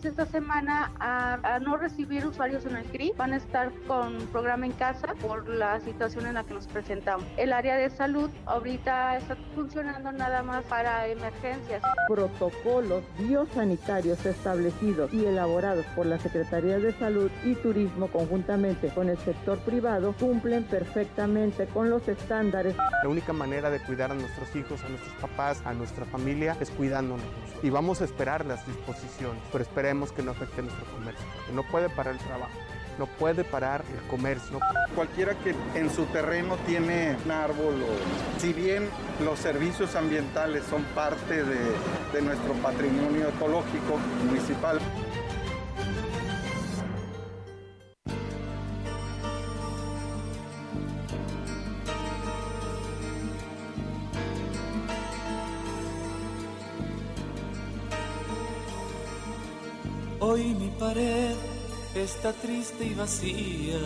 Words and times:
Empezamos 0.00 0.04
esta 0.04 0.26
semana 0.26 0.92
a, 0.98 1.58
no 1.60 1.76
recibir 1.76 2.26
usuarios 2.26 2.64
en 2.66 2.76
el 2.76 2.84
CRI. 2.84 3.12
Van 3.16 3.32
a 3.32 3.36
estar 3.36 3.72
con 3.86 4.16
programa 4.32 4.66
en 4.66 4.72
casa 4.72 5.14
por 5.20 5.48
la 5.48 5.80
situación 5.80 6.26
en 6.26 6.34
la 6.34 6.44
que 6.44 6.54
nos 6.54 6.66
presentamos. 6.66 7.24
El 7.36 7.52
área 7.52 7.76
de 7.76 7.90
salud 7.90 8.30
ahorita 8.46 9.16
está 9.16 9.36
funcionando 9.54 10.12
nada 10.12 10.42
más 10.42 10.64
para 10.64 11.06
emergencias. 11.06 11.82
Protocolos 12.08 13.04
biosanitarios 13.18 14.24
establecidos 14.24 15.12
y 15.12 15.24
elaborados 15.24 15.84
por 15.96 16.06
la 16.06 16.18
Secretaría 16.18 16.78
de 16.78 16.92
Salud 16.94 17.30
y 17.44 17.54
Turismo 17.54 18.08
conjuntamente 18.08 18.88
con 18.88 19.08
el 19.08 19.18
sector 19.18 19.58
privado 19.60 20.14
cumplen 20.18 20.64
perfectamente 20.64 21.66
con 21.66 21.90
los 21.90 22.06
estándares. 22.08 22.76
La 22.76 23.08
única 23.08 23.32
manera 23.32 23.70
de 23.70 23.80
cuidar 23.80 24.10
a 24.10 24.14
nuestros 24.14 24.54
hijos, 24.56 24.82
a 24.84 24.88
nuestros 24.88 25.14
papás, 25.14 25.62
a 25.64 25.72
nuestra 25.72 26.04
familia 26.06 26.56
es 26.60 26.70
cuidándonos. 26.70 27.24
Y 27.62 27.70
vamos 27.70 28.00
a 28.00 28.04
esperar 28.04 28.46
las 28.46 28.66
disposiciones 28.66 29.42
pero 29.52 29.64
que 30.14 30.22
no 30.22 30.30
afecte 30.30 30.62
nuestro 30.62 30.84
comercio, 30.86 31.26
porque 31.34 31.52
no 31.52 31.62
puede 31.64 31.88
parar 31.88 32.14
el 32.14 32.20
trabajo, 32.20 32.52
no 32.98 33.06
puede 33.06 33.42
parar 33.42 33.84
el 33.92 34.08
comercio. 34.08 34.60
Cualquiera 34.94 35.34
que 35.34 35.54
en 35.74 35.90
su 35.90 36.04
terreno 36.06 36.56
tiene 36.64 37.16
un 37.24 37.30
árbol, 37.32 37.74
o, 37.82 38.40
si 38.40 38.52
bien 38.52 38.88
los 39.24 39.38
servicios 39.40 39.96
ambientales 39.96 40.62
son 40.70 40.84
parte 40.94 41.42
de 41.42 42.22
nuestro 42.22 42.52
patrimonio 42.54 43.28
ecológico 43.30 43.98
municipal, 44.26 44.78
Hoy 60.22 60.54
mi 60.54 60.68
pared 60.78 61.34
está 61.94 62.34
triste 62.34 62.84
y 62.84 62.92
vacía. 62.92 63.80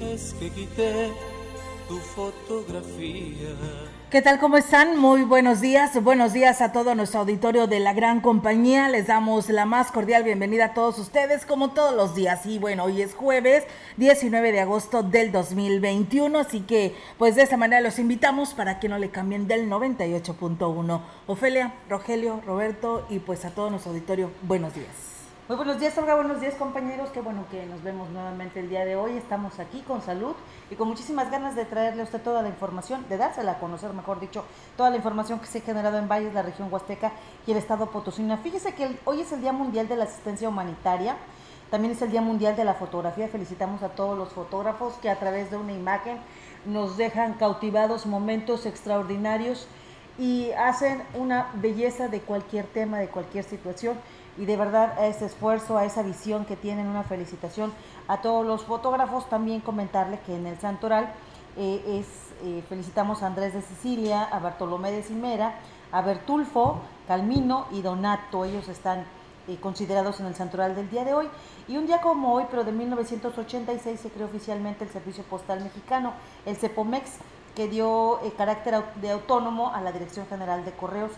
Es 0.00 0.34
que 0.38 0.50
quité 0.50 1.10
tu 1.88 1.96
fotografía. 1.96 3.56
¿Qué 4.10 4.20
tal? 4.20 4.38
¿Cómo 4.38 4.58
están? 4.58 4.98
Muy 4.98 5.22
buenos 5.22 5.62
días. 5.62 6.02
Buenos 6.02 6.34
días 6.34 6.60
a 6.60 6.70
todo 6.70 6.94
nuestro 6.94 7.20
auditorio 7.20 7.66
de 7.66 7.80
la 7.80 7.94
gran 7.94 8.20
compañía. 8.20 8.90
Les 8.90 9.06
damos 9.06 9.48
la 9.48 9.64
más 9.64 9.90
cordial 9.90 10.22
bienvenida 10.22 10.66
a 10.66 10.74
todos 10.74 10.98
ustedes, 10.98 11.46
como 11.46 11.70
todos 11.70 11.94
los 11.94 12.14
días. 12.14 12.44
Y 12.44 12.58
bueno, 12.58 12.84
hoy 12.84 13.00
es 13.00 13.14
jueves 13.14 13.64
19 13.96 14.52
de 14.52 14.60
agosto 14.60 15.02
del 15.02 15.32
2021. 15.32 16.38
Así 16.38 16.60
que, 16.60 16.94
pues 17.16 17.36
de 17.36 17.42
esta 17.42 17.56
manera 17.56 17.80
los 17.80 17.98
invitamos 17.98 18.52
para 18.52 18.80
que 18.80 18.88
no 18.88 18.98
le 18.98 19.08
cambien 19.08 19.48
del 19.48 19.68
98.1. 19.70 21.00
Ofelia, 21.26 21.74
Rogelio, 21.88 22.42
Roberto 22.46 23.06
y 23.08 23.18
pues 23.18 23.46
a 23.46 23.50
todo 23.50 23.70
nuestro 23.70 23.92
auditorio, 23.92 24.30
buenos 24.42 24.74
días. 24.74 25.17
Muy 25.48 25.56
buenos 25.56 25.80
días, 25.80 25.96
Olga. 25.96 26.14
Buenos 26.14 26.42
días, 26.42 26.56
compañeros. 26.56 27.08
Qué 27.08 27.22
bueno 27.22 27.46
que 27.50 27.64
nos 27.64 27.82
vemos 27.82 28.10
nuevamente 28.10 28.60
el 28.60 28.68
día 28.68 28.84
de 28.84 28.96
hoy. 28.96 29.16
Estamos 29.16 29.58
aquí 29.58 29.80
con 29.80 30.02
salud 30.02 30.34
y 30.70 30.74
con 30.74 30.88
muchísimas 30.88 31.30
ganas 31.30 31.56
de 31.56 31.64
traerle 31.64 32.02
a 32.02 32.04
usted 32.04 32.20
toda 32.20 32.42
la 32.42 32.48
información, 32.48 33.06
de 33.08 33.16
dársela 33.16 33.52
a 33.52 33.58
conocer, 33.58 33.94
mejor 33.94 34.20
dicho, 34.20 34.44
toda 34.76 34.90
la 34.90 34.96
información 34.96 35.40
que 35.40 35.46
se 35.46 35.60
ha 35.60 35.62
generado 35.62 35.96
en 35.96 36.06
Valles, 36.06 36.34
la 36.34 36.42
región 36.42 36.70
Huasteca 36.70 37.12
y 37.46 37.52
el 37.52 37.56
estado 37.56 37.90
Potosí. 37.90 38.28
Fíjese 38.42 38.74
que 38.74 38.98
hoy 39.06 39.22
es 39.22 39.32
el 39.32 39.40
Día 39.40 39.54
Mundial 39.54 39.88
de 39.88 39.96
la 39.96 40.04
Asistencia 40.04 40.50
Humanitaria. 40.50 41.16
También 41.70 41.92
es 41.92 42.02
el 42.02 42.10
Día 42.10 42.20
Mundial 42.20 42.54
de 42.54 42.64
la 42.66 42.74
Fotografía. 42.74 43.26
Felicitamos 43.28 43.82
a 43.82 43.88
todos 43.88 44.18
los 44.18 44.28
fotógrafos 44.34 44.96
que 45.00 45.08
a 45.08 45.18
través 45.18 45.50
de 45.50 45.56
una 45.56 45.72
imagen 45.72 46.18
nos 46.66 46.98
dejan 46.98 47.32
cautivados 47.38 48.04
momentos 48.04 48.66
extraordinarios 48.66 49.66
y 50.18 50.50
hacen 50.58 51.02
una 51.14 51.48
belleza 51.54 52.08
de 52.08 52.20
cualquier 52.20 52.66
tema, 52.66 52.98
de 52.98 53.08
cualquier 53.08 53.44
situación 53.44 53.96
y 54.38 54.46
de 54.46 54.56
verdad 54.56 54.98
a 54.98 55.06
ese 55.06 55.26
esfuerzo, 55.26 55.76
a 55.76 55.84
esa 55.84 56.02
visión 56.02 56.44
que 56.44 56.56
tienen, 56.56 56.86
una 56.86 57.02
felicitación 57.02 57.72
a 58.06 58.22
todos 58.22 58.46
los 58.46 58.62
fotógrafos. 58.64 59.28
También 59.28 59.60
comentarle 59.60 60.20
que 60.20 60.36
en 60.36 60.46
el 60.46 60.58
Santoral 60.58 61.12
eh, 61.56 62.00
es, 62.00 62.06
eh, 62.44 62.62
felicitamos 62.68 63.22
a 63.22 63.26
Andrés 63.26 63.52
de 63.52 63.62
Sicilia, 63.62 64.22
a 64.22 64.38
Bartolomé 64.38 64.92
de 64.92 65.02
Cimera, 65.02 65.56
a 65.90 66.02
Bertulfo, 66.02 66.80
Calmino 67.08 67.66
y 67.72 67.82
Donato. 67.82 68.44
Ellos 68.44 68.68
están 68.68 69.04
eh, 69.48 69.56
considerados 69.60 70.20
en 70.20 70.26
el 70.26 70.36
Santoral 70.36 70.76
del 70.76 70.88
día 70.88 71.04
de 71.04 71.14
hoy. 71.14 71.28
Y 71.66 71.76
un 71.76 71.86
día 71.86 72.00
como 72.00 72.32
hoy, 72.32 72.44
pero 72.48 72.62
de 72.62 72.70
1986, 72.70 73.98
se 73.98 74.10
creó 74.10 74.26
oficialmente 74.26 74.84
el 74.84 74.90
Servicio 74.90 75.24
Postal 75.24 75.64
Mexicano, 75.64 76.12
el 76.46 76.56
CEPOMEX, 76.56 77.16
que 77.56 77.66
dio 77.66 78.20
carácter 78.36 78.84
de 79.00 79.10
autónomo 79.10 79.74
a 79.74 79.80
la 79.80 79.90
Dirección 79.90 80.28
General 80.28 80.64
de 80.64 80.70
Correos 80.70 81.10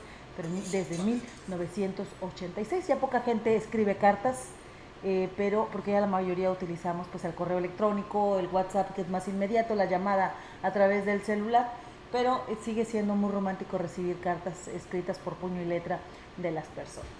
desde 0.72 0.98
1986. 1.02 2.86
Ya 2.86 2.96
poca 2.96 3.20
gente 3.20 3.56
escribe 3.56 3.96
cartas, 3.96 4.46
eh, 5.04 5.28
pero 5.36 5.68
porque 5.72 5.92
ya 5.92 6.00
la 6.00 6.06
mayoría 6.06 6.50
utilizamos 6.50 7.06
pues 7.08 7.24
el 7.24 7.34
correo 7.34 7.58
electrónico, 7.58 8.38
el 8.38 8.46
WhatsApp 8.48 8.94
que 8.94 9.02
es 9.02 9.08
más 9.08 9.28
inmediato, 9.28 9.74
la 9.74 9.86
llamada 9.86 10.34
a 10.62 10.72
través 10.72 11.06
del 11.06 11.22
celular, 11.22 11.72
pero 12.12 12.42
eh, 12.48 12.56
sigue 12.64 12.84
siendo 12.84 13.14
muy 13.14 13.30
romántico 13.30 13.78
recibir 13.78 14.16
cartas 14.18 14.68
escritas 14.68 15.18
por 15.18 15.34
puño 15.34 15.62
y 15.62 15.66
letra 15.66 16.00
de 16.36 16.50
las 16.50 16.66
personas. 16.66 17.10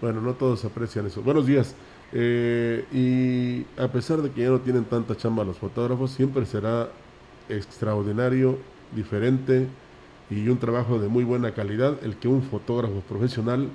Bueno, 0.00 0.20
no 0.20 0.34
todos 0.34 0.64
aprecian 0.64 1.06
eso. 1.06 1.22
Buenos 1.22 1.46
días. 1.46 1.74
Eh, 2.12 2.84
y 2.92 3.80
a 3.80 3.88
pesar 3.88 4.22
de 4.22 4.30
que 4.30 4.42
ya 4.42 4.48
no 4.48 4.60
tienen 4.60 4.84
tanta 4.84 5.16
chamba 5.16 5.44
los 5.44 5.58
fotógrafos, 5.58 6.10
siempre 6.10 6.46
será 6.46 6.88
extraordinario, 7.48 8.58
diferente, 8.94 9.66
y 10.34 10.48
un 10.48 10.58
trabajo 10.58 10.98
de 10.98 11.08
muy 11.08 11.24
buena 11.24 11.54
calidad 11.54 12.02
el 12.02 12.16
que 12.16 12.28
un 12.28 12.42
fotógrafo 12.42 13.00
profesional 13.08 13.70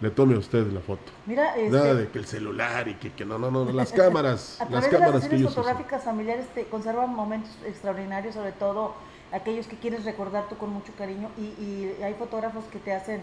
le 0.00 0.10
tome 0.10 0.34
a 0.34 0.38
usted 0.38 0.66
la 0.72 0.80
foto. 0.80 1.10
Mira, 1.24 1.56
este, 1.56 1.70
Nada 1.70 1.94
de 1.94 2.08
que 2.08 2.18
el 2.18 2.26
celular 2.26 2.86
y 2.86 2.94
que, 2.94 3.12
que 3.12 3.24
no, 3.24 3.38
no, 3.38 3.50
no, 3.50 3.64
las 3.72 3.92
cámaras, 3.92 4.58
las 4.70 4.86
cámaras 4.88 5.28
de 5.28 5.38
las 5.38 5.54
fotográficas 5.54 6.04
familiares 6.04 6.46
te 6.54 6.64
conservan 6.64 7.14
momentos 7.14 7.50
extraordinarios, 7.66 8.34
sobre 8.34 8.52
todo 8.52 8.94
aquellos 9.32 9.66
que 9.66 9.76
quieres 9.76 10.04
recordar 10.04 10.48
tú 10.48 10.56
con 10.56 10.70
mucho 10.70 10.92
cariño 10.96 11.30
y, 11.38 11.90
hay 12.02 12.14
fotógrafos 12.14 12.64
que 12.66 12.78
te 12.78 12.92
hacen 12.92 13.22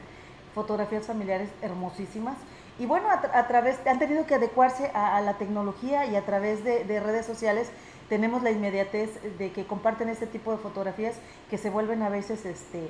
fotografías 0.54 1.06
familiares 1.06 1.50
hermosísimas. 1.62 2.36
Y 2.80 2.88
bueno, 2.88 3.08
a, 3.10 3.48
través, 3.48 3.78
han 3.86 4.00
tenido 4.00 4.26
que 4.26 4.34
adecuarse 4.34 4.90
a, 4.96 5.22
la 5.22 5.38
tecnología 5.38 6.08
y 6.08 6.16
a 6.16 6.26
través 6.26 6.64
de, 6.64 6.84
de 6.86 7.00
redes 7.00 7.26
sociales 7.26 7.70
tenemos 8.10 8.44
la 8.44 8.52
inmediatez 8.52 9.10
de 9.38 9.52
que 9.52 9.66
comparten 9.66 10.10
este 10.10 10.28
tipo 10.28 10.52
de 10.52 10.58
fotografías 10.58 11.16
que 11.50 11.58
se 11.58 11.70
vuelven 11.70 12.02
a 12.02 12.10
veces 12.10 12.46
este, 12.46 12.90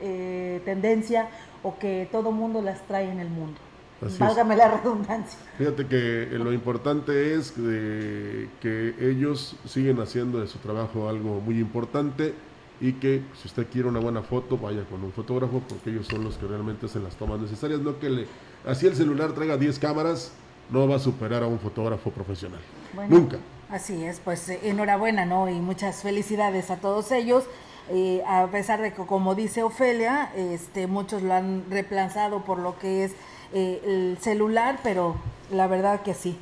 eh, 0.00 0.60
tendencia 0.64 1.28
o 1.62 1.78
que 1.78 2.08
todo 2.10 2.32
mundo 2.32 2.62
las 2.62 2.86
trae 2.86 3.10
en 3.10 3.20
el 3.20 3.28
mundo. 3.28 3.58
Válgame 4.18 4.56
la 4.56 4.68
redundancia. 4.78 5.38
Fíjate 5.58 5.86
que 5.86 6.26
lo 6.32 6.52
importante 6.52 7.34
es 7.34 7.52
que 7.52 8.48
ellos 9.00 9.56
siguen 9.64 10.00
haciendo 10.00 10.40
de 10.40 10.48
su 10.48 10.58
trabajo 10.58 11.08
algo 11.08 11.40
muy 11.40 11.60
importante 11.60 12.34
y 12.82 12.94
que 12.94 13.22
si 13.40 13.46
usted 13.46 13.68
quiere 13.68 13.88
una 13.88 14.00
buena 14.00 14.22
foto, 14.22 14.58
vaya 14.58 14.82
con 14.84 15.04
un 15.04 15.12
fotógrafo 15.12 15.62
porque 15.68 15.90
ellos 15.90 16.08
son 16.08 16.24
los 16.24 16.36
que 16.36 16.48
realmente 16.48 16.86
hacen 16.86 17.04
las 17.04 17.14
tomas 17.14 17.40
necesarias. 17.40 17.80
No 17.80 18.00
que 18.00 18.10
le, 18.10 18.26
así 18.66 18.88
el 18.88 18.96
celular 18.96 19.32
traiga 19.32 19.56
10 19.56 19.78
cámaras, 19.78 20.32
no 20.68 20.88
va 20.88 20.96
a 20.96 20.98
superar 20.98 21.44
a 21.44 21.46
un 21.46 21.60
fotógrafo 21.60 22.10
profesional. 22.10 22.60
Nunca. 23.08 23.38
Así 23.72 24.04
es, 24.04 24.20
pues 24.20 24.50
eh, 24.50 24.60
enhorabuena, 24.64 25.24
¿no? 25.24 25.48
Y 25.48 25.54
muchas 25.54 26.02
felicidades 26.02 26.70
a 26.70 26.76
todos 26.76 27.10
ellos. 27.10 27.44
Eh, 27.90 28.22
a 28.26 28.46
pesar 28.48 28.82
de 28.82 28.92
que, 28.92 29.02
como 29.06 29.34
dice 29.34 29.62
Ofelia, 29.62 30.30
este, 30.36 30.86
muchos 30.86 31.22
lo 31.22 31.32
han 31.32 31.64
reemplazado 31.70 32.44
por 32.44 32.58
lo 32.58 32.78
que 32.78 33.04
es 33.04 33.12
eh, 33.54 33.80
el 33.84 34.18
celular, 34.20 34.78
pero 34.82 35.16
la 35.50 35.68
verdad 35.68 36.02
que 36.02 36.12
sí, 36.12 36.36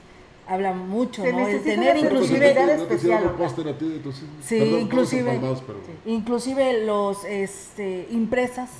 habla 0.49 0.73
mucho, 0.73 1.25
¿no? 1.25 1.47
El 1.47 1.63
tener 1.63 1.97
inclusive 1.97 2.51
especial. 2.75 3.33
sí, 4.43 4.79
inclusive, 4.81 5.41
inclusive 6.07 6.85
los 6.85 7.25
este, 7.25 8.09
impresas 8.11 8.71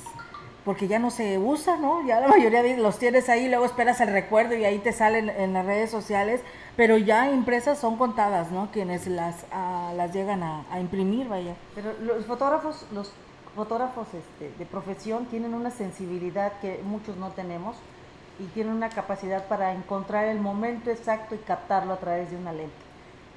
porque 0.65 0.87
ya 0.87 0.99
no 0.99 1.11
se 1.11 1.37
usa, 1.37 1.77
¿no? 1.77 2.05
Ya 2.05 2.19
la 2.19 2.27
mayoría 2.35 2.63
de 2.63 2.77
los 2.77 2.99
tienes 2.99 3.29
ahí, 3.29 3.49
luego 3.49 3.65
esperas 3.65 4.01
el 4.01 4.09
recuerdo 4.09 4.55
y 4.55 4.65
ahí 4.65 4.79
te 4.79 4.93
salen 4.93 5.29
en 5.29 5.53
las 5.53 5.65
redes 5.65 5.89
sociales, 5.89 6.41
pero 6.75 6.97
ya 6.97 7.31
impresas 7.31 7.79
son 7.79 7.97
contadas, 7.97 8.51
¿no? 8.51 8.69
Quienes 8.71 9.07
las, 9.07 9.45
ah, 9.51 9.93
las 9.95 10.13
llegan 10.13 10.43
a, 10.43 10.63
imprimir, 10.79 11.27
vaya. 11.27 11.55
Pero 11.75 11.93
los 12.01 12.25
fotógrafos, 12.25 12.85
los 12.91 13.11
fotógrafos 13.55 14.07
este, 14.13 14.51
de 14.57 14.65
profesión 14.65 15.25
tienen 15.25 15.53
una 15.53 15.71
sensibilidad 15.71 16.53
que 16.61 16.81
muchos 16.83 17.17
no 17.17 17.29
tenemos 17.31 17.75
y 18.39 18.45
tienen 18.45 18.73
una 18.73 18.89
capacidad 18.89 19.45
para 19.47 19.73
encontrar 19.73 20.25
el 20.25 20.39
momento 20.39 20.89
exacto 20.89 21.35
y 21.35 21.39
captarlo 21.39 21.93
a 21.93 21.97
través 21.97 22.31
de 22.31 22.37
una 22.37 22.53
lente. 22.53 22.71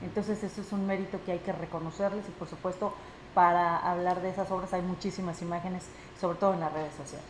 Entonces 0.03 0.43
eso 0.45 0.61
es 0.61 0.73
un 0.73 0.87
mérito 0.87 1.19
que 1.25 1.33
hay 1.33 1.39
que 1.39 1.53
reconocerles 1.53 2.27
y 2.29 2.31
por 2.33 2.49
supuesto 2.49 2.93
para 3.35 3.77
hablar 3.77 4.23
de 4.23 4.31
esas 4.31 4.51
obras 4.51 4.73
hay 4.73 4.83
muchísimas 4.83 5.43
imágenes, 5.43 5.85
sobre 6.25 6.39
todo 6.39 6.55
en 6.55 6.61
las 6.61 6.73
redes 6.73 6.95
sociales. 6.95 7.29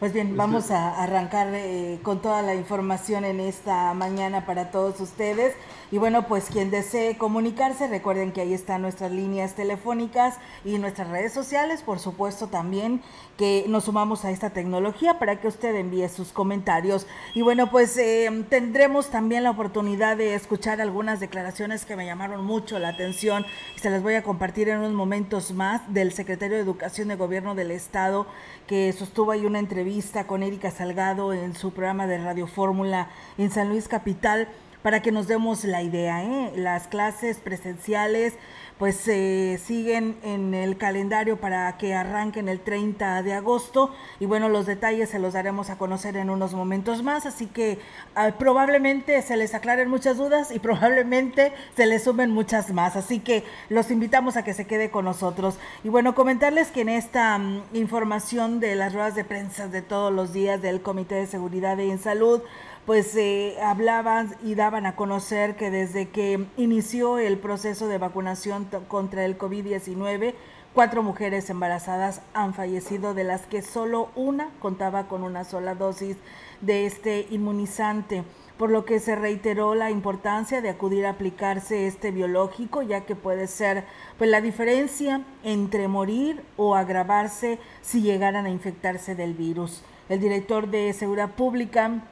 Pues 0.00 0.14
bien, 0.14 0.34
vamos 0.34 0.70
a 0.70 0.98
arrancar 1.02 1.48
eh, 1.52 1.98
con 2.02 2.22
toda 2.22 2.40
la 2.40 2.54
información 2.54 3.26
en 3.26 3.38
esta 3.38 3.92
mañana 3.92 4.46
para 4.46 4.70
todos 4.70 4.98
ustedes. 4.98 5.54
Y 5.92 5.98
bueno, 5.98 6.26
pues 6.26 6.46
quien 6.46 6.70
desee 6.70 7.18
comunicarse, 7.18 7.86
recuerden 7.86 8.32
que 8.32 8.40
ahí 8.40 8.54
están 8.54 8.80
nuestras 8.80 9.12
líneas 9.12 9.56
telefónicas 9.56 10.38
y 10.64 10.78
nuestras 10.78 11.08
redes 11.08 11.34
sociales, 11.34 11.82
por 11.82 11.98
supuesto 11.98 12.46
también 12.46 13.02
que 13.36 13.66
nos 13.68 13.84
sumamos 13.84 14.24
a 14.24 14.30
esta 14.30 14.50
tecnología 14.50 15.18
para 15.18 15.38
que 15.38 15.48
usted 15.48 15.74
envíe 15.74 16.08
sus 16.08 16.32
comentarios. 16.32 17.06
Y 17.34 17.42
bueno, 17.42 17.70
pues 17.70 17.98
eh, 17.98 18.30
tendremos 18.48 19.10
también 19.10 19.42
la 19.42 19.50
oportunidad 19.50 20.16
de 20.16 20.34
escuchar 20.34 20.80
algunas 20.80 21.20
declaraciones 21.20 21.84
que 21.84 21.96
me 21.96 22.06
llamaron 22.06 22.42
mucho 22.42 22.78
la 22.78 22.88
atención 22.88 23.44
y 23.76 23.80
se 23.80 23.90
las 23.90 24.02
voy 24.02 24.14
a 24.14 24.22
compartir 24.22 24.70
en 24.70 24.78
unos 24.78 24.92
momentos 24.92 25.52
más 25.52 25.92
del 25.92 26.12
secretario 26.12 26.56
de 26.56 26.62
Educación 26.62 27.08
de 27.08 27.16
Gobierno 27.16 27.54
del 27.54 27.70
Estado 27.70 28.26
que 28.66 28.92
sostuvo 28.92 29.32
ahí 29.32 29.44
una 29.44 29.58
entrevista 29.58 29.89
con 30.28 30.44
Erika 30.44 30.70
Salgado 30.70 31.32
en 31.32 31.56
su 31.56 31.72
programa 31.72 32.06
de 32.06 32.18
Radio 32.18 32.46
Fórmula 32.46 33.08
en 33.38 33.50
San 33.50 33.68
Luis 33.70 33.88
Capital 33.88 34.46
para 34.82 35.02
que 35.02 35.10
nos 35.10 35.26
demos 35.26 35.64
la 35.64 35.82
idea. 35.82 36.22
¿eh? 36.22 36.52
Las 36.54 36.86
clases 36.86 37.38
presenciales 37.38 38.34
pues 38.80 38.96
se 38.96 39.60
siguen 39.62 40.16
en 40.22 40.54
el 40.54 40.78
calendario 40.78 41.36
para 41.36 41.76
que 41.76 41.94
arranquen 41.94 42.48
el 42.48 42.60
30 42.60 43.22
de 43.22 43.34
agosto. 43.34 43.94
Y 44.20 44.24
bueno, 44.24 44.48
los 44.48 44.64
detalles 44.64 45.10
se 45.10 45.18
los 45.18 45.34
daremos 45.34 45.68
a 45.68 45.76
conocer 45.76 46.16
en 46.16 46.30
unos 46.30 46.54
momentos 46.54 47.02
más, 47.02 47.26
así 47.26 47.46
que 47.46 47.78
ah, 48.14 48.30
probablemente 48.38 49.20
se 49.20 49.36
les 49.36 49.54
aclaren 49.54 49.90
muchas 49.90 50.16
dudas 50.16 50.50
y 50.50 50.60
probablemente 50.60 51.52
se 51.76 51.84
les 51.84 52.04
sumen 52.04 52.30
muchas 52.30 52.72
más, 52.72 52.96
así 52.96 53.20
que 53.20 53.44
los 53.68 53.90
invitamos 53.90 54.38
a 54.38 54.44
que 54.44 54.54
se 54.54 54.66
quede 54.66 54.90
con 54.90 55.04
nosotros. 55.04 55.58
Y 55.84 55.90
bueno, 55.90 56.14
comentarles 56.14 56.68
que 56.68 56.80
en 56.80 56.88
esta 56.88 57.36
mm, 57.36 57.64
información 57.74 58.60
de 58.60 58.76
las 58.76 58.94
ruedas 58.94 59.14
de 59.14 59.24
prensa 59.24 59.68
de 59.68 59.82
todos 59.82 60.10
los 60.10 60.32
días 60.32 60.62
del 60.62 60.80
Comité 60.80 61.16
de 61.16 61.26
Seguridad 61.26 61.76
y 61.76 61.90
en 61.90 61.98
Salud, 61.98 62.40
pues 62.86 63.14
eh, 63.16 63.56
hablaban 63.62 64.34
y 64.42 64.54
daban 64.54 64.86
a 64.86 64.96
conocer 64.96 65.56
que 65.56 65.70
desde 65.70 66.08
que 66.08 66.46
inició 66.56 67.18
el 67.18 67.38
proceso 67.38 67.88
de 67.88 67.98
vacunación 67.98 68.68
contra 68.88 69.24
el 69.24 69.38
COVID-19, 69.38 70.34
cuatro 70.74 71.02
mujeres 71.02 71.50
embarazadas 71.50 72.22
han 72.34 72.54
fallecido, 72.54 73.14
de 73.14 73.24
las 73.24 73.42
que 73.46 73.62
solo 73.62 74.10
una 74.14 74.50
contaba 74.60 75.08
con 75.08 75.22
una 75.22 75.44
sola 75.44 75.74
dosis 75.74 76.16
de 76.60 76.86
este 76.86 77.26
inmunizante 77.30 78.24
por 78.60 78.70
lo 78.70 78.84
que 78.84 79.00
se 79.00 79.16
reiteró 79.16 79.74
la 79.74 79.90
importancia 79.90 80.60
de 80.60 80.68
acudir 80.68 81.06
a 81.06 81.12
aplicarse 81.12 81.86
este 81.86 82.10
biológico, 82.10 82.82
ya 82.82 83.06
que 83.06 83.16
puede 83.16 83.46
ser 83.46 83.84
pues 84.18 84.28
la 84.28 84.42
diferencia 84.42 85.22
entre 85.42 85.88
morir 85.88 86.42
o 86.58 86.74
agravarse 86.74 87.58
si 87.80 88.02
llegaran 88.02 88.44
a 88.44 88.50
infectarse 88.50 89.14
del 89.14 89.32
virus. 89.32 89.80
El 90.10 90.20
director 90.20 90.68
de 90.68 90.92
Seguridad 90.92 91.30
Pública, 91.30 92.02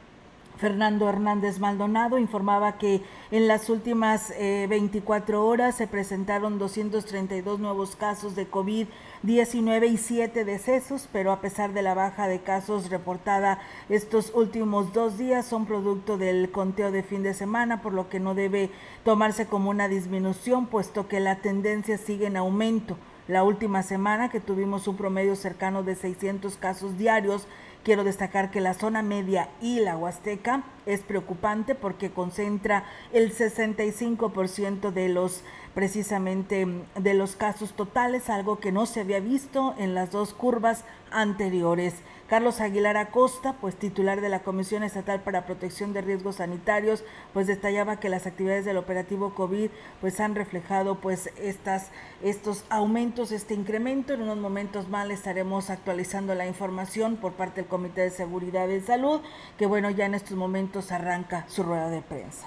Fernando 0.59 1.09
Hernández 1.09 1.61
Maldonado 1.61 2.19
informaba 2.19 2.79
que 2.79 3.03
en 3.31 3.47
las 3.47 3.71
últimas 3.71 4.31
24 4.37 5.37
eh, 5.37 5.41
horas 5.41 5.77
se 5.77 5.87
presentaron 5.87 6.59
232 6.59 7.61
nuevos 7.61 7.95
casos 7.95 8.35
de 8.35 8.51
COVID-19 8.51 9.89
y 9.89 9.97
7 9.97 10.45
decesos, 10.45 11.09
pero 11.13 11.31
a 11.31 11.41
pesar 11.41 11.73
de 11.73 11.83
la 11.83 11.95
baja 11.95 12.27
de 12.27 12.41
casos 12.41 12.91
reportada 12.91 13.61
estos 13.89 14.33
últimos 14.35 14.93
dos 14.93 15.17
días 15.17 15.47
son 15.47 15.65
producto 15.65 16.19
del 16.19 16.51
conteo 16.51 16.91
de 16.91 17.05
fin 17.05 17.23
de 17.23 17.35
semana, 17.35 17.81
por 17.81 17.93
lo 17.93 18.09
que 18.09 18.19
no 18.19 18.35
debe 18.35 18.71
tomarse 19.05 19.47
como 19.47 19.71
una 19.71 19.89
disminución, 19.89 20.67
puesto 20.67 21.07
que 21.07 21.21
la 21.21 21.37
tendencia 21.37 21.99
sigue 21.99 22.27
en 22.27 22.37
aumento. 22.37 22.97
La 23.29 23.45
última 23.45 23.83
semana 23.83 24.31
que 24.31 24.41
tuvimos 24.41 24.89
un 24.89 24.97
promedio 24.97 25.37
cercano 25.37 25.83
de 25.83 25.95
600 25.95 26.57
casos 26.57 26.97
diarios, 26.97 27.47
Quiero 27.89 28.05
destacar 28.05 28.51
que 28.51 28.61
la 28.61 28.75
zona 28.75 29.01
media 29.01 29.49
y 29.63 29.81
la 29.81 29.97
Huasteca 29.97 30.63
es 30.85 31.01
preocupante 31.01 31.75
porque 31.75 32.11
concentra 32.11 32.85
el 33.15 33.35
65% 33.35 34.91
de 34.91 35.09
los 35.09 35.43
precisamente 35.73 36.67
de 36.99 37.15
los 37.15 37.35
casos 37.35 37.73
totales, 37.73 38.29
algo 38.29 38.59
que 38.59 38.73
no 38.73 38.85
se 38.85 39.01
había 39.01 39.21
visto 39.21 39.75
en 39.79 39.95
las 39.95 40.11
dos 40.11 40.35
curvas 40.35 40.85
anteriores. 41.11 41.95
Carlos 42.29 42.61
Aguilar 42.61 42.99
Acosta, 42.99 43.55
pues 43.55 43.75
titular 43.75 44.21
de 44.21 44.29
la 44.29 44.43
Comisión 44.43 44.83
Estatal 44.83 45.23
para 45.23 45.47
Protección 45.47 45.95
de 45.95 46.03
Riesgos 46.03 46.37
Sanitarios, 46.37 47.03
pues 47.33 47.47
detallaba 47.47 48.01
que 48.01 48.11
las 48.11 48.27
actividades 48.27 48.67
del 48.67 48.77
operativo 48.77 49.35
COVID 49.35 49.71
pues 50.03 50.21
han 50.21 50.35
reflejado 50.35 50.97
pues 50.97 51.31
estas 51.39 51.91
estos 52.23 52.65
aumentos, 52.69 53.33
este 53.33 53.55
incremento. 53.55 54.13
En 54.13 54.21
unos 54.21 54.37
momentos 54.37 54.91
más 54.91 55.09
estaremos 55.09 55.71
actualizando 55.71 56.35
la 56.35 56.47
información 56.47 57.17
por 57.17 57.33
parte 57.33 57.63
del 57.63 57.71
Comité 57.71 58.03
de 58.03 58.11
Seguridad 58.11 58.69
y 58.69 58.83
Salud, 58.83 59.23
que 59.57 59.65
bueno, 59.65 59.89
ya 59.89 60.05
en 60.05 60.15
estos 60.15 60.37
momentos 60.37 60.93
arranca 60.93 61.47
su 61.49 61.63
rueda 61.63 61.89
de 61.89 62.03
prensa. 62.03 62.47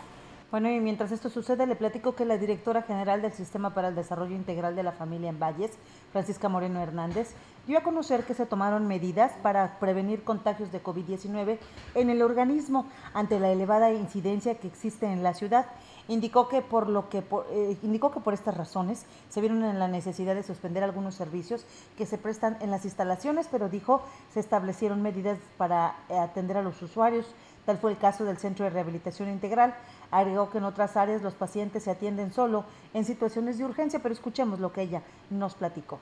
Bueno, 0.51 0.69
y 0.69 0.81
mientras 0.81 1.13
esto 1.13 1.29
sucede, 1.29 1.65
le 1.65 1.77
platico 1.77 2.13
que 2.13 2.25
la 2.25 2.37
directora 2.37 2.81
general 2.81 3.21
del 3.21 3.31
Sistema 3.31 3.73
para 3.73 3.87
el 3.87 3.95
Desarrollo 3.95 4.35
Integral 4.35 4.75
de 4.75 4.83
la 4.83 4.91
Familia 4.91 5.29
en 5.29 5.39
Valles, 5.39 5.71
Francisca 6.11 6.49
Moreno 6.49 6.81
Hernández, 6.81 7.29
dio 7.67 7.77
a 7.77 7.83
conocer 7.83 8.25
que 8.25 8.33
se 8.33 8.45
tomaron 8.45 8.85
medidas 8.85 9.31
para 9.41 9.79
prevenir 9.79 10.25
contagios 10.25 10.69
de 10.73 10.83
COVID-19 10.83 11.57
en 11.95 12.09
el 12.09 12.21
organismo 12.21 12.85
ante 13.13 13.39
la 13.39 13.49
elevada 13.49 13.93
incidencia 13.93 14.55
que 14.55 14.67
existe 14.67 15.05
en 15.05 15.23
la 15.23 15.33
ciudad. 15.33 15.67
Indicó 16.09 16.49
que 16.49 16.61
por 16.61 16.89
lo 16.89 17.07
que 17.07 17.19
eh, 17.51 17.77
indicó 17.81 18.11
que 18.11 18.19
por 18.19 18.33
estas 18.33 18.57
razones 18.57 19.05
se 19.29 19.39
vieron 19.39 19.63
en 19.63 19.79
la 19.79 19.87
necesidad 19.87 20.35
de 20.35 20.43
suspender 20.43 20.83
algunos 20.83 21.15
servicios 21.15 21.65
que 21.97 22.05
se 22.05 22.17
prestan 22.17 22.57
en 22.59 22.71
las 22.71 22.83
instalaciones, 22.83 23.47
pero 23.49 23.69
dijo 23.69 24.01
se 24.33 24.41
establecieron 24.41 25.01
medidas 25.01 25.39
para 25.57 25.95
atender 26.09 26.57
a 26.57 26.61
los 26.61 26.81
usuarios. 26.81 27.25
Tal 27.65 27.77
fue 27.77 27.91
el 27.91 27.97
caso 27.97 28.25
del 28.25 28.37
Centro 28.37 28.65
de 28.65 28.71
Rehabilitación 28.71 29.29
Integral, 29.29 29.75
Agregó 30.11 30.49
que 30.49 30.57
en 30.57 30.65
otras 30.65 30.97
áreas 30.97 31.21
los 31.21 31.35
pacientes 31.35 31.83
se 31.83 31.91
atienden 31.91 32.33
solo 32.33 32.65
en 32.93 33.05
situaciones 33.05 33.57
de 33.57 33.63
urgencia, 33.63 33.99
pero 33.99 34.13
escuchemos 34.13 34.59
lo 34.59 34.73
que 34.73 34.81
ella 34.81 35.01
nos 35.29 35.55
platicó 35.55 35.99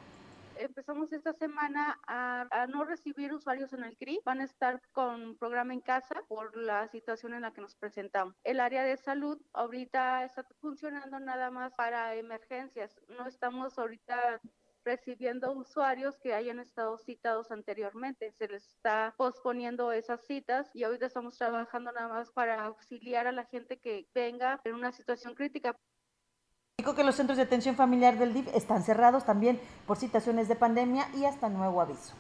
empezamos 0.60 1.14
esta 1.14 1.34
semana 1.34 1.98
a, 2.06 2.68
no 2.68 2.84
recibir 2.84 3.34
usuarios 3.34 3.72
en 3.74 3.84
el 3.84 3.98
CRI. 3.98 4.20
Van 4.26 4.42
a 4.42 4.44
estar 4.44 4.82
con 4.92 5.38
programa 5.38 5.74
en 5.74 5.80
casa 5.80 6.22
por 6.28 6.56
la 6.58 6.88
situación 6.88 7.34
en 7.34 7.42
la 7.44 7.52
que 7.52 7.62
nos 7.62 7.76
presentamos. 7.76 8.36
El 8.44 8.60
área 8.60 8.84
de 8.84 8.98
salud 8.98 9.40
ahorita 9.54 10.24
está 10.26 10.46
funcionando 10.60 11.20
nada 11.20 11.50
más 11.50 11.74
para 11.76 12.16
emergencias. 12.16 13.00
No 13.08 13.26
estamos 13.26 13.80
ahorita 13.80 14.42
recibiendo 14.90 15.52
usuarios 15.52 16.18
que 16.18 16.34
hayan 16.34 16.60
estado 16.60 16.98
citados 16.98 17.52
anteriormente. 17.52 18.32
Se 18.40 18.48
les 18.48 18.68
está 18.68 19.14
posponiendo 19.18 19.92
esas 19.92 20.26
citas 20.26 20.72
y 20.74 20.84
ahorita 20.84 21.06
estamos 21.06 21.38
trabajando 21.38 21.92
nada 21.92 22.08
más 22.08 22.32
para 22.32 22.66
auxiliar 22.66 23.28
a 23.28 23.32
la 23.32 23.46
gente 23.46 23.78
que 23.78 24.08
venga 24.16 24.60
en 24.64 24.74
una 24.74 24.92
situación 24.92 25.36
crítica. 25.36 25.76
Dijo 26.80 26.96
que 26.96 27.04
los 27.04 27.16
centros 27.16 27.38
de 27.38 27.44
atención 27.44 27.76
familiar 27.76 28.18
del 28.18 28.34
DIF 28.34 28.48
están 28.56 28.82
cerrados 28.82 29.26
también 29.26 29.60
por 29.86 29.98
situaciones 29.98 30.48
de 30.48 30.56
pandemia 30.56 31.08
y 31.16 31.26
hasta 31.26 31.50
nuevo 31.50 31.82
aviso. 31.82 32.16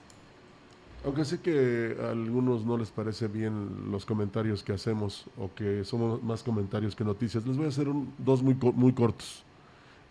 Aunque 1.03 1.25
sé 1.25 1.41
que 1.41 1.97
a 1.99 2.11
algunos 2.11 2.65
no 2.65 2.77
les 2.77 2.91
parece 2.91 3.27
bien 3.27 3.89
los 3.89 4.05
comentarios 4.05 4.61
que 4.61 4.73
hacemos 4.73 5.25
o 5.37 5.49
que 5.55 5.83
somos 5.85 6.21
más 6.21 6.43
comentarios 6.43 6.95
que 6.95 7.03
noticias, 7.03 7.47
les 7.47 7.57
voy 7.57 7.65
a 7.65 7.69
hacer 7.69 7.87
dos 8.19 8.43
muy, 8.43 8.53
muy 8.75 8.93
cortos. 8.93 9.43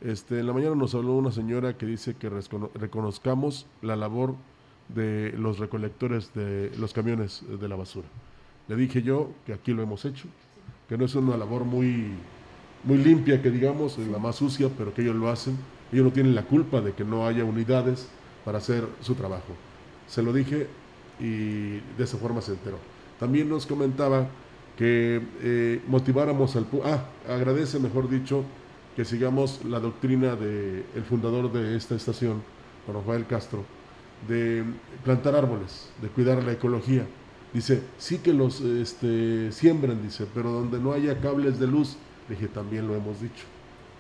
Este, 0.00 0.38
en 0.38 0.46
la 0.46 0.52
mañana 0.52 0.76
nos 0.76 0.94
habló 0.94 1.14
una 1.14 1.32
señora 1.32 1.76
que 1.76 1.84
dice 1.84 2.14
que 2.14 2.30
reconozcamos 2.30 3.66
la 3.82 3.96
labor 3.96 4.36
de 4.88 5.34
los 5.36 5.58
recolectores 5.58 6.32
de 6.34 6.70
los 6.78 6.92
camiones 6.92 7.42
de 7.48 7.68
la 7.68 7.76
basura. 7.76 8.06
Le 8.68 8.76
dije 8.76 9.02
yo 9.02 9.30
que 9.44 9.52
aquí 9.52 9.72
lo 9.72 9.82
hemos 9.82 10.04
hecho, 10.04 10.28
que 10.88 10.96
no 10.96 11.04
es 11.04 11.14
una 11.14 11.36
labor 11.36 11.64
muy, 11.64 12.12
muy 12.84 12.98
limpia, 12.98 13.42
que 13.42 13.50
digamos, 13.50 13.98
es 13.98 14.06
la 14.06 14.18
más 14.18 14.36
sucia, 14.36 14.70
pero 14.76 14.94
que 14.94 15.02
ellos 15.02 15.16
lo 15.16 15.28
hacen. 15.30 15.58
Ellos 15.92 16.04
no 16.04 16.12
tienen 16.12 16.34
la 16.34 16.44
culpa 16.44 16.80
de 16.80 16.92
que 16.92 17.04
no 17.04 17.26
haya 17.26 17.44
unidades 17.44 18.08
para 18.44 18.58
hacer 18.58 18.86
su 19.00 19.14
trabajo. 19.14 19.52
Se 20.06 20.22
lo 20.22 20.32
dije 20.32 20.68
y 21.18 21.80
de 21.96 22.04
esa 22.04 22.18
forma 22.18 22.40
se 22.40 22.52
enteró. 22.52 22.78
También 23.18 23.48
nos 23.48 23.66
comentaba 23.66 24.28
que 24.76 25.20
eh, 25.42 25.82
motiváramos 25.88 26.54
al... 26.54 26.66
Ah, 26.84 27.04
agradece, 27.28 27.80
mejor 27.80 28.08
dicho, 28.08 28.44
que 28.98 29.04
sigamos 29.04 29.64
la 29.64 29.78
doctrina 29.78 30.34
del 30.34 30.84
el 30.92 31.04
fundador 31.04 31.52
de 31.52 31.76
esta 31.76 31.94
estación, 31.94 32.42
Rafael 32.92 33.28
Castro, 33.28 33.62
de 34.26 34.64
plantar 35.04 35.36
árboles, 35.36 35.88
de 36.02 36.08
cuidar 36.08 36.42
la 36.42 36.50
ecología. 36.50 37.06
Dice, 37.54 37.80
sí 37.96 38.18
que 38.18 38.32
los 38.32 38.60
este, 38.60 39.52
siembren, 39.52 40.02
dice, 40.02 40.26
pero 40.34 40.50
donde 40.50 40.80
no 40.80 40.94
haya 40.94 41.20
cables 41.20 41.60
de 41.60 41.68
luz, 41.68 41.96
dije, 42.28 42.48
también 42.48 42.88
lo 42.88 42.96
hemos 42.96 43.20
dicho 43.20 43.44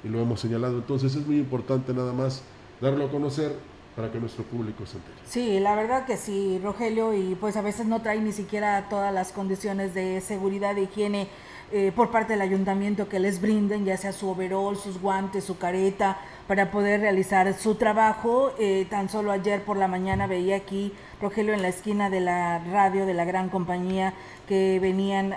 y 0.02 0.08
lo 0.08 0.18
hemos 0.18 0.40
señalado. 0.40 0.78
Entonces 0.78 1.14
es 1.14 1.24
muy 1.24 1.36
importante 1.36 1.94
nada 1.94 2.12
más 2.12 2.42
darlo 2.80 3.04
a 3.04 3.10
conocer 3.12 3.54
para 3.94 4.10
que 4.10 4.18
nuestro 4.18 4.42
público 4.42 4.84
se 4.84 4.96
entere. 4.96 5.16
Sí, 5.28 5.60
la 5.60 5.76
verdad 5.76 6.06
que 6.06 6.16
sí, 6.16 6.58
Rogelio, 6.60 7.14
y 7.14 7.36
pues 7.36 7.56
a 7.56 7.62
veces 7.62 7.86
no 7.86 8.02
trae 8.02 8.20
ni 8.20 8.32
siquiera 8.32 8.88
todas 8.90 9.14
las 9.14 9.30
condiciones 9.30 9.94
de 9.94 10.20
seguridad, 10.22 10.74
de 10.74 10.82
higiene 10.82 11.28
eh, 11.70 11.92
por 11.94 12.10
parte 12.10 12.32
del 12.32 12.42
ayuntamiento 12.42 13.08
que 13.08 13.18
les 13.18 13.40
brinden, 13.40 13.84
ya 13.84 13.96
sea 13.96 14.12
su 14.12 14.28
overol, 14.28 14.76
sus 14.76 15.00
guantes, 15.00 15.44
su 15.44 15.58
careta, 15.58 16.18
para 16.46 16.70
poder 16.70 17.00
realizar 17.00 17.52
su 17.54 17.74
trabajo. 17.74 18.52
Eh, 18.58 18.86
tan 18.88 19.08
solo 19.08 19.32
ayer 19.32 19.62
por 19.62 19.76
la 19.76 19.88
mañana 19.88 20.26
veía 20.26 20.56
aquí, 20.56 20.92
Rogelio, 21.20 21.54
en 21.54 21.62
la 21.62 21.68
esquina 21.68 22.10
de 22.10 22.20
la 22.20 22.58
radio 22.60 23.06
de 23.06 23.14
la 23.14 23.24
gran 23.24 23.48
compañía, 23.48 24.14
que 24.46 24.78
venían, 24.80 25.34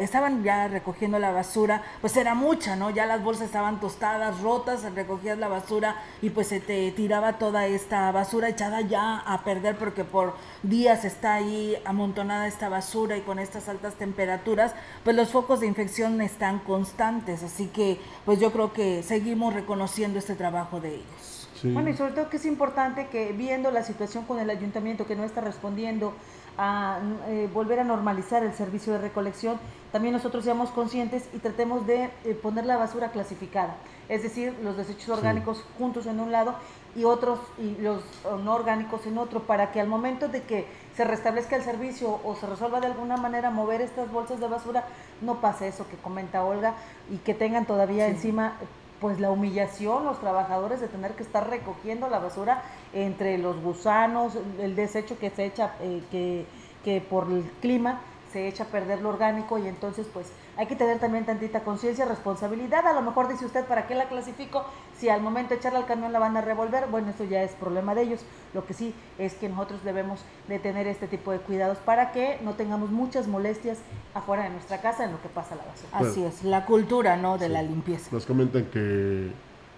estaban 0.00 0.44
ya 0.44 0.68
recogiendo 0.68 1.18
la 1.18 1.32
basura, 1.32 1.82
pues 2.00 2.16
era 2.16 2.34
mucha, 2.34 2.76
¿no? 2.76 2.90
Ya 2.90 3.06
las 3.06 3.22
bolsas 3.22 3.46
estaban 3.46 3.80
tostadas, 3.80 4.40
rotas, 4.40 4.82
recogías 4.94 5.38
la 5.38 5.48
basura 5.48 5.96
y 6.20 6.30
pues 6.30 6.48
se 6.48 6.60
te 6.60 6.90
tiraba 6.92 7.38
toda 7.38 7.66
esta 7.66 8.12
basura 8.12 8.50
echada 8.50 8.82
ya 8.82 9.18
a 9.18 9.44
perder 9.44 9.76
porque 9.76 10.04
por 10.04 10.34
días 10.62 11.06
está 11.06 11.34
ahí 11.34 11.76
amontonada 11.86 12.46
esta 12.46 12.68
basura 12.68 13.16
y 13.16 13.22
con 13.22 13.38
estas 13.38 13.68
altas 13.68 13.94
temperaturas, 13.94 14.74
pues 15.04 15.16
los 15.16 15.30
focos 15.30 15.60
de 15.60 15.66
infección 15.66 16.20
están 16.20 16.58
constantes, 16.58 17.42
así 17.42 17.68
que 17.68 17.98
pues 18.26 18.40
yo 18.40 18.52
creo 18.52 18.72
que 18.72 19.02
seguimos 19.02 19.54
reconociendo 19.54 20.18
este 20.18 20.34
trabajo 20.34 20.80
de 20.80 20.96
ellos. 20.96 21.39
Bueno, 21.62 21.90
y 21.90 21.94
sobre 21.94 22.12
todo 22.12 22.30
que 22.30 22.38
es 22.38 22.46
importante 22.46 23.08
que 23.08 23.32
viendo 23.32 23.70
la 23.70 23.82
situación 23.82 24.24
con 24.24 24.38
el 24.38 24.48
ayuntamiento 24.50 25.06
que 25.06 25.16
no 25.16 25.24
está 25.24 25.40
respondiendo 25.40 26.14
a 26.56 27.00
eh, 27.28 27.48
volver 27.52 27.80
a 27.80 27.84
normalizar 27.84 28.42
el 28.42 28.52
servicio 28.52 28.92
de 28.92 28.98
recolección, 28.98 29.58
también 29.92 30.14
nosotros 30.14 30.44
seamos 30.44 30.70
conscientes 30.70 31.28
y 31.32 31.38
tratemos 31.38 31.86
de 31.86 32.10
eh, 32.24 32.34
poner 32.34 32.66
la 32.66 32.76
basura 32.76 33.10
clasificada, 33.10 33.76
es 34.08 34.22
decir, 34.22 34.56
los 34.62 34.76
desechos 34.76 35.08
orgánicos 35.08 35.64
juntos 35.78 36.06
en 36.06 36.20
un 36.20 36.32
lado 36.32 36.54
y 36.96 37.04
otros 37.04 37.38
y 37.58 37.76
los 37.80 38.02
no 38.44 38.54
orgánicos 38.54 39.06
en 39.06 39.18
otro, 39.18 39.40
para 39.40 39.70
que 39.70 39.80
al 39.80 39.86
momento 39.86 40.28
de 40.28 40.42
que 40.42 40.66
se 40.96 41.04
restablezca 41.04 41.56
el 41.56 41.62
servicio 41.62 42.20
o 42.24 42.34
se 42.34 42.46
resuelva 42.46 42.80
de 42.80 42.88
alguna 42.88 43.16
manera 43.16 43.50
mover 43.50 43.80
estas 43.80 44.10
bolsas 44.10 44.40
de 44.40 44.48
basura, 44.48 44.84
no 45.20 45.40
pase 45.40 45.68
eso 45.68 45.86
que 45.88 45.96
comenta 45.96 46.42
Olga 46.44 46.74
y 47.10 47.18
que 47.18 47.34
tengan 47.34 47.64
todavía 47.64 48.08
encima 48.08 48.54
pues 49.00 49.18
la 49.18 49.30
humillación, 49.30 50.04
los 50.04 50.20
trabajadores 50.20 50.80
de 50.80 50.88
tener 50.88 51.12
que 51.12 51.22
estar 51.22 51.48
recogiendo 51.48 52.08
la 52.08 52.18
basura 52.18 52.62
entre 52.92 53.38
los 53.38 53.60
gusanos, 53.60 54.36
el 54.60 54.76
desecho 54.76 55.18
que 55.18 55.30
se 55.30 55.46
echa, 55.46 55.74
eh, 55.80 56.02
que, 56.10 56.46
que 56.84 57.00
por 57.00 57.30
el 57.30 57.44
clima 57.60 58.00
se 58.32 58.46
echa 58.46 58.64
a 58.64 58.66
perder 58.66 59.00
lo 59.00 59.08
orgánico 59.08 59.58
y 59.58 59.66
entonces 59.66 60.06
pues 60.12 60.26
hay 60.56 60.66
que 60.66 60.76
tener 60.76 60.98
también 60.98 61.24
tantita 61.24 61.60
conciencia, 61.60 62.04
responsabilidad. 62.04 62.86
A 62.86 62.92
lo 62.92 63.02
mejor 63.02 63.28
dice 63.28 63.46
usted, 63.46 63.64
¿para 63.64 63.86
qué 63.86 63.94
la 63.94 64.08
clasifico? 64.08 64.64
Si 64.98 65.08
al 65.08 65.22
momento 65.22 65.50
de 65.50 65.56
echarla 65.56 65.80
al 65.80 65.86
camión 65.86 66.12
la 66.12 66.18
van 66.18 66.36
a 66.36 66.40
revolver, 66.40 66.86
bueno, 66.90 67.10
eso 67.10 67.24
ya 67.24 67.42
es 67.42 67.52
problema 67.52 67.94
de 67.94 68.02
ellos. 68.02 68.20
Lo 68.52 68.66
que 68.66 68.74
sí 68.74 68.94
es 69.18 69.34
que 69.34 69.48
nosotros 69.48 69.82
debemos 69.84 70.20
de 70.48 70.58
tener 70.58 70.86
este 70.86 71.06
tipo 71.06 71.32
de 71.32 71.38
cuidados 71.38 71.78
para 71.78 72.12
que 72.12 72.38
no 72.42 72.54
tengamos 72.54 72.90
muchas 72.90 73.26
molestias 73.26 73.78
afuera 74.14 74.44
de 74.44 74.50
nuestra 74.50 74.80
casa 74.80 75.04
en 75.04 75.12
lo 75.12 75.22
que 75.22 75.28
pasa 75.28 75.54
la 75.54 75.64
basura. 75.64 76.10
Así 76.10 76.22
es, 76.22 76.44
la 76.44 76.66
cultura, 76.66 77.16
¿no? 77.16 77.38
De 77.38 77.48
la 77.48 77.62
limpieza. 77.62 78.08
Nos 78.12 78.26
comentan 78.26 78.66
que 78.66 79.30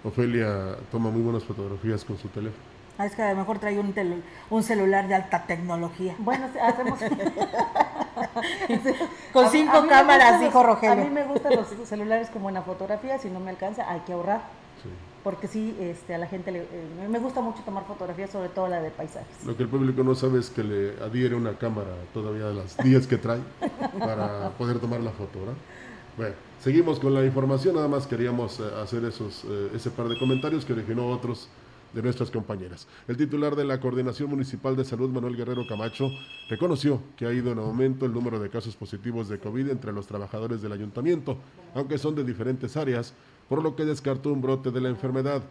Ofelia 0.05 0.77
toma 0.91 1.11
muy 1.11 1.23
buenas 1.23 1.45
fotografías 1.45 2.05
con 2.05 2.19
su 2.19 2.29
teléfono. 2.29 2.72
Ah, 3.03 3.07
es 3.07 3.17
que 3.17 3.23
a 3.23 3.33
lo 3.33 3.39
mejor 3.41 3.59
trae 3.59 3.81
un, 3.81 3.93
un 4.49 4.63
celular 4.63 5.09
de 5.09 5.17
alta 5.17 5.45
tecnología. 5.45 6.15
Bueno, 6.19 6.47
hacemos... 6.63 7.01
Con 9.33 9.51
cinco 9.51 9.85
cámaras, 9.89 10.41
dijo 10.41 10.63
Rogelio. 10.63 11.03
A 11.03 11.05
mí 11.05 11.11
me 11.11 11.25
gustan 11.25 11.57
los 11.57 11.67
celulares 11.89 12.31
como 12.31 12.49
en 12.49 12.55
la 12.55 12.63
fotografía, 12.63 13.19
si 13.19 13.29
no 13.29 13.41
me 13.41 13.51
alcanza, 13.51 13.91
hay 13.91 13.99
que 14.01 14.13
ahorrar. 14.13 14.43
Porque 15.25 15.49
sí, 15.49 15.77
este, 15.81 16.15
a 16.15 16.19
la 16.19 16.29
gente 16.29 16.53
le, 16.53 16.61
eh, 16.61 17.09
me 17.11 17.19
gusta 17.19 17.41
mucho 17.41 17.65
tomar 17.65 17.85
fotografías, 17.87 18.31
sobre 18.31 18.51
todo 18.51 18.69
la 18.69 18.81
de 18.81 18.91
paisajes. 18.91 19.45
Lo 19.45 19.57
que 19.57 19.65
el 19.65 19.69
público 19.69 20.05
no 20.05 20.15
sabe 20.15 20.39
es 20.39 20.49
que 20.51 20.63
le 20.63 20.91
adhiere 21.03 21.35
una 21.35 21.59
cámara 21.59 21.91
todavía 22.15 22.47
de 22.47 22.55
las 22.55 22.77
10 22.77 23.09
que 23.09 23.19
trae 23.19 23.41
para 23.99 24.51
poder 24.51 24.79
tomar 24.79 25.01
la 25.01 25.11
foto, 25.11 25.41
¿verdad? 25.41 25.57
Bueno, 26.17 26.37
seguimos 26.61 27.01
con 27.01 27.15
la 27.15 27.25
información, 27.25 27.75
nada 27.75 27.89
más 27.89 28.07
queríamos 28.07 28.61
eh, 28.61 28.65
hacer 28.81 29.05
esos, 29.05 29.43
eh, 29.45 29.73
ese 29.75 29.91
par 29.91 30.07
de 30.09 30.17
comentarios 30.21 30.65
que 30.65 30.73
originó 30.73 31.09
otros 31.09 31.49
de 31.95 32.03
nuestras 32.03 32.31
compañeras. 32.31 32.87
El 33.09 33.17
titular 33.17 33.57
de 33.57 33.65
la 33.65 33.81
Coordinación 33.81 34.31
Municipal 34.31 34.77
de 34.77 34.85
Salud, 34.85 35.11
Manuel 35.11 35.37
Guerrero 35.37 35.67
Camacho, 35.67 36.11
reconoció 36.49 37.01
que 37.17 37.27
ha 37.27 37.33
ido 37.33 37.53
en 37.53 37.59
aumento 37.59 38.07
el 38.07 38.13
número 38.13 38.41
de 38.41 38.51
casos 38.51 38.77
positivos 38.77 39.29
de 39.29 39.39
COVID 39.39 39.69
entre 39.69 39.93
los 39.93 40.07
trabajadores 40.07 40.63
del 40.63 40.73
ayuntamiento, 40.73 41.39
aunque 41.75 41.99
son 41.99 42.15
de 42.15 42.25
diferentes 42.25 42.77
áreas, 42.77 43.15
por 43.49 43.63
lo 43.63 43.77
que 43.77 43.85
descartó 43.85 44.33
un 44.33 44.41
brote 44.41 44.71
de 44.71 44.81
la 44.81 44.89
enfermedad. 44.89 45.43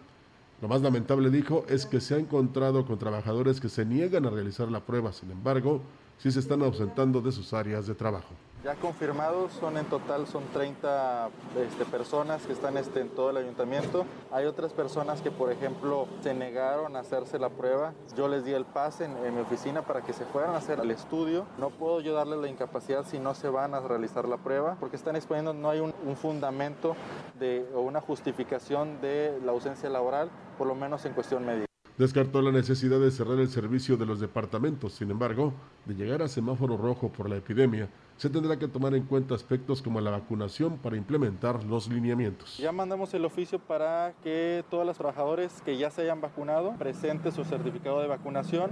Lo 0.62 0.68
más 0.68 0.82
lamentable, 0.82 1.30
dijo, 1.30 1.66
es 1.68 1.86
que 1.86 2.00
se 2.00 2.16
ha 2.16 2.18
encontrado 2.18 2.86
con 2.86 3.00
trabajadores 3.00 3.60
que 3.60 3.70
se 3.70 3.86
niegan 3.86 4.26
a 4.26 4.30
realizar 4.30 4.70
la 4.72 4.86
prueba, 4.86 5.12
sin 5.12 5.32
embargo, 5.32 5.82
sí 6.20 6.32
se 6.32 6.40
están 6.40 6.62
ausentando 6.62 7.22
de 7.22 7.32
sus 7.32 7.52
áreas 7.54 7.88
de 7.88 7.96
trabajo. 7.96 8.36
Ya 8.64 8.76
confirmados 8.76 9.54
son 9.54 9.76
en 9.78 9.86
total 9.86 10.28
son 10.28 10.44
30 10.54 11.30
este, 11.68 11.84
personas 11.84 12.46
que 12.46 12.54
están 12.54 12.78
este, 12.78 13.02
en 13.02 13.10
todo 13.10 13.32
el 13.32 13.38
ayuntamiento. 13.38 14.06
Hay 14.32 14.46
otras 14.46 14.72
personas 14.72 15.20
que, 15.22 15.32
por 15.32 15.52
ejemplo, 15.52 16.08
se 16.22 16.36
negaron 16.36 16.96
a 16.96 17.00
hacerse 17.00 17.40
la 17.40 17.50
prueba. 17.50 17.96
Yo 18.16 18.28
les 18.28 18.46
di 18.46 18.52
el 18.52 18.66
pase 18.66 19.06
en, 19.06 19.34
mi 19.34 19.42
oficina 19.42 19.82
para 19.82 20.02
que 20.02 20.14
se 20.14 20.26
fueran 20.26 20.54
a 20.54 20.58
hacer 20.58 20.80
el 20.80 20.92
estudio. 20.92 21.48
No 21.58 21.72
puedo 21.72 22.02
yo 22.02 22.14
darles 22.14 22.38
la 22.38 22.50
incapacidad 22.50 23.04
si 23.04 23.18
no 23.18 23.34
se 23.34 23.50
van 23.50 23.74
a 23.74 23.80
realizar 23.80 24.28
la 24.28 24.38
prueba, 24.38 24.78
porque 24.80 24.96
están 24.96 25.16
exponiendo, 25.16 25.56
no 25.56 25.72
hay 25.72 25.80
un, 25.80 25.92
un 26.06 26.16
fundamento 26.16 26.96
de, 27.40 27.68
o 27.74 27.82
una 27.82 28.00
justificación 28.00 29.02
de 29.02 29.40
la 29.44 29.54
ausencia 29.54 29.90
laboral, 29.90 30.30
por 30.60 30.68
lo 30.68 30.76
menos 30.76 31.04
en 31.06 31.14
cuestión 31.14 31.44
médica. 31.48 31.66
Descartó 31.98 32.42
la 32.42 32.52
necesidad 32.52 33.00
de 33.00 33.12
cerrar 33.12 33.38
el 33.38 33.50
servicio 33.50 33.96
de 33.96 34.08
los 34.08 34.20
departamentos. 34.20 34.94
Sin 34.94 35.12
embargo, 35.12 35.54
de 35.86 35.94
llegar 35.94 36.22
a 36.24 36.28
semáforo 36.28 36.76
rojo 36.76 37.10
por 37.10 37.30
la 37.30 37.36
epidemia, 37.36 37.90
se 38.22 38.30
tendrá 38.30 38.56
que 38.60 38.68
tomar 38.68 38.94
en 38.94 39.02
cuenta 39.02 39.34
aspectos 39.34 39.82
como 39.82 40.00
la 40.00 40.12
vacunación 40.12 40.78
para 40.78 40.96
implementar 40.96 41.64
los 41.64 41.90
lineamientos. 41.90 42.56
Ya 42.60 42.72
mandamos 42.72 43.12
el 43.16 43.26
oficio 43.26 43.58
para 43.58 44.14
que 44.22 44.64
todos 44.70 44.86
los 44.86 44.96
trabajadores 44.96 45.60
que 45.64 45.76
ya 45.76 45.90
se 45.90 46.04
hayan 46.04 46.22
vacunado 46.22 46.76
presenten 46.78 47.32
su 47.32 47.44
certificado 47.46 48.00
de 48.00 48.08
vacunación 48.08 48.70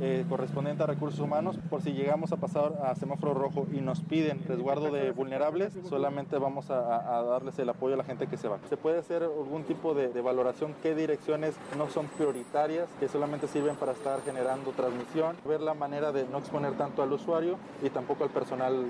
eh, 0.00 0.26
correspondiente 0.28 0.82
a 0.82 0.86
recursos 0.86 1.18
humanos 1.18 1.56
por 1.70 1.80
si 1.80 1.92
llegamos 1.92 2.32
a 2.32 2.36
pasar 2.36 2.74
a 2.84 2.94
semáforo 2.94 3.32
rojo 3.32 3.66
y 3.72 3.80
nos 3.80 4.02
piden 4.02 4.44
resguardo 4.46 4.90
de 4.90 5.12
vulnerables, 5.12 5.72
solamente 5.88 6.36
vamos 6.36 6.70
a, 6.70 7.22
darles 7.22 7.58
el 7.58 7.70
apoyo 7.70 7.94
a 7.94 7.96
la 7.96 8.04
gente 8.04 8.26
que 8.26 8.36
se 8.36 8.48
va. 8.48 8.58
Se 8.68 8.76
puede 8.76 8.98
hacer 8.98 9.22
algún 9.22 9.64
tipo 9.64 9.94
de, 9.94 10.08
de 10.08 10.20
valoración, 10.20 10.74
qué 10.82 10.94
direcciones 10.94 11.54
no 11.78 11.88
son 11.88 12.06
prioritarias, 12.06 12.86
que 12.98 13.08
solamente 13.08 13.48
sirven 13.48 13.76
para 13.76 13.92
estar 13.92 14.20
generando 14.26 14.72
transmisión, 14.72 15.36
ver 15.46 15.62
la 15.62 15.72
manera 15.72 16.12
de 16.12 16.26
no 16.26 16.36
exponer 16.36 16.74
tanto 16.74 17.02
al 17.02 17.10
usuario 17.14 17.56
y 17.82 17.88
tampoco 17.88 18.24
al 18.24 18.30
personal 18.30 18.89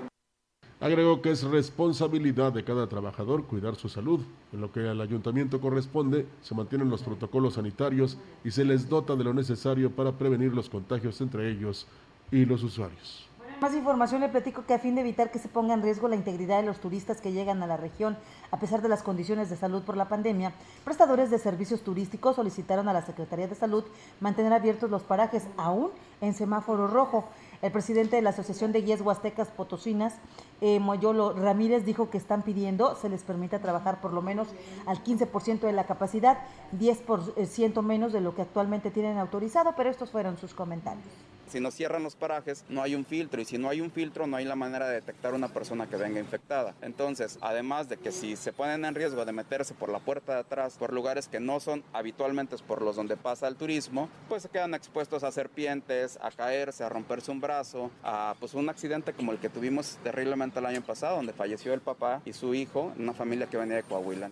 Agregó 0.81 1.21
que 1.21 1.29
es 1.29 1.43
responsabilidad 1.43 2.51
de 2.53 2.63
cada 2.63 2.89
trabajador 2.89 3.45
cuidar 3.45 3.75
su 3.75 3.87
salud. 3.87 4.21
En 4.51 4.61
lo 4.61 4.71
que 4.71 4.89
al 4.89 4.99
ayuntamiento 4.99 5.61
corresponde, 5.61 6.25
se 6.41 6.55
mantienen 6.55 6.89
los 6.89 7.03
protocolos 7.03 7.53
sanitarios 7.53 8.17
y 8.43 8.49
se 8.49 8.65
les 8.65 8.89
dota 8.89 9.15
de 9.15 9.23
lo 9.23 9.31
necesario 9.31 9.91
para 9.91 10.13
prevenir 10.13 10.55
los 10.55 10.71
contagios 10.71 11.21
entre 11.21 11.51
ellos 11.51 11.85
y 12.31 12.45
los 12.45 12.63
usuarios. 12.63 13.29
Más 13.61 13.75
información 13.75 14.21
le 14.21 14.29
platico 14.29 14.65
que 14.65 14.73
a 14.73 14.79
fin 14.79 14.95
de 14.95 15.01
evitar 15.01 15.29
que 15.29 15.37
se 15.37 15.47
ponga 15.47 15.75
en 15.75 15.83
riesgo 15.83 16.07
la 16.07 16.15
integridad 16.15 16.61
de 16.61 16.65
los 16.65 16.79
turistas 16.79 17.21
que 17.21 17.31
llegan 17.31 17.61
a 17.61 17.67
la 17.67 17.77
región, 17.77 18.17
a 18.49 18.57
pesar 18.57 18.81
de 18.81 18.89
las 18.89 19.03
condiciones 19.03 19.51
de 19.51 19.57
salud 19.57 19.83
por 19.83 19.95
la 19.95 20.09
pandemia, 20.09 20.51
prestadores 20.83 21.29
de 21.29 21.37
servicios 21.37 21.81
turísticos 21.81 22.37
solicitaron 22.37 22.89
a 22.89 22.93
la 22.93 23.05
Secretaría 23.05 23.47
de 23.47 23.53
Salud 23.53 23.83
mantener 24.19 24.51
abiertos 24.51 24.89
los 24.89 25.03
parajes 25.03 25.43
aún 25.57 25.91
en 26.21 26.33
semáforo 26.33 26.87
rojo. 26.87 27.29
El 27.61 27.71
presidente 27.71 28.15
de 28.15 28.23
la 28.23 28.31
Asociación 28.31 28.71
de 28.71 28.81
Guías 28.81 29.01
Huastecas 29.01 29.49
Potosinas, 29.49 30.15
eh, 30.61 30.79
Moyolo 30.79 31.33
Ramírez, 31.33 31.85
dijo 31.85 32.09
que 32.09 32.17
están 32.17 32.41
pidiendo 32.41 32.95
se 32.95 33.07
les 33.07 33.21
permita 33.21 33.59
trabajar 33.59 34.01
por 34.01 34.13
lo 34.13 34.23
menos 34.23 34.47
al 34.87 35.03
15% 35.03 35.67
de 35.67 35.71
la 35.71 35.85
capacidad, 35.85 36.39
10% 36.71 37.83
menos 37.83 38.13
de 38.13 38.21
lo 38.21 38.33
que 38.33 38.41
actualmente 38.41 38.89
tienen 38.89 39.19
autorizado, 39.19 39.75
pero 39.77 39.91
estos 39.91 40.09
fueron 40.09 40.37
sus 40.37 40.55
comentarios. 40.55 41.05
Si 41.51 41.59
nos 41.59 41.73
cierran 41.73 42.01
los 42.01 42.15
parajes, 42.15 42.63
no 42.69 42.81
hay 42.81 42.95
un 42.95 43.03
filtro 43.03 43.41
y 43.41 43.43
si 43.43 43.57
no 43.57 43.67
hay 43.67 43.81
un 43.81 43.91
filtro, 43.91 44.25
no 44.25 44.37
hay 44.37 44.45
la 44.45 44.55
manera 44.55 44.87
de 44.87 44.93
detectar 44.93 45.33
una 45.33 45.49
persona 45.49 45.85
que 45.89 45.97
venga 45.97 46.17
infectada. 46.17 46.75
Entonces, 46.81 47.37
además 47.41 47.89
de 47.89 47.97
que 47.97 48.13
si 48.13 48.37
se 48.37 48.53
ponen 48.53 48.85
en 48.85 48.95
riesgo 48.95 49.25
de 49.25 49.33
meterse 49.33 49.73
por 49.73 49.89
la 49.89 49.99
puerta 49.99 50.35
de 50.35 50.39
atrás, 50.39 50.77
por 50.79 50.93
lugares 50.93 51.27
que 51.27 51.41
no 51.41 51.59
son 51.59 51.83
habitualmente 51.91 52.55
por 52.65 52.81
los 52.81 52.95
donde 52.95 53.17
pasa 53.17 53.49
el 53.49 53.57
turismo, 53.57 54.07
pues 54.29 54.43
se 54.43 54.49
quedan 54.49 54.73
expuestos 54.73 55.25
a 55.25 55.31
serpientes, 55.33 56.17
a 56.21 56.31
caerse, 56.31 56.85
a 56.85 56.89
romperse 56.89 57.31
un 57.31 57.41
brazo, 57.41 57.91
a 58.01 58.33
pues 58.39 58.53
un 58.53 58.69
accidente 58.69 59.11
como 59.11 59.33
el 59.33 59.39
que 59.39 59.49
tuvimos 59.49 59.97
terriblemente 60.05 60.59
el 60.59 60.67
año 60.67 60.81
pasado, 60.81 61.17
donde 61.17 61.33
falleció 61.33 61.73
el 61.73 61.81
papá 61.81 62.21
y 62.23 62.31
su 62.31 62.53
hijo, 62.53 62.93
una 62.97 63.13
familia 63.13 63.47
que 63.47 63.57
venía 63.57 63.75
de 63.75 63.83
Coahuila. 63.83 64.31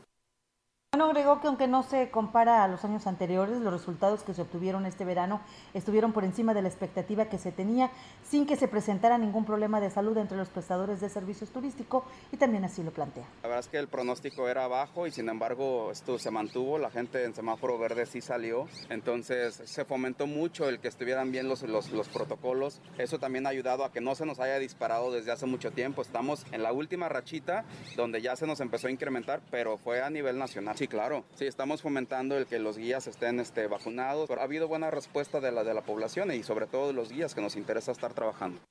Bueno, 0.99 1.11
agregó 1.11 1.39
que 1.39 1.45
aunque 1.45 1.67
no 1.67 1.83
se 1.83 2.09
compara 2.09 2.63
a 2.63 2.67
los 2.67 2.83
años 2.83 3.05
anteriores, 3.05 3.59
los 3.59 3.71
resultados 3.71 4.23
que 4.23 4.33
se 4.33 4.41
obtuvieron 4.41 4.87
este 4.87 5.05
verano 5.05 5.39
estuvieron 5.75 6.13
por 6.13 6.23
encima 6.23 6.55
de 6.55 6.63
la 6.63 6.67
expectativa 6.67 7.29
que 7.29 7.37
se 7.37 7.51
tenía, 7.51 7.91
sin 8.27 8.47
que 8.47 8.55
se 8.55 8.67
presentara 8.67 9.19
ningún 9.19 9.45
problema 9.45 9.79
de 9.79 9.91
salud 9.91 10.17
entre 10.17 10.35
los 10.35 10.49
prestadores 10.49 10.99
de 10.99 11.07
servicios 11.09 11.51
turísticos 11.51 12.05
y 12.31 12.37
también 12.37 12.65
así 12.65 12.81
lo 12.81 12.89
plantea. 12.89 13.23
La 13.43 13.49
verdad 13.49 13.59
es 13.59 13.67
que 13.67 13.77
el 13.77 13.87
pronóstico 13.87 14.49
era 14.49 14.67
bajo 14.67 15.05
y 15.05 15.11
sin 15.11 15.29
embargo 15.29 15.91
esto 15.91 16.17
se 16.17 16.31
mantuvo, 16.31 16.79
la 16.79 16.89
gente 16.89 17.23
en 17.23 17.35
semáforo 17.35 17.77
verde 17.77 18.07
sí 18.07 18.19
salió, 18.19 18.67
entonces 18.89 19.61
se 19.63 19.85
fomentó 19.85 20.25
mucho 20.25 20.67
el 20.69 20.79
que 20.79 20.87
estuvieran 20.87 21.31
bien 21.31 21.47
los, 21.47 21.61
los, 21.61 21.91
los 21.91 22.09
protocolos, 22.09 22.81
eso 22.97 23.19
también 23.19 23.45
ha 23.45 23.49
ayudado 23.49 23.85
a 23.85 23.91
que 23.91 24.01
no 24.01 24.15
se 24.15 24.25
nos 24.25 24.39
haya 24.39 24.57
disparado 24.57 25.11
desde 25.11 25.31
hace 25.31 25.45
mucho 25.45 25.69
tiempo, 25.69 26.01
estamos 26.01 26.47
en 26.51 26.63
la 26.63 26.73
última 26.73 27.09
rachita 27.09 27.63
donde 27.95 28.23
ya 28.23 28.35
se 28.35 28.47
nos 28.47 28.59
empezó 28.59 28.87
a 28.87 28.91
incrementar, 28.91 29.39
pero 29.51 29.77
fue 29.77 30.01
a 30.01 30.09
nivel 30.09 30.39
nacional. 30.39 30.78
Sí, 30.79 30.87
claro. 30.87 31.25
Sí, 31.35 31.45
estamos 31.45 31.81
fomentando 31.81 32.37
el 32.37 32.45
que 32.45 32.57
los 32.57 32.77
guías 32.77 33.05
estén 33.05 33.41
este, 33.41 33.67
vacunados. 33.67 34.29
ha 34.29 34.41
habido 34.41 34.69
buena 34.69 34.89
respuesta 34.89 35.41
de 35.41 35.51
la, 35.51 35.65
de 35.65 35.73
la 35.73 35.81
población 35.81 36.31
y 36.31 36.41
sobre 36.41 36.67
todo 36.67 36.87
de 36.87 36.93
los 36.93 37.11
guías 37.11 37.35
que 37.35 37.41
nos 37.41 37.57
interesa 37.57 37.91
estar 37.91 38.13
trabajando. 38.13 38.61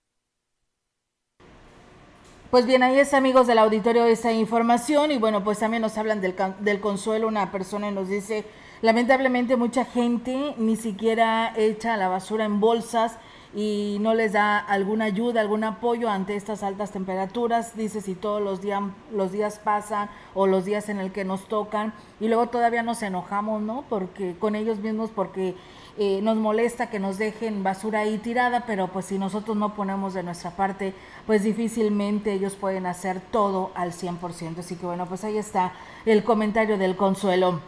Pues 2.50 2.64
bien, 2.64 2.82
ahí 2.82 2.98
es 2.98 3.12
amigos 3.12 3.46
del 3.46 3.58
auditorio 3.58 4.06
esa 4.06 4.32
información 4.32 5.12
y 5.12 5.18
bueno, 5.18 5.44
pues 5.44 5.58
también 5.58 5.82
nos 5.82 5.98
hablan 5.98 6.22
del, 6.22 6.34
del 6.60 6.80
consuelo. 6.80 7.28
Una 7.28 7.52
persona 7.52 7.90
nos 7.90 8.08
dice, 8.08 8.46
lamentablemente 8.80 9.56
mucha 9.56 9.84
gente 9.84 10.54
ni 10.56 10.76
siquiera 10.76 11.52
echa 11.58 11.98
la 11.98 12.08
basura 12.08 12.46
en 12.46 12.58
bolsas 12.58 13.18
y 13.54 13.98
no 14.00 14.14
les 14.14 14.32
da 14.32 14.58
alguna 14.58 15.06
ayuda, 15.06 15.40
algún 15.40 15.64
apoyo 15.64 16.10
ante 16.10 16.36
estas 16.36 16.62
altas 16.62 16.90
temperaturas. 16.90 17.76
Dice 17.76 18.00
si 18.00 18.14
todos 18.14 18.42
los 18.42 18.60
días, 18.60 18.82
los 19.12 19.32
días 19.32 19.58
pasan 19.58 20.10
o 20.34 20.46
los 20.46 20.64
días 20.64 20.88
en 20.88 20.98
el 20.98 21.12
que 21.12 21.24
nos 21.24 21.48
tocan 21.48 21.92
y 22.20 22.28
luego 22.28 22.48
todavía 22.48 22.82
nos 22.82 23.02
enojamos, 23.02 23.62
¿no? 23.62 23.84
Porque 23.88 24.36
con 24.38 24.54
ellos 24.54 24.78
mismos, 24.78 25.10
porque 25.10 25.54
eh, 25.96 26.20
nos 26.22 26.36
molesta 26.36 26.90
que 26.90 27.00
nos 27.00 27.18
dejen 27.18 27.64
basura 27.64 28.00
ahí 28.00 28.18
tirada, 28.18 28.64
pero 28.66 28.88
pues 28.88 29.06
si 29.06 29.18
nosotros 29.18 29.56
no 29.56 29.74
ponemos 29.74 30.14
de 30.14 30.22
nuestra 30.22 30.50
parte, 30.52 30.94
pues 31.26 31.42
difícilmente 31.42 32.32
ellos 32.32 32.54
pueden 32.54 32.86
hacer 32.86 33.20
todo 33.32 33.72
al 33.74 33.92
100%. 33.92 34.58
Así 34.58 34.76
que 34.76 34.86
bueno, 34.86 35.06
pues 35.06 35.24
ahí 35.24 35.38
está 35.38 35.72
el 36.04 36.22
comentario 36.22 36.78
del 36.78 36.96
consuelo. 36.96 37.60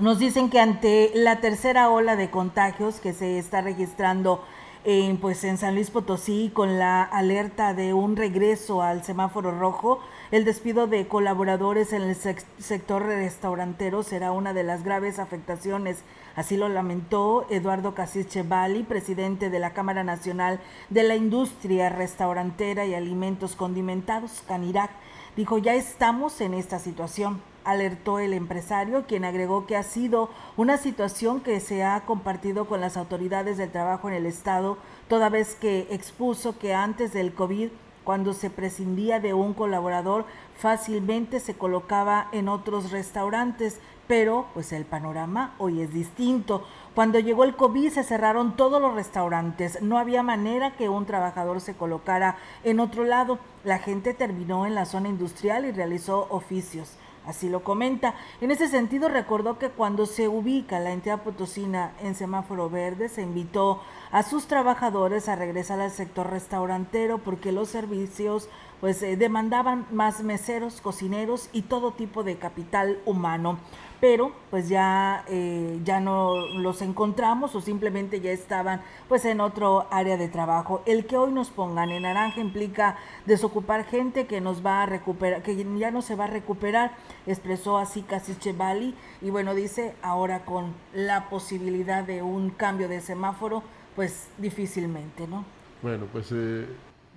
Nos 0.00 0.20
dicen 0.20 0.48
que 0.48 0.60
ante 0.60 1.10
la 1.12 1.40
tercera 1.40 1.90
ola 1.90 2.14
de 2.14 2.30
contagios 2.30 3.00
que 3.00 3.12
se 3.12 3.38
está 3.38 3.60
registrando 3.60 4.44
pues 5.20 5.44
en 5.44 5.58
San 5.58 5.74
Luis 5.74 5.90
Potosí 5.90 6.50
con 6.54 6.78
la 6.78 7.02
alerta 7.02 7.74
de 7.74 7.92
un 7.92 8.16
regreso 8.16 8.80
al 8.80 9.04
semáforo 9.04 9.50
rojo. 9.50 10.00
El 10.30 10.44
despido 10.44 10.86
de 10.86 11.08
colaboradores 11.08 11.94
en 11.94 12.02
el 12.02 12.14
sector 12.14 13.06
restaurantero 13.06 14.02
será 14.02 14.30
una 14.30 14.52
de 14.52 14.62
las 14.62 14.84
graves 14.84 15.18
afectaciones. 15.18 16.02
Así 16.36 16.58
lo 16.58 16.68
lamentó 16.68 17.46
Eduardo 17.48 17.94
Casís 17.94 18.28
Chevali, 18.28 18.82
presidente 18.82 19.48
de 19.48 19.58
la 19.58 19.72
Cámara 19.72 20.04
Nacional 20.04 20.60
de 20.90 21.02
la 21.04 21.16
Industria 21.16 21.88
Restaurantera 21.88 22.84
y 22.84 22.92
Alimentos 22.92 23.56
Condimentados, 23.56 24.42
Canirac. 24.46 24.90
Dijo, 25.34 25.56
ya 25.56 25.74
estamos 25.74 26.42
en 26.42 26.52
esta 26.52 26.78
situación 26.78 27.40
alertó 27.64 28.18
el 28.18 28.32
empresario, 28.32 29.04
quien 29.06 29.26
agregó 29.26 29.66
que 29.66 29.76
ha 29.76 29.82
sido 29.82 30.30
una 30.56 30.78
situación 30.78 31.42
que 31.42 31.60
se 31.60 31.84
ha 31.84 32.00
compartido 32.06 32.66
con 32.66 32.80
las 32.80 32.96
autoridades 32.96 33.58
del 33.58 33.70
trabajo 33.70 34.08
en 34.08 34.14
el 34.14 34.24
Estado, 34.24 34.78
toda 35.06 35.28
vez 35.28 35.54
que 35.54 35.86
expuso 35.90 36.58
que 36.58 36.72
antes 36.72 37.12
del 37.12 37.34
COVID, 37.34 37.68
cuando 38.08 38.32
se 38.32 38.48
prescindía 38.48 39.20
de 39.20 39.34
un 39.34 39.52
colaborador, 39.52 40.24
fácilmente 40.56 41.40
se 41.40 41.58
colocaba 41.58 42.28
en 42.32 42.48
otros 42.48 42.90
restaurantes, 42.90 43.82
pero 44.06 44.46
pues 44.54 44.72
el 44.72 44.86
panorama 44.86 45.54
hoy 45.58 45.82
es 45.82 45.92
distinto. 45.92 46.64
Cuando 46.94 47.18
llegó 47.18 47.44
el 47.44 47.54
COVID 47.54 47.90
se 47.90 48.04
cerraron 48.04 48.56
todos 48.56 48.80
los 48.80 48.94
restaurantes, 48.94 49.82
no 49.82 49.98
había 49.98 50.22
manera 50.22 50.74
que 50.74 50.88
un 50.88 51.04
trabajador 51.04 51.60
se 51.60 51.74
colocara 51.74 52.38
en 52.64 52.80
otro 52.80 53.04
lado. 53.04 53.38
La 53.62 53.78
gente 53.78 54.14
terminó 54.14 54.64
en 54.64 54.74
la 54.74 54.86
zona 54.86 55.10
industrial 55.10 55.66
y 55.66 55.72
realizó 55.72 56.28
oficios. 56.30 56.96
Así 57.26 57.50
lo 57.50 57.62
comenta. 57.62 58.14
En 58.40 58.50
ese 58.50 58.68
sentido, 58.68 59.10
recordó 59.10 59.58
que 59.58 59.68
cuando 59.68 60.06
se 60.06 60.28
ubica 60.28 60.80
la 60.80 60.92
entidad 60.92 61.20
potosina 61.20 61.92
en 62.00 62.14
semáforo 62.14 62.70
verde, 62.70 63.10
se 63.10 63.20
invitó 63.20 63.82
a 64.10 64.22
sus 64.22 64.46
trabajadores 64.46 65.28
a 65.28 65.36
regresar 65.36 65.80
al 65.80 65.90
sector 65.90 66.30
restaurantero 66.30 67.18
porque 67.18 67.52
los 67.52 67.68
servicios 67.68 68.48
pues 68.80 69.02
eh, 69.02 69.16
demandaban 69.16 69.86
más 69.90 70.22
meseros, 70.22 70.80
cocineros 70.80 71.50
y 71.52 71.62
todo 71.62 71.92
tipo 71.92 72.22
de 72.22 72.36
capital 72.36 72.98
humano 73.04 73.58
pero 74.00 74.32
pues 74.50 74.68
ya, 74.68 75.24
eh, 75.28 75.80
ya 75.84 76.00
no 76.00 76.34
los 76.58 76.82
encontramos 76.82 77.54
o 77.54 77.60
simplemente 77.60 78.20
ya 78.20 78.30
estaban 78.30 78.80
pues 79.08 79.24
en 79.24 79.40
otro 79.40 79.86
área 79.90 80.16
de 80.16 80.28
trabajo. 80.28 80.82
El 80.86 81.06
que 81.06 81.16
hoy 81.16 81.32
nos 81.32 81.50
pongan 81.50 81.90
en 81.90 82.02
naranja 82.02 82.40
implica 82.40 82.96
desocupar 83.26 83.84
gente 83.84 84.26
que 84.26 84.40
nos 84.40 84.64
va 84.64 84.82
a 84.82 84.86
recuperar, 84.86 85.42
que 85.42 85.56
ya 85.78 85.90
no 85.90 86.02
se 86.02 86.14
va 86.14 86.24
a 86.24 86.28
recuperar, 86.28 86.92
expresó 87.26 87.78
así 87.78 88.02
Casi 88.02 88.36
Chevali 88.36 88.94
y 89.20 89.30
bueno, 89.30 89.54
dice 89.54 89.94
ahora 90.02 90.44
con 90.44 90.74
la 90.94 91.28
posibilidad 91.28 92.04
de 92.04 92.22
un 92.22 92.50
cambio 92.50 92.88
de 92.88 93.00
semáforo, 93.00 93.62
pues 93.98 94.28
difícilmente, 94.38 95.26
¿no? 95.26 95.44
Bueno, 95.82 96.06
pues 96.12 96.28
eh, 96.30 96.66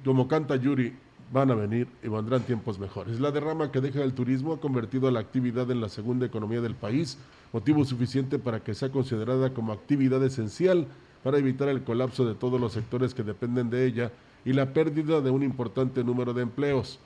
como 0.03 0.27
canta 0.27 0.55
Yuri, 0.55 0.91
van 1.31 1.51
a 1.51 1.53
venir 1.53 1.87
y 2.01 2.07
vendrán 2.07 2.41
tiempos 2.41 2.79
mejores. 2.79 3.19
La 3.19 3.29
derrama 3.29 3.71
que 3.71 3.81
deja 3.81 4.01
el 4.01 4.15
turismo 4.15 4.53
ha 4.53 4.59
convertido 4.59 5.07
a 5.07 5.11
la 5.11 5.19
actividad 5.19 5.69
en 5.69 5.79
la 5.79 5.89
segunda 5.89 6.25
economía 6.25 6.59
del 6.59 6.73
país, 6.73 7.19
motivo 7.53 7.85
suficiente 7.85 8.39
para 8.39 8.63
que 8.63 8.73
sea 8.73 8.89
considerada 8.89 9.53
como 9.53 9.73
actividad 9.73 10.25
esencial 10.25 10.87
para 11.23 11.37
evitar 11.37 11.69
el 11.69 11.83
colapso 11.83 12.25
de 12.25 12.33
todos 12.33 12.59
los 12.59 12.73
sectores 12.73 13.13
que 13.13 13.21
dependen 13.21 13.69
de 13.69 13.85
ella 13.85 14.11
y 14.43 14.53
la 14.53 14.73
pérdida 14.73 15.21
de 15.21 15.29
un 15.29 15.43
importante 15.43 16.03
número 16.03 16.33
de 16.33 16.41
empleos. 16.41 16.97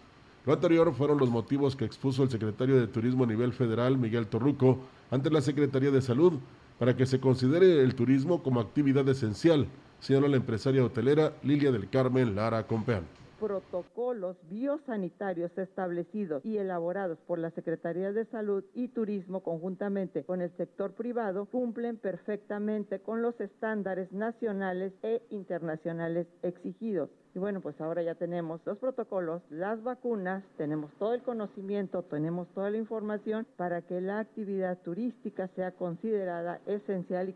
Lo 0.46 0.54
anterior 0.54 0.94
fueron 0.94 1.18
los 1.18 1.30
motivos 1.30 1.76
que 1.76 1.84
expuso 1.84 2.24
el 2.24 2.30
secretario 2.30 2.80
de 2.80 2.88
Turismo 2.88 3.26
a 3.26 3.28
nivel 3.28 3.52
federal, 3.52 3.98
Miguel 3.98 4.28
Torruco, 4.28 4.80
ante 5.12 5.30
la 5.30 5.42
Secretaría 5.42 5.92
de 5.92 6.02
Salud, 6.02 6.36
para 6.80 6.96
que 6.96 7.06
se 7.06 7.20
considere 7.20 7.82
el 7.82 7.96
turismo 7.96 8.44
como 8.44 8.60
actividad 8.60 9.08
esencial, 9.08 9.68
señaló 10.00 10.28
la 10.28 10.38
empresaria 10.38 10.84
hotelera 10.84 11.34
Lilia 11.44 11.72
del 11.72 11.90
Carmen 11.90 12.36
Lara 12.36 12.68
Compeán 12.68 13.06
protocolos 13.40 14.38
biosanitarios 14.50 15.58
establecidos 15.58 16.44
y 16.46 16.58
elaborados 16.58 17.18
por 17.28 17.40
la 17.40 17.52
Secretaría 17.52 18.12
de 18.12 18.26
Salud 18.26 18.64
y 18.74 18.88
Turismo 18.90 19.42
conjuntamente 19.44 20.24
con 20.24 20.42
el 20.42 20.52
sector 20.58 20.94
privado 20.94 21.46
cumplen 21.46 21.98
perfectamente 21.98 23.00
con 23.00 23.22
los 23.22 23.40
estándares 23.40 24.12
nacionales 24.12 24.94
e 25.04 25.22
internacionales 25.30 26.28
exigidos. 26.42 27.10
Y 27.34 27.40
bueno, 27.40 27.60
pues 27.60 27.80
ahora 27.82 28.02
ya 28.02 28.16
tenemos 28.16 28.62
los 28.66 28.78
protocolos, 28.78 29.42
las 29.50 29.84
vacunas, 29.84 30.44
tenemos 30.58 30.90
todo 30.94 31.14
el 31.14 31.22
conocimiento, 31.22 32.04
tenemos 32.04 32.48
toda 32.54 32.70
la 32.70 32.78
información 32.78 33.46
para 33.58 33.82
que 33.82 34.00
la 34.00 34.20
actividad 34.20 34.78
turística 34.84 35.50
sea 35.50 35.72
considerada 35.72 36.62
esencial 36.66 37.30
y 37.30 37.36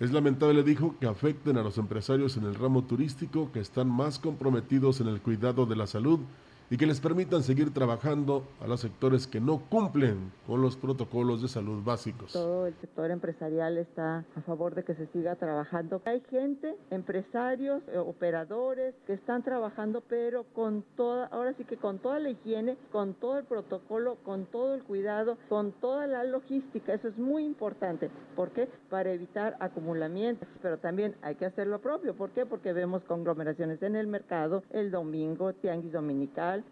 es 0.00 0.12
lamentable, 0.12 0.62
dijo, 0.62 0.96
que 1.00 1.06
afecten 1.06 1.56
a 1.56 1.62
los 1.62 1.78
empresarios 1.78 2.36
en 2.36 2.44
el 2.44 2.54
ramo 2.54 2.84
turístico 2.84 3.52
que 3.52 3.60
están 3.60 3.88
más 3.88 4.18
comprometidos 4.18 5.00
en 5.00 5.08
el 5.08 5.20
cuidado 5.20 5.66
de 5.66 5.76
la 5.76 5.86
salud 5.86 6.20
y 6.70 6.76
que 6.76 6.86
les 6.86 7.00
permitan 7.00 7.42
seguir 7.42 7.72
trabajando 7.72 8.44
a 8.60 8.66
los 8.66 8.80
sectores 8.80 9.26
que 9.26 9.40
no 9.40 9.62
cumplen 9.68 10.32
con 10.46 10.62
los 10.62 10.76
protocolos 10.76 11.42
de 11.42 11.48
salud 11.48 11.82
básicos. 11.84 12.32
Todo 12.32 12.66
el 12.66 12.74
sector 12.80 13.10
empresarial 13.10 13.78
está 13.78 14.24
a 14.34 14.40
favor 14.42 14.74
de 14.74 14.82
que 14.82 14.94
se 14.94 15.06
siga 15.08 15.36
trabajando. 15.36 16.00
Hay 16.04 16.22
gente, 16.30 16.74
empresarios, 16.90 17.82
eh, 17.88 17.98
operadores 17.98 18.94
que 19.06 19.12
están 19.12 19.42
trabajando, 19.42 20.02
pero 20.08 20.44
con 20.54 20.84
toda, 20.96 21.26
ahora 21.26 21.54
sí 21.54 21.64
que 21.64 21.76
con 21.76 21.98
toda 21.98 22.18
la 22.18 22.30
higiene, 22.30 22.76
con 22.90 23.14
todo 23.14 23.38
el 23.38 23.44
protocolo, 23.44 24.16
con 24.24 24.46
todo 24.46 24.74
el 24.74 24.82
cuidado, 24.82 25.36
con 25.48 25.72
toda 25.72 26.06
la 26.06 26.24
logística. 26.24 26.94
Eso 26.94 27.08
es 27.08 27.18
muy 27.18 27.44
importante. 27.44 28.10
¿Por 28.34 28.50
qué? 28.50 28.68
Para 28.90 29.12
evitar 29.12 29.56
acumulamientos, 29.60 30.48
pero 30.62 30.78
también 30.78 31.14
hay 31.22 31.34
que 31.34 31.46
hacer 31.46 31.66
lo 31.66 31.80
propio. 31.80 32.14
¿Por 32.14 32.30
qué? 32.30 32.46
Porque 32.46 32.72
vemos 32.72 33.02
conglomeraciones 33.04 33.82
en 33.82 33.96
el 33.96 34.06
mercado, 34.06 34.62
el 34.70 34.90
domingo, 34.90 35.52
tianguis 35.52 35.92
dominical 35.92 36.63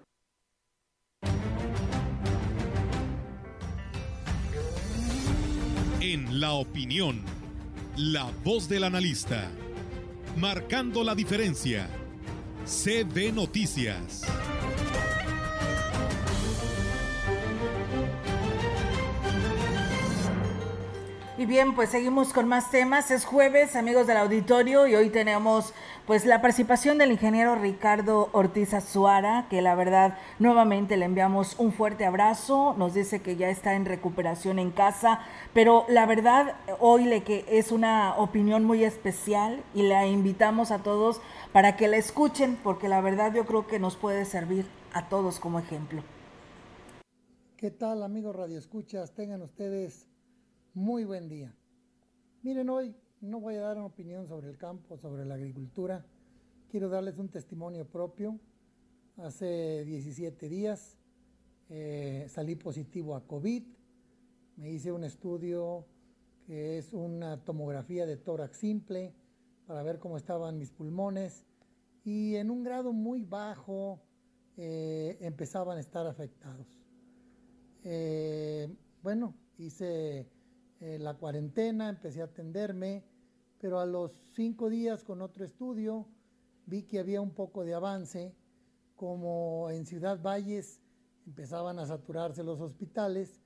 en 6.13 6.41
la 6.41 6.53
opinión, 6.53 7.23
la 7.97 8.31
voz 8.45 8.69
del 8.69 8.85
analista, 8.85 9.51
marcando 10.37 11.03
la 11.05 11.15
diferencia. 11.15 11.89
CB 12.67 13.33
Noticias. 13.33 14.21
Y 21.39 21.47
bien, 21.47 21.75
pues 21.75 21.89
seguimos 21.89 22.35
con 22.35 22.47
más 22.47 22.71
temas. 22.71 23.11
Es 23.11 23.25
jueves, 23.25 23.75
amigos 23.75 24.07
del 24.07 24.19
auditorio, 24.19 24.87
y 24.87 24.95
hoy 24.95 25.09
tenemos 25.09 25.73
pues 26.07 26.27
la 26.27 26.41
participación 26.41 26.99
del 26.99 27.13
ingeniero 27.13 27.55
Ricardo 27.55 28.29
Ortiz 28.33 28.75
Azuara, 28.75 29.47
que 29.49 29.63
la 29.63 29.75
verdad 29.75 30.19
nuevamente 30.39 30.97
le 30.97 31.05
enviamos 31.05 31.55
un 31.59 31.73
fuerte 31.73 32.05
abrazo, 32.05 32.75
nos 32.77 32.95
dice 32.95 33.23
que 33.23 33.37
ya 33.37 33.49
está 33.49 33.75
en 33.75 33.85
recuperación 33.85 34.59
en 34.59 34.73
casa, 34.73 35.21
pero 35.55 35.85
la 35.89 36.07
verdad 36.07 36.57
hoy 36.81 37.05
le 37.05 37.23
que 37.23 37.45
es 37.49 37.71
una 37.71 38.17
opinión 38.17 38.65
muy 38.65 38.83
especial 38.85 39.63
y 39.75 39.83
la 39.83 40.07
invitamos 40.07 40.73
a 40.73 40.83
todos 40.83 41.21
para 41.53 41.77
que 41.77 41.87
la 41.87 41.99
escuchen, 41.99 42.59
porque 42.63 42.89
la 42.89 43.01
verdad 43.01 43.33
yo 43.33 43.47
creo 43.47 43.67
que 43.67 43.79
nos 43.79 43.97
puede 43.97 44.25
servir 44.25 44.67
a 44.93 45.09
todos 45.09 45.39
como 45.39 45.61
ejemplo. 45.61 46.03
¿Qué 47.57 47.71
tal 47.71 48.03
amigos 48.03 48.35
Radio 48.35 48.59
Escuchas? 48.59 49.15
Tengan 49.15 49.41
ustedes 49.41 50.09
muy 50.75 51.05
buen 51.05 51.29
día. 51.29 51.55
Miren, 52.43 52.69
hoy 52.71 52.97
no 53.23 53.39
voy 53.41 53.55
a 53.55 53.61
dar 53.61 53.77
una 53.77 53.87
opinión 53.87 54.27
sobre 54.27 54.51
el 54.51 54.59
campo, 54.59 54.99
sobre 54.99 55.25
la 55.25 55.35
agricultura. 55.35 56.05
Quiero 56.69 56.89
darles 56.89 57.19
un 57.19 57.29
testimonio 57.29 57.87
propio. 57.87 58.39
Hace 59.17 59.85
17 59.85 60.49
días 60.49 60.99
eh, 61.69 62.27
salí 62.29 62.57
positivo 62.57 63.15
a 63.15 63.25
COVID. 63.25 63.63
Me 64.57 64.71
hice 64.73 64.91
un 64.91 65.05
estudio 65.05 65.87
que 66.47 66.79
es 66.79 66.93
una 66.93 67.45
tomografía 67.45 68.07
de 68.07 68.17
tórax 68.17 68.57
simple 68.57 69.15
para 69.67 69.85
ver 69.85 70.01
cómo 70.01 70.17
estaban 70.17 70.59
mis 70.59 70.73
pulmones 70.73 71.47
y 72.05 72.35
en 72.35 72.51
un 72.51 72.65
grado 72.65 72.93
muy 72.93 73.23
bajo 73.23 74.03
eh, 74.57 75.17
empezaban 75.21 75.79
a 75.79 75.81
estar 75.81 76.09
afectados. 76.09 76.67
Eh, 77.85 78.69
bueno, 79.01 79.37
hice 79.59 80.27
la 80.81 81.15
cuarentena, 81.15 81.89
empecé 81.89 82.23
a 82.23 82.25
atenderme 82.25 83.05
pero 83.63 83.79
a 83.79 83.87
los 83.87 84.13
cinco 84.35 84.69
días 84.69 85.05
con 85.05 85.23
otro 85.23 85.45
estudio 85.45 86.09
vi 86.67 86.83
que 86.83 86.99
había 86.99 87.21
un 87.21 87.31
poco 87.31 87.65
de 87.65 87.75
avance, 87.75 88.35
como 88.97 89.71
en 89.71 89.87
Ciudad 89.87 90.21
Valles 90.21 90.83
empezaban 91.27 91.79
a 91.79 91.87
saturarse 91.87 92.43
los 92.43 92.61
hospitales, 92.61 93.41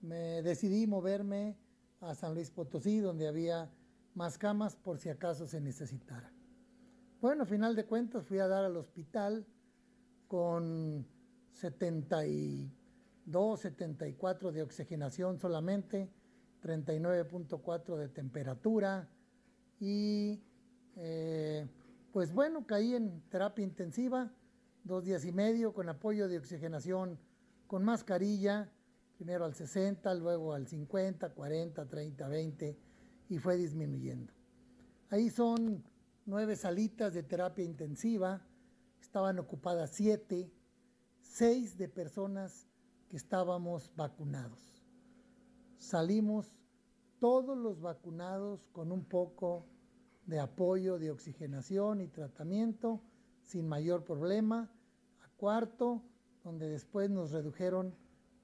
me 0.00 0.42
decidí 0.42 0.88
moverme 0.88 1.56
a 2.00 2.16
San 2.16 2.34
Luis 2.34 2.50
Potosí, 2.50 2.98
donde 2.98 3.28
había 3.28 3.70
más 4.14 4.38
camas 4.38 4.74
por 4.74 4.98
si 4.98 5.08
acaso 5.08 5.46
se 5.46 5.60
necesitara. 5.60 6.32
Bueno, 7.20 7.46
final 7.46 7.76
de 7.76 7.86
cuentas 7.86 8.26
fui 8.26 8.40
a 8.40 8.48
dar 8.48 8.64
al 8.64 8.76
hospital 8.76 9.46
con 10.26 11.06
72, 11.52 13.60
74 13.60 14.50
de 14.50 14.62
oxigenación 14.62 15.38
solamente, 15.38 16.10
39.4 16.60 17.96
de 17.96 18.08
temperatura, 18.08 19.08
y 19.80 20.42
eh, 20.96 21.66
pues 22.12 22.32
bueno, 22.32 22.66
caí 22.66 22.94
en 22.94 23.22
terapia 23.30 23.64
intensiva, 23.64 24.30
dos 24.84 25.04
días 25.04 25.24
y 25.24 25.32
medio 25.32 25.72
con 25.72 25.88
apoyo 25.88 26.28
de 26.28 26.38
oxigenación 26.38 27.18
con 27.66 27.84
mascarilla, 27.84 28.70
primero 29.16 29.44
al 29.44 29.54
60, 29.54 30.14
luego 30.14 30.52
al 30.52 30.66
50, 30.66 31.30
40, 31.30 31.88
30, 31.88 32.28
20 32.28 32.78
y 33.30 33.38
fue 33.38 33.56
disminuyendo. 33.56 34.32
Ahí 35.08 35.30
son 35.30 35.82
nueve 36.26 36.56
salitas 36.56 37.14
de 37.14 37.22
terapia 37.22 37.64
intensiva, 37.64 38.46
estaban 39.00 39.38
ocupadas 39.38 39.90
siete, 39.92 40.52
seis 41.22 41.78
de 41.78 41.88
personas 41.88 42.66
que 43.08 43.16
estábamos 43.16 43.90
vacunados. 43.96 44.84
Salimos 45.78 46.52
todos 47.20 47.56
los 47.56 47.80
vacunados 47.80 48.66
con 48.72 48.90
un 48.90 49.04
poco 49.04 49.66
de 50.26 50.40
apoyo 50.40 50.98
de 50.98 51.10
oxigenación 51.10 52.00
y 52.00 52.08
tratamiento 52.08 53.02
sin 53.42 53.68
mayor 53.68 54.04
problema. 54.04 54.70
A 55.22 55.28
cuarto, 55.36 56.02
donde 56.42 56.68
después 56.68 57.10
nos 57.10 57.30
redujeron 57.30 57.94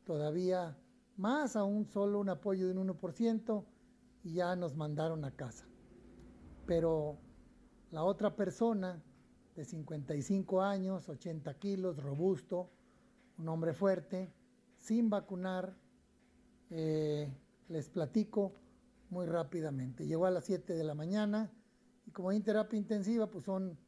todavía 0.04 0.76
más 1.16 1.56
a 1.56 1.64
un 1.64 1.86
solo 1.86 2.20
un 2.20 2.28
apoyo 2.28 2.66
de 2.66 2.78
un 2.78 2.88
1% 2.88 3.64
y 4.24 4.34
ya 4.34 4.54
nos 4.56 4.76
mandaron 4.76 5.24
a 5.24 5.30
casa. 5.30 5.66
Pero 6.66 7.16
la 7.90 8.04
otra 8.04 8.36
persona 8.36 9.02
de 9.54 9.64
55 9.64 10.60
años, 10.60 11.08
80 11.08 11.54
kilos, 11.54 12.02
robusto, 12.02 12.70
un 13.38 13.48
hombre 13.48 13.72
fuerte, 13.72 14.30
sin 14.76 15.08
vacunar, 15.08 15.74
eh, 16.70 17.32
les 17.68 17.88
platico, 17.88 18.52
muy 19.10 19.26
rápidamente. 19.26 20.06
Llegó 20.06 20.26
a 20.26 20.30
las 20.30 20.44
7 20.44 20.74
de 20.74 20.84
la 20.84 20.94
mañana 20.94 21.52
y 22.06 22.10
como 22.10 22.30
hay 22.30 22.40
terapia 22.40 22.78
intensiva, 22.78 23.30
pues 23.30 23.44
son 23.44 23.78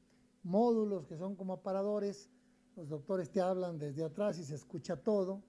módulos 0.43 1.07
que 1.07 1.17
son 1.17 1.37
como 1.37 1.55
aparadores. 1.55 2.31
Los 2.77 2.89
doctores 2.89 3.31
te 3.31 3.41
hablan 3.41 3.79
desde 3.79 4.05
atrás 4.05 4.39
y 4.39 4.45
se 4.45 4.55
escucha 4.55 4.97
todo. 4.97 5.43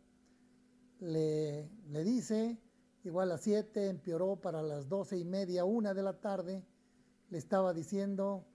Le, 0.99 1.69
le 1.89 2.03
dice, 2.03 2.58
igual 3.03 3.29
a 3.29 3.36
las 3.36 3.41
7, 3.41 3.89
empeoró 3.89 4.36
para 4.38 4.62
las 4.62 4.89
12 4.89 5.17
y 5.17 5.25
media, 5.25 5.65
una 5.65 5.93
de 5.93 6.03
la 6.03 6.19
tarde. 6.19 6.65
Le 7.29 7.38
estaba 7.38 7.73
diciendo, 7.73 8.45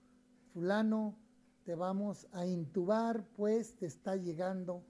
fulano, 0.53 1.17
te 1.63 1.75
vamos 1.75 2.27
a 2.33 2.45
intubar, 2.45 3.25
pues 3.35 3.75
te 3.75 3.85
está 3.85 4.15
llegando 4.15 4.83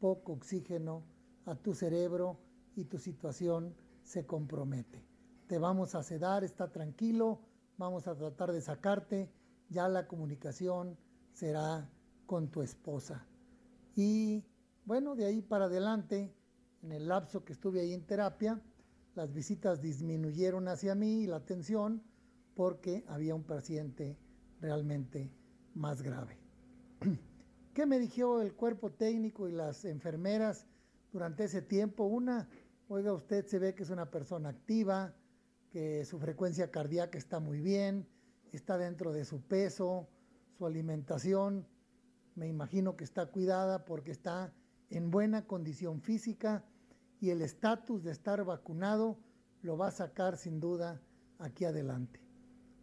poco 0.00 0.32
oxígeno 0.32 1.04
a 1.46 1.54
tu 1.54 1.74
cerebro 1.74 2.38
y 2.76 2.84
tu 2.84 2.98
situación 2.98 3.74
se 4.02 4.26
compromete 4.26 5.17
te 5.48 5.58
vamos 5.58 5.94
a 5.94 6.02
sedar, 6.02 6.44
está 6.44 6.70
tranquilo, 6.70 7.40
vamos 7.78 8.06
a 8.06 8.14
tratar 8.14 8.52
de 8.52 8.60
sacarte, 8.60 9.32
ya 9.70 9.88
la 9.88 10.06
comunicación 10.06 10.96
será 11.32 11.90
con 12.26 12.50
tu 12.50 12.62
esposa. 12.62 13.26
Y 13.96 14.44
bueno, 14.84 15.16
de 15.16 15.24
ahí 15.24 15.40
para 15.40 15.64
adelante, 15.64 16.34
en 16.82 16.92
el 16.92 17.08
lapso 17.08 17.44
que 17.44 17.54
estuve 17.54 17.80
ahí 17.80 17.94
en 17.94 18.06
terapia, 18.06 18.62
las 19.14 19.32
visitas 19.32 19.80
disminuyeron 19.80 20.68
hacia 20.68 20.94
mí 20.94 21.22
y 21.22 21.26
la 21.26 21.36
atención 21.36 22.02
porque 22.54 23.04
había 23.08 23.34
un 23.34 23.44
paciente 23.44 24.18
realmente 24.60 25.32
más 25.74 26.02
grave. 26.02 26.38
¿Qué 27.74 27.86
me 27.86 27.98
dijo 27.98 28.42
el 28.42 28.54
cuerpo 28.54 28.90
técnico 28.90 29.48
y 29.48 29.52
las 29.52 29.84
enfermeras 29.84 30.66
durante 31.12 31.44
ese 31.44 31.62
tiempo? 31.62 32.04
Una, 32.04 32.48
oiga, 32.88 33.12
usted 33.12 33.46
se 33.46 33.58
ve 33.58 33.74
que 33.74 33.84
es 33.84 33.90
una 33.90 34.10
persona 34.10 34.50
activa, 34.50 35.14
que 35.70 36.04
su 36.04 36.18
frecuencia 36.18 36.70
cardíaca 36.70 37.18
está 37.18 37.40
muy 37.40 37.60
bien, 37.60 38.06
está 38.52 38.78
dentro 38.78 39.12
de 39.12 39.24
su 39.24 39.42
peso, 39.42 40.08
su 40.56 40.66
alimentación, 40.66 41.66
me 42.34 42.46
imagino 42.46 42.96
que 42.96 43.04
está 43.04 43.26
cuidada 43.26 43.84
porque 43.84 44.12
está 44.12 44.52
en 44.90 45.10
buena 45.10 45.46
condición 45.46 46.00
física 46.00 46.64
y 47.20 47.30
el 47.30 47.42
estatus 47.42 48.04
de 48.04 48.12
estar 48.12 48.44
vacunado 48.44 49.18
lo 49.62 49.76
va 49.76 49.88
a 49.88 49.92
sacar 49.92 50.36
sin 50.36 50.60
duda 50.60 51.02
aquí 51.38 51.64
adelante. 51.64 52.20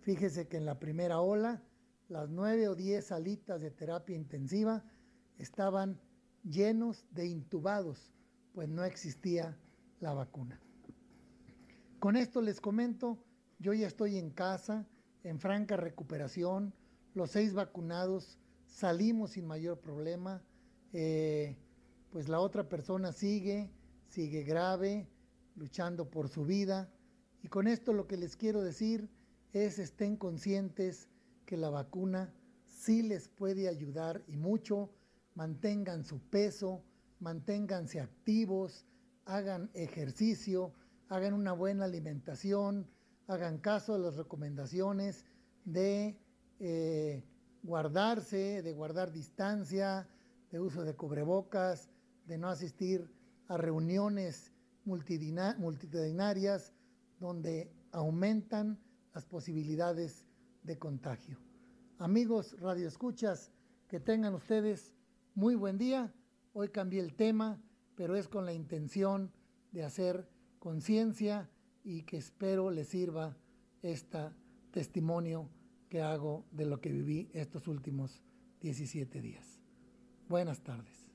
Fíjese 0.02 0.48
que 0.48 0.58
en 0.58 0.66
la 0.66 0.78
primera 0.78 1.22
ola, 1.22 1.64
las 2.10 2.30
nueve 2.30 2.68
o 2.68 2.76
diez 2.76 3.06
salitas 3.08 3.62
de 3.62 3.72
terapia 3.72 4.16
intensiva 4.16 4.84
estaban 5.38 6.00
llenos 6.44 7.06
de 7.12 7.28
intubados, 7.28 8.14
pues 8.54 8.70
no 8.70 8.84
existía 8.84 9.58
la 10.00 10.14
vacuna. 10.14 10.60
Con 12.06 12.18
esto 12.18 12.40
les 12.40 12.62
comento, 12.62 13.18
yo 13.58 13.74
ya 13.74 13.88
estoy 13.88 14.20
en 14.20 14.30
casa, 14.30 14.88
en 15.24 15.40
franca 15.40 15.76
recuperación, 15.76 16.72
los 17.16 17.32
seis 17.32 17.56
vacunados 17.56 18.38
salimos 18.68 19.32
sin 19.32 19.48
mayor 19.48 19.80
problema, 19.80 20.44
eh, 20.94 21.58
pues 22.12 22.30
la 22.30 22.42
otra 22.42 22.70
persona 22.70 23.12
sigue, 23.12 23.72
sigue 24.08 24.44
grave, 24.44 25.08
luchando 25.56 26.08
por 26.12 26.30
su 26.30 26.46
vida. 26.46 26.94
Y 27.42 27.48
con 27.48 27.68
esto 27.68 27.92
lo 27.92 28.06
que 28.06 28.18
les 28.18 28.36
quiero 28.36 28.62
decir 28.62 29.10
es 29.52 29.80
estén 29.80 30.16
conscientes 30.16 31.10
que 31.48 31.58
la 31.58 31.72
vacuna 31.72 32.32
sí 32.68 33.02
les 33.02 33.30
puede 33.30 33.68
ayudar 33.68 34.24
y 34.28 34.38
mucho, 34.38 34.92
mantengan 35.34 36.06
su 36.06 36.20
peso, 36.20 36.84
manténganse 37.20 38.00
activos, 38.00 38.86
hagan 39.26 39.72
ejercicio, 39.74 40.72
hagan 41.10 41.34
una 41.34 41.54
buena 41.54 41.86
alimentación, 41.86 42.88
hagan 43.28 43.60
caso 43.60 43.96
a 43.96 44.00
las 44.00 44.16
recomendaciones 44.16 45.26
de 45.64 46.20
eh, 46.60 47.24
guardarse, 47.64 48.62
de 48.62 48.74
guardar 48.74 49.12
distancia, 49.12 50.08
de 50.52 50.60
uso 50.60 50.84
de 50.84 50.96
cubrebocas, 50.96 51.90
de 52.26 52.38
no 52.38 52.50
asistir 52.50 53.12
a 53.48 53.58
reuniones 53.58 54.52
multitudinarias 54.86 56.74
donde 57.20 57.72
aumentan 57.92 58.80
las 59.14 59.26
posibilidades 59.26 60.26
de 60.64 60.78
contagio. 60.78 61.40
Amigos 61.98 62.60
Radio 62.60 62.88
Escuchas, 62.88 63.52
que 63.88 64.00
tengan 64.00 64.34
ustedes 64.34 64.94
muy 65.34 65.56
buen 65.56 65.78
día. 65.78 66.14
Hoy 66.54 66.70
cambié 66.70 67.00
el 67.02 67.16
tema, 67.16 67.62
pero 67.96 68.16
es 68.16 68.28
con 68.28 68.46
la 68.46 68.54
intención 68.54 69.32
de 69.72 69.84
hacer 69.84 70.30
conciencia 70.66 71.48
y 71.84 72.02
que 72.02 72.18
espero 72.18 72.72
le 72.72 72.86
sirva 72.86 73.38
este 73.84 74.32
testimonio 74.72 75.48
que 75.90 76.02
hago 76.02 76.44
de 76.50 76.66
lo 76.66 76.82
que 76.82 76.90
viví 76.90 77.30
estos 77.36 77.68
últimos 77.68 78.24
17 78.62 79.22
días. 79.22 79.62
Buenas 80.28 80.62
tardes. 80.62 81.06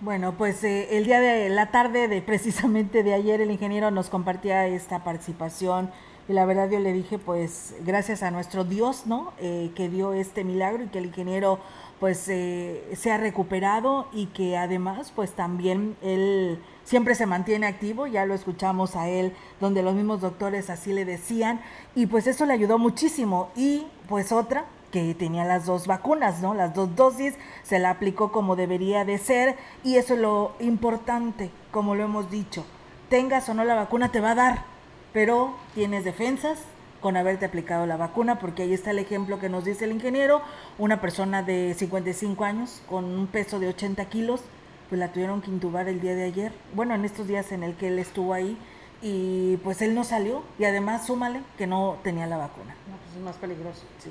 Bueno, 0.00 0.36
pues 0.36 0.64
eh, 0.64 0.98
el 0.98 1.04
día 1.04 1.20
de 1.20 1.48
la 1.48 1.70
tarde 1.70 2.08
de 2.08 2.22
precisamente 2.22 3.04
de 3.04 3.14
ayer 3.14 3.40
el 3.40 3.52
ingeniero 3.52 3.92
nos 3.92 4.10
compartía 4.10 4.66
esta 4.66 5.04
participación 5.04 5.92
y 6.28 6.32
la 6.32 6.44
verdad 6.44 6.68
yo 6.68 6.80
le 6.80 6.92
dije 6.92 7.20
pues 7.20 7.76
gracias 7.86 8.24
a 8.24 8.32
nuestro 8.32 8.64
Dios, 8.64 9.06
¿no? 9.06 9.32
Eh, 9.38 9.70
que 9.76 9.88
dio 9.88 10.12
este 10.12 10.42
milagro 10.42 10.82
y 10.82 10.88
que 10.88 10.98
el 10.98 11.06
ingeniero 11.06 11.60
pues 12.00 12.28
eh, 12.28 12.94
se 12.96 13.10
ha 13.10 13.18
recuperado 13.18 14.08
y 14.12 14.26
que 14.26 14.56
además 14.56 15.12
pues 15.14 15.32
también 15.32 15.96
él 16.02 16.58
siempre 16.84 17.14
se 17.14 17.26
mantiene 17.26 17.66
activo, 17.66 18.06
ya 18.06 18.24
lo 18.24 18.34
escuchamos 18.34 18.96
a 18.96 19.08
él, 19.08 19.34
donde 19.60 19.82
los 19.82 19.94
mismos 19.94 20.22
doctores 20.22 20.70
así 20.70 20.92
le 20.92 21.04
decían, 21.04 21.60
y 21.94 22.06
pues 22.06 22.26
eso 22.26 22.46
le 22.46 22.54
ayudó 22.54 22.78
muchísimo. 22.78 23.50
Y 23.54 23.86
pues 24.08 24.32
otra, 24.32 24.64
que 24.90 25.14
tenía 25.14 25.44
las 25.44 25.66
dos 25.66 25.86
vacunas, 25.86 26.40
¿no? 26.40 26.54
Las 26.54 26.74
dos 26.74 26.96
dosis, 26.96 27.34
se 27.62 27.78
la 27.78 27.90
aplicó 27.90 28.32
como 28.32 28.56
debería 28.56 29.04
de 29.04 29.18
ser, 29.18 29.56
y 29.84 29.96
eso 29.96 30.14
es 30.14 30.20
lo 30.20 30.52
importante, 30.60 31.50
como 31.70 31.94
lo 31.94 32.04
hemos 32.04 32.30
dicho. 32.30 32.64
Tengas 33.10 33.48
o 33.50 33.54
no 33.54 33.64
la 33.64 33.74
vacuna, 33.74 34.10
te 34.10 34.22
va 34.22 34.30
a 34.30 34.36
dar, 34.36 34.64
pero 35.12 35.54
tienes 35.74 36.04
defensas, 36.04 36.58
con 37.00 37.16
haberte 37.16 37.46
aplicado 37.46 37.86
la 37.86 37.96
vacuna, 37.96 38.38
porque 38.38 38.62
ahí 38.62 38.74
está 38.74 38.90
el 38.90 38.98
ejemplo 38.98 39.38
que 39.38 39.48
nos 39.48 39.64
dice 39.64 39.84
el 39.84 39.92
ingeniero, 39.92 40.42
una 40.78 41.00
persona 41.00 41.42
de 41.42 41.74
55 41.74 42.44
años 42.44 42.82
con 42.88 43.04
un 43.04 43.26
peso 43.26 43.60
de 43.60 43.68
80 43.68 44.04
kilos, 44.06 44.40
pues 44.88 44.98
la 44.98 45.12
tuvieron 45.12 45.40
que 45.40 45.50
intubar 45.50 45.88
el 45.88 46.00
día 46.00 46.14
de 46.14 46.24
ayer, 46.24 46.52
bueno, 46.74 46.94
en 46.94 47.04
estos 47.04 47.28
días 47.28 47.52
en 47.52 47.62
el 47.62 47.74
que 47.74 47.88
él 47.88 47.98
estuvo 47.98 48.32
ahí, 48.34 48.56
y 49.00 49.58
pues 49.58 49.80
él 49.82 49.94
no 49.94 50.02
salió, 50.02 50.42
y 50.58 50.64
además 50.64 51.06
súmale 51.06 51.40
que 51.56 51.66
no 51.66 51.98
tenía 52.02 52.26
la 52.26 52.36
vacuna. 52.36 52.74
No, 52.90 52.96
pues 52.96 53.16
es 53.16 53.22
más 53.22 53.36
peligroso. 53.36 53.84
Sí. 53.98 54.10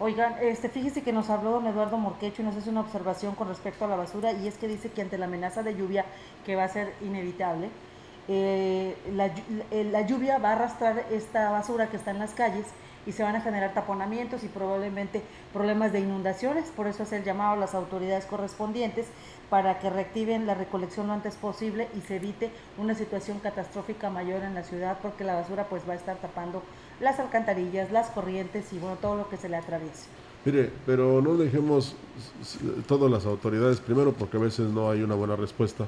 Oigan, 0.00 0.36
este, 0.40 0.68
fíjese 0.68 1.02
que 1.02 1.12
nos 1.12 1.28
habló 1.28 1.50
don 1.50 1.66
Eduardo 1.66 1.98
Morquecho 1.98 2.42
y 2.42 2.44
nos 2.44 2.54
hace 2.54 2.70
una 2.70 2.82
observación 2.82 3.34
con 3.34 3.48
respecto 3.48 3.84
a 3.84 3.88
la 3.88 3.96
basura, 3.96 4.32
y 4.32 4.46
es 4.46 4.56
que 4.56 4.68
dice 4.68 4.90
que 4.90 5.02
ante 5.02 5.18
la 5.18 5.24
amenaza 5.24 5.64
de 5.64 5.74
lluvia, 5.74 6.04
que 6.46 6.54
va 6.54 6.64
a 6.64 6.68
ser 6.68 6.94
inevitable, 7.00 7.70
eh, 8.28 8.94
la, 9.14 9.26
eh, 9.70 9.88
la, 9.90 10.02
lluvia 10.02 10.36
va 10.36 10.50
a 10.50 10.52
arrastrar 10.52 11.06
esta 11.10 11.50
basura 11.50 11.88
que 11.88 11.96
está 11.96 12.10
en 12.10 12.18
las 12.18 12.32
calles 12.32 12.66
y 13.06 13.12
se 13.12 13.22
van 13.22 13.34
a 13.36 13.40
generar 13.40 13.72
taponamientos 13.72 14.44
y 14.44 14.48
probablemente 14.48 15.22
problemas 15.54 15.92
de 15.92 16.00
inundaciones. 16.00 16.66
Por 16.76 16.88
eso 16.88 17.04
es 17.04 17.24
llamado 17.24 17.52
a 17.52 17.56
las 17.56 17.74
autoridades 17.74 18.26
correspondientes 18.26 19.06
para 19.48 19.78
que 19.78 19.88
reactiven 19.88 20.46
la 20.46 20.54
recolección 20.54 21.06
lo 21.06 21.14
antes 21.14 21.36
posible 21.36 21.88
y 21.96 22.02
se 22.02 22.16
evite 22.16 22.50
una 22.76 22.94
situación 22.94 23.38
catastrófica 23.38 24.10
mayor 24.10 24.42
en 24.42 24.54
la 24.54 24.62
ciudad 24.62 24.98
porque 25.00 25.24
la 25.24 25.34
basura 25.34 25.64
pues 25.64 25.88
va 25.88 25.94
a 25.94 25.96
estar 25.96 26.18
tapando 26.18 26.62
las 27.00 27.18
alcantarillas, 27.20 27.90
las 27.92 28.10
corrientes 28.10 28.74
y 28.74 28.78
bueno, 28.78 28.96
todo 29.00 29.16
lo 29.16 29.30
que 29.30 29.38
se 29.38 29.48
le 29.48 29.56
atraviese. 29.56 30.08
Mire, 30.44 30.70
pero 30.84 31.22
no 31.22 31.34
dejemos 31.36 31.96
todas 32.86 33.10
las 33.10 33.24
autoridades, 33.24 33.80
primero 33.80 34.12
porque 34.12 34.36
a 34.36 34.40
veces 34.40 34.68
no 34.68 34.90
hay 34.90 35.02
una 35.02 35.14
buena 35.14 35.34
respuesta 35.34 35.86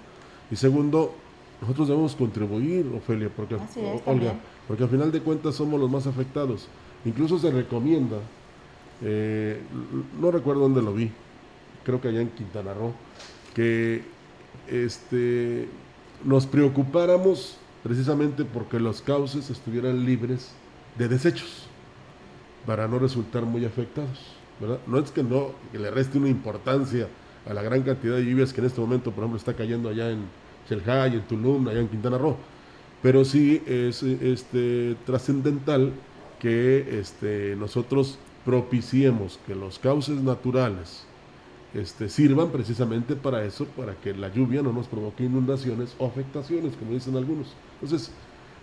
y 0.50 0.56
segundo 0.56 1.14
nosotros 1.60 1.88
debemos 1.88 2.14
contribuir, 2.16 2.86
Ofelia, 2.96 3.28
porque, 3.34 3.56
Olga, 4.06 4.34
porque 4.66 4.82
al 4.82 4.88
final 4.88 5.12
de 5.12 5.20
cuentas 5.20 5.54
somos 5.54 5.78
los 5.78 5.90
más 5.90 6.06
afectados. 6.06 6.68
Incluso 7.04 7.38
se 7.38 7.50
recomienda, 7.50 8.18
eh, 9.02 9.60
no 10.20 10.30
recuerdo 10.30 10.62
dónde 10.62 10.82
lo 10.82 10.94
vi, 10.94 11.10
creo 11.84 12.00
que 12.00 12.08
allá 12.08 12.20
en 12.20 12.28
Quintana 12.30 12.72
Roo, 12.72 12.92
que 13.54 14.02
este, 14.68 15.68
nos 16.24 16.46
preocupáramos 16.46 17.58
precisamente 17.82 18.44
porque 18.44 18.78
los 18.78 19.02
cauces 19.02 19.50
estuvieran 19.50 20.04
libres 20.04 20.52
de 20.98 21.08
desechos 21.08 21.66
para 22.66 22.86
no 22.88 22.98
resultar 22.98 23.44
muy 23.44 23.64
afectados. 23.64 24.36
¿verdad? 24.60 24.78
No 24.86 24.98
es 24.98 25.10
que 25.10 25.22
no 25.22 25.52
que 25.72 25.78
le 25.78 25.90
reste 25.90 26.18
una 26.18 26.28
importancia 26.28 27.08
a 27.48 27.54
la 27.54 27.62
gran 27.62 27.82
cantidad 27.82 28.16
de 28.16 28.24
lluvias 28.24 28.52
que 28.52 28.60
en 28.60 28.66
este 28.66 28.80
momento, 28.80 29.10
por 29.10 29.24
ejemplo, 29.24 29.38
está 29.38 29.54
cayendo 29.54 29.88
allá 29.88 30.10
en, 30.10 30.20
Chelhay, 30.70 31.14
en 31.14 31.22
Tulum, 31.22 31.66
allá 31.66 31.80
en 31.80 31.88
Quintana 31.88 32.16
Roo. 32.16 32.36
Pero 33.02 33.24
sí 33.24 33.60
es 33.66 34.02
este, 34.02 34.96
trascendental 35.04 35.92
que 36.38 37.00
este, 37.00 37.56
nosotros 37.56 38.18
propiciemos 38.44 39.38
que 39.46 39.54
los 39.54 39.78
cauces 39.78 40.22
naturales 40.22 41.04
este, 41.74 42.08
sirvan 42.08 42.50
precisamente 42.50 43.16
para 43.16 43.44
eso, 43.44 43.64
para 43.64 43.94
que 43.94 44.14
la 44.14 44.32
lluvia 44.32 44.62
no 44.62 44.72
nos 44.72 44.86
provoque 44.86 45.24
inundaciones 45.24 45.94
o 45.98 46.06
afectaciones, 46.06 46.76
como 46.76 46.92
dicen 46.92 47.16
algunos. 47.16 47.48
Entonces, 47.80 48.12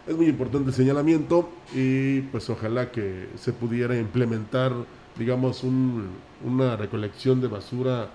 es 0.08 0.16
muy 0.16 0.28
importante 0.28 0.70
el 0.70 0.76
señalamiento 0.76 1.50
y 1.76 2.22
pues 2.22 2.50
ojalá 2.50 2.92
que 2.92 3.28
se 3.36 3.52
pudiera 3.54 3.98
implementar, 3.98 4.74
digamos, 5.18 5.64
una 6.44 6.78
recolección 6.78 7.42
de 7.42 7.48
basura 7.48 8.10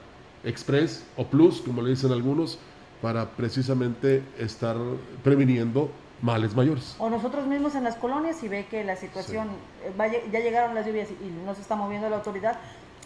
express 0.45 1.05
o 1.17 1.27
plus, 1.27 1.61
como 1.61 1.83
le 1.83 1.91
dicen 1.91 2.13
algunos, 2.13 2.59
para 3.03 3.31
precisamente 3.31 4.23
estar 4.39 4.77
previniendo 5.25 5.91
males 6.23 6.55
mayores. 6.55 6.95
O 7.01 7.11
nosotros 7.11 7.47
mismos 7.47 7.75
en 7.75 7.83
las 7.83 7.97
colonias, 7.97 8.37
si 8.37 8.47
ve 8.47 8.67
que 8.71 8.85
la 8.85 8.95
situación, 8.95 9.49
eh, 9.85 10.29
ya 10.31 10.39
llegaron 10.39 10.75
las 10.75 10.87
lluvias 10.87 11.09
y 11.11 11.45
no 11.45 11.55
se 11.55 11.61
está 11.61 11.75
moviendo 11.75 12.09
la 12.09 12.17
autoridad, 12.17 12.59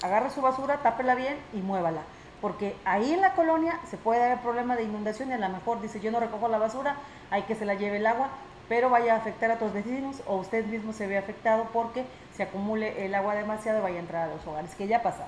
agarre 0.02 0.30
su 0.30 0.42
basura, 0.42 0.82
tápela 0.82 1.14
bien 1.14 1.36
y 1.54 1.62
muévala. 1.62 2.02
Porque 2.42 2.76
ahí 2.84 3.12
en 3.12 3.22
la 3.22 3.34
colonia 3.34 3.80
se 3.90 3.96
puede 3.96 4.22
haber 4.22 4.42
problema 4.42 4.76
de 4.76 4.84
inundación 4.84 5.30
y 5.30 5.32
a 5.32 5.38
lo 5.38 5.48
mejor 5.48 5.80
dice 5.80 5.98
yo 6.00 6.10
no 6.10 6.20
recojo 6.20 6.46
la 6.48 6.58
basura, 6.58 6.96
hay 7.30 7.44
que 7.44 7.54
se 7.54 7.64
la 7.64 7.74
lleve 7.74 7.96
el 7.96 8.06
agua, 8.06 8.28
pero 8.68 8.90
vaya 8.90 9.14
a 9.14 9.16
afectar 9.16 9.50
a 9.50 9.58
tus 9.58 9.72
vecinos 9.72 10.16
o 10.26 10.36
usted 10.36 10.66
mismo 10.66 10.92
se 10.92 11.06
ve 11.06 11.16
afectado 11.16 11.68
porque 11.72 12.04
se 12.36 12.42
acumule 12.42 13.06
el 13.06 13.14
agua 13.14 13.34
demasiado 13.34 13.78
y 13.78 13.82
vaya 13.82 13.96
a 13.96 14.00
entrar 14.00 14.28
a 14.28 14.34
los 14.34 14.46
hogares, 14.46 14.74
que 14.74 14.86
ya 14.86 15.02
pasa. 15.02 15.26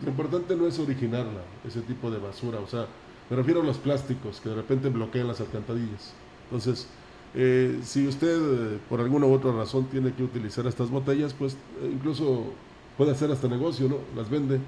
Lo 0.00 0.10
importante 0.10 0.56
no 0.56 0.66
es 0.66 0.78
originarla, 0.80 1.42
ese 1.64 1.80
tipo 1.82 2.10
de 2.10 2.18
basura, 2.18 2.58
o 2.58 2.66
sea, 2.66 2.86
me 3.32 3.36
refiero 3.36 3.62
a 3.62 3.64
los 3.64 3.78
plásticos 3.78 4.42
que 4.42 4.50
de 4.50 4.56
repente 4.56 4.90
bloquean 4.90 5.26
las 5.26 5.40
alcantarillas. 5.40 6.12
Entonces, 6.44 6.86
eh, 7.34 7.80
si 7.82 8.06
usted 8.06 8.74
eh, 8.74 8.78
por 8.90 9.00
alguna 9.00 9.24
u 9.24 9.32
otra 9.32 9.52
razón 9.52 9.86
tiene 9.86 10.12
que 10.12 10.22
utilizar 10.22 10.66
estas 10.66 10.90
botellas, 10.90 11.32
pues 11.32 11.54
eh, 11.54 11.90
incluso 11.90 12.52
puede 12.98 13.12
hacer 13.12 13.30
hasta 13.30 13.48
negocio, 13.48 13.88
¿no? 13.88 13.96
Las 14.14 14.28
vende 14.28 14.60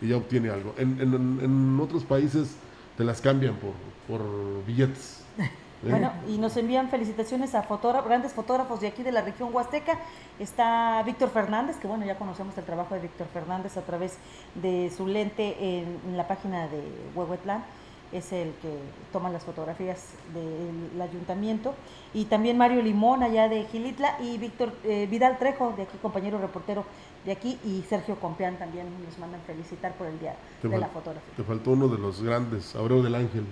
y 0.00 0.08
ya 0.08 0.16
obtiene 0.16 0.50
algo. 0.50 0.74
En, 0.78 1.00
en, 1.00 1.78
otros 1.78 2.02
países 2.02 2.56
te 2.96 3.04
las 3.04 3.20
cambian 3.20 3.54
por, 3.54 3.70
por 4.08 4.26
billetes. 4.66 5.22
Bueno, 5.80 6.10
y 6.26 6.38
nos 6.38 6.56
envían 6.56 6.90
felicitaciones 6.90 7.54
a 7.54 7.64
grandes 8.04 8.32
fotógrafos 8.32 8.80
de 8.80 8.88
aquí 8.88 9.04
de 9.04 9.12
la 9.12 9.22
región 9.22 9.50
Huasteca. 9.52 9.96
Está 10.40 11.00
Víctor 11.06 11.30
Fernández, 11.30 11.76
que 11.76 11.86
bueno, 11.86 12.04
ya 12.04 12.18
conocemos 12.18 12.58
el 12.58 12.64
trabajo 12.64 12.96
de 12.96 13.00
Víctor 13.02 13.28
Fernández 13.32 13.76
a 13.76 13.82
través 13.82 14.18
de 14.56 14.90
su 14.90 15.06
lente 15.06 15.54
en, 15.60 16.16
la 16.16 16.26
página 16.26 16.66
de 16.66 16.82
Huehuetlán 17.14 17.62
es 18.12 18.32
el 18.32 18.52
que 18.62 18.78
toma 19.12 19.30
las 19.30 19.44
fotografías 19.44 20.12
del 20.34 21.00
ayuntamiento, 21.00 21.74
y 22.14 22.24
también 22.24 22.56
Mario 22.56 22.82
Limón 22.82 23.22
allá 23.22 23.48
de 23.48 23.64
Gilitla 23.64 24.18
y 24.20 24.38
Víctor 24.38 24.72
eh, 24.84 25.06
Vidal 25.10 25.38
Trejo, 25.38 25.74
de 25.76 25.82
aquí 25.82 25.98
compañero 26.00 26.38
reportero 26.38 26.84
de 27.24 27.32
aquí, 27.32 27.58
y 27.64 27.84
Sergio 27.88 28.16
Compeán 28.16 28.56
también 28.58 28.86
nos 29.04 29.18
mandan 29.18 29.40
felicitar 29.42 29.92
por 29.94 30.06
el 30.06 30.18
día 30.18 30.36
de 30.62 30.78
la 30.78 30.88
fotografía. 30.88 31.34
Te 31.36 31.42
faltó 31.42 31.72
uno 31.72 31.88
de 31.88 31.98
los 31.98 32.22
grandes, 32.22 32.74
Abreu 32.74 33.02
del 33.02 33.14
Ángel, 33.14 33.44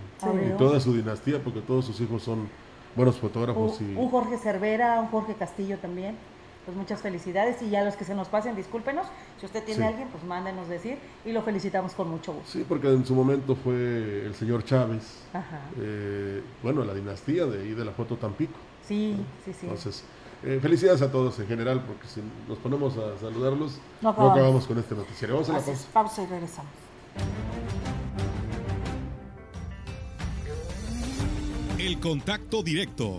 y 0.47 0.57
toda 0.57 0.81
su 0.81 0.95
dinastía, 0.95 1.43
porque 1.43 1.61
todos 1.61 1.85
sus 1.85 2.01
hijos 2.01 2.23
son 2.23 2.49
buenos 2.95 3.19
fotógrafos. 3.19 3.81
y... 3.81 3.95
un 3.95 4.09
Jorge 4.09 4.39
Cervera, 4.39 5.01
un 5.01 5.09
Jorge 5.09 5.35
Castillo 5.35 5.79
también 5.79 6.17
pues 6.67 6.77
muchas 6.77 7.01
felicidades 7.01 7.63
y 7.63 7.71
ya 7.71 7.85
los 7.85 7.95
que 7.95 8.05
se 8.05 8.15
nos 8.15 8.29
pasen, 8.29 8.57
discúlpenos. 8.57 9.07
Si 9.41 9.47
usted 9.47 9.65
tiene 9.65 9.85
a 9.85 9.89
alguien, 9.89 10.09
pues 10.09 10.25
mándenos 10.25 10.69
decir 10.69 10.99
y 11.25 11.31
lo 11.31 11.43
felicitamos 11.43 11.93
con 11.93 12.11
mucho 12.11 12.33
gusto. 12.35 12.51
Sí, 12.51 12.67
porque 12.69 12.89
en 12.89 13.07
su 13.07 13.15
momento 13.15 13.55
fue 13.55 14.27
el 14.27 14.35
señor 14.35 14.65
Chávez, 14.65 15.23
eh, 15.79 16.43
bueno, 16.63 16.85
la 16.85 16.93
dinastía 16.93 17.47
de 17.47 17.63
ahí 17.63 17.71
de 17.73 17.85
la 17.85 17.93
foto 17.93 18.17
Tampico. 18.17 18.59
Sí, 18.87 19.17
sí, 19.45 19.53
sí. 19.53 19.59
Entonces, 19.63 20.05
eh, 20.43 20.59
felicidades 20.61 21.03
a 21.03 21.11
todos 21.11 21.39
en 21.39 21.47
general, 21.47 21.85
porque 21.87 22.09
si 22.09 22.21
nos 22.49 22.59
ponemos 22.59 22.97
a 22.99 23.17
saludarlos, 23.19 23.79
no 24.03 24.11
acabamos, 24.11 24.67
con 24.67 24.79
este 24.79 24.97
noticiario. 24.97 25.37
Vamos 25.37 25.49
a 25.51 25.53
la 25.53 25.61
pausa. 25.61 25.89
Pausa 25.93 26.23
y 26.25 26.27
regresamos. 26.27 26.73
El 31.79 32.01
contacto 32.01 32.63
directo 32.63 33.19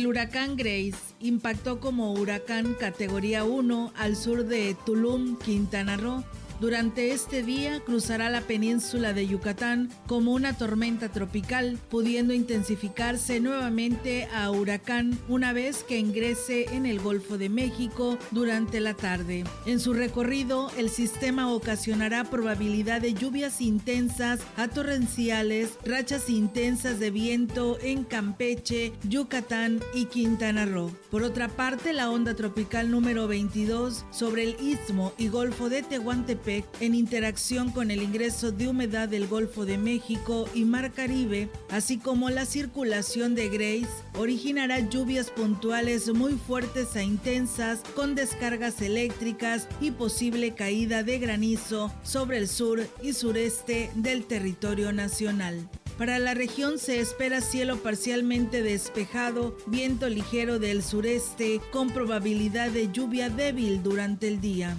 El 0.00 0.06
huracán 0.06 0.56
Grace 0.56 0.96
impactó 1.20 1.78
como 1.78 2.14
huracán 2.14 2.72
categoría 2.72 3.44
1 3.44 3.92
al 3.94 4.16
sur 4.16 4.46
de 4.46 4.74
Tulum, 4.86 5.36
Quintana 5.36 5.98
Roo 5.98 6.24
durante 6.60 7.12
este 7.12 7.42
día 7.42 7.80
cruzará 7.80 8.28
la 8.28 8.42
península 8.42 9.14
de 9.14 9.26
Yucatán 9.26 9.88
como 10.06 10.32
una 10.32 10.52
tormenta 10.52 11.08
tropical, 11.08 11.78
pudiendo 11.88 12.34
intensificarse 12.34 13.40
nuevamente 13.40 14.28
a 14.34 14.50
huracán 14.50 15.18
una 15.28 15.54
vez 15.54 15.84
que 15.84 15.98
ingrese 15.98 16.66
en 16.74 16.84
el 16.84 17.00
Golfo 17.00 17.38
de 17.38 17.48
México 17.48 18.18
durante 18.30 18.80
la 18.80 18.94
tarde. 18.94 19.44
En 19.64 19.80
su 19.80 19.94
recorrido, 19.94 20.70
el 20.76 20.90
sistema 20.90 21.50
ocasionará 21.50 22.24
probabilidad 22.24 23.00
de 23.00 23.14
lluvias 23.14 23.62
intensas 23.62 24.40
a 24.56 24.68
torrenciales, 24.68 25.78
rachas 25.84 26.28
intensas 26.28 27.00
de 27.00 27.10
viento 27.10 27.78
en 27.80 28.04
Campeche, 28.04 28.92
Yucatán 29.08 29.80
y 29.94 30.04
Quintana 30.06 30.66
Roo. 30.66 30.92
Por 31.10 31.22
otra 31.22 31.48
parte, 31.48 31.94
la 31.94 32.10
onda 32.10 32.34
tropical 32.34 32.90
número 32.90 33.28
22 33.28 34.04
sobre 34.10 34.42
el 34.42 34.56
istmo 34.60 35.14
y 35.16 35.28
Golfo 35.28 35.70
de 35.70 35.82
Tehuantepec 35.82 36.49
en 36.80 36.94
interacción 36.94 37.70
con 37.70 37.90
el 37.90 38.02
ingreso 38.02 38.52
de 38.52 38.68
humedad 38.68 39.08
del 39.08 39.26
Golfo 39.26 39.64
de 39.64 39.78
México 39.78 40.48
y 40.54 40.64
Mar 40.64 40.92
Caribe, 40.92 41.48
así 41.70 41.98
como 41.98 42.30
la 42.30 42.46
circulación 42.46 43.34
de 43.34 43.48
Grace, 43.48 44.02
originará 44.18 44.80
lluvias 44.80 45.30
puntuales 45.30 46.12
muy 46.12 46.34
fuertes 46.34 46.96
e 46.96 47.04
intensas 47.04 47.80
con 47.94 48.14
descargas 48.14 48.82
eléctricas 48.82 49.68
y 49.80 49.92
posible 49.92 50.54
caída 50.54 51.02
de 51.02 51.18
granizo 51.18 51.92
sobre 52.02 52.38
el 52.38 52.48
sur 52.48 52.86
y 53.02 53.12
sureste 53.12 53.90
del 53.94 54.24
territorio 54.24 54.92
nacional. 54.92 55.68
Para 56.00 56.18
la 56.18 56.32
región 56.32 56.78
se 56.78 56.98
espera 56.98 57.42
cielo 57.42 57.76
parcialmente 57.82 58.62
despejado, 58.62 59.54
viento 59.66 60.08
ligero 60.08 60.58
del 60.58 60.82
sureste 60.82 61.60
con 61.72 61.90
probabilidad 61.90 62.70
de 62.70 62.90
lluvia 62.90 63.28
débil 63.28 63.82
durante 63.82 64.26
el 64.26 64.40
día. 64.40 64.76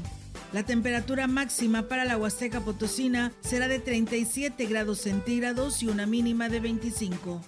La 0.54 0.64
temperatura 0.64 1.28
máxima 1.28 1.84
para 1.84 2.04
la 2.04 2.18
Huasteca 2.18 2.60
Potosina 2.60 3.32
será 3.40 3.70
de 3.70 3.80
37 3.80 4.66
grados 4.66 5.00
centígrados 5.00 5.82
y 5.82 5.88
una 5.88 6.06
mínima 6.06 6.50
de 6.50 6.60
25. 6.60 7.42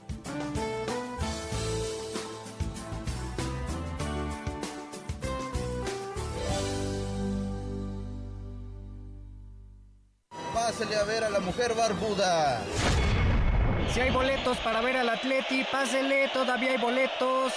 Pásale 10.53 10.95
a 10.95 11.03
ver 11.03 11.25
a 11.25 11.29
la 11.29 11.41
mujer 11.41 11.73
barbuda. 11.75 12.61
Si 13.93 13.99
hay 13.99 14.11
boletos 14.11 14.57
para 14.59 14.79
ver 14.79 14.95
al 14.95 15.09
Atleti, 15.09 15.65
pásele, 15.69 16.29
todavía 16.29 16.71
hay 16.71 16.77
boletos. 16.77 17.51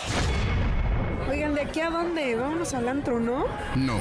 Oigan, 1.30 1.54
¿de 1.54 1.62
aquí 1.62 1.80
a 1.80 1.90
dónde? 1.90 2.34
Vamos 2.34 2.74
al 2.74 2.88
antro, 2.88 3.20
¿no? 3.20 3.46
No. 3.76 4.00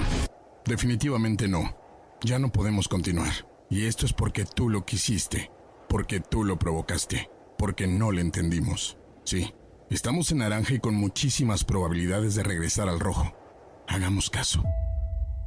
Definitivamente 0.66 1.48
no. 1.48 1.76
Ya 2.24 2.40
no 2.40 2.52
podemos 2.52 2.88
continuar. 2.88 3.32
Y 3.70 3.86
esto 3.86 4.06
es 4.06 4.14
porque 4.14 4.46
tú 4.46 4.70
lo 4.70 4.86
quisiste, 4.86 5.52
porque 5.90 6.20
tú 6.20 6.44
lo 6.44 6.58
provocaste, 6.58 7.30
porque 7.58 7.88
no 7.88 8.12
le 8.12 8.22
entendimos. 8.22 8.98
Sí, 9.24 9.54
estamos 9.90 10.32
en 10.32 10.40
naranja 10.40 10.74
y 10.74 10.80
con 10.80 10.96
muchísimas 10.96 11.64
probabilidades 11.64 12.36
de 12.36 12.44
regresar 12.44 12.90
al 12.90 13.00
rojo. 13.00 13.34
Hagamos 13.88 14.30
caso. 14.30 14.64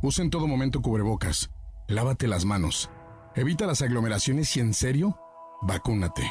Usa 0.03 0.25
en 0.25 0.31
todo 0.31 0.47
momento 0.47 0.83
cubrebocas, 0.83 1.51
lávate 1.89 2.29
las 2.29 2.45
manos, 2.45 2.91
evita 3.35 3.67
las 3.67 3.83
aglomeraciones 3.83 4.57
y 4.57 4.61
en 4.61 4.75
serio, 4.75 5.19
vacúnate. 5.63 6.31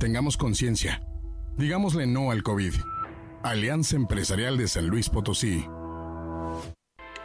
Tengamos 0.00 0.36
conciencia. 0.36 1.02
Digámosle 1.58 2.06
no 2.06 2.30
al 2.30 2.42
COVID. 2.42 2.74
Alianza 3.42 3.96
Empresarial 3.96 4.56
de 4.56 4.68
San 4.68 4.86
Luis 4.86 5.10
Potosí. 5.10 5.66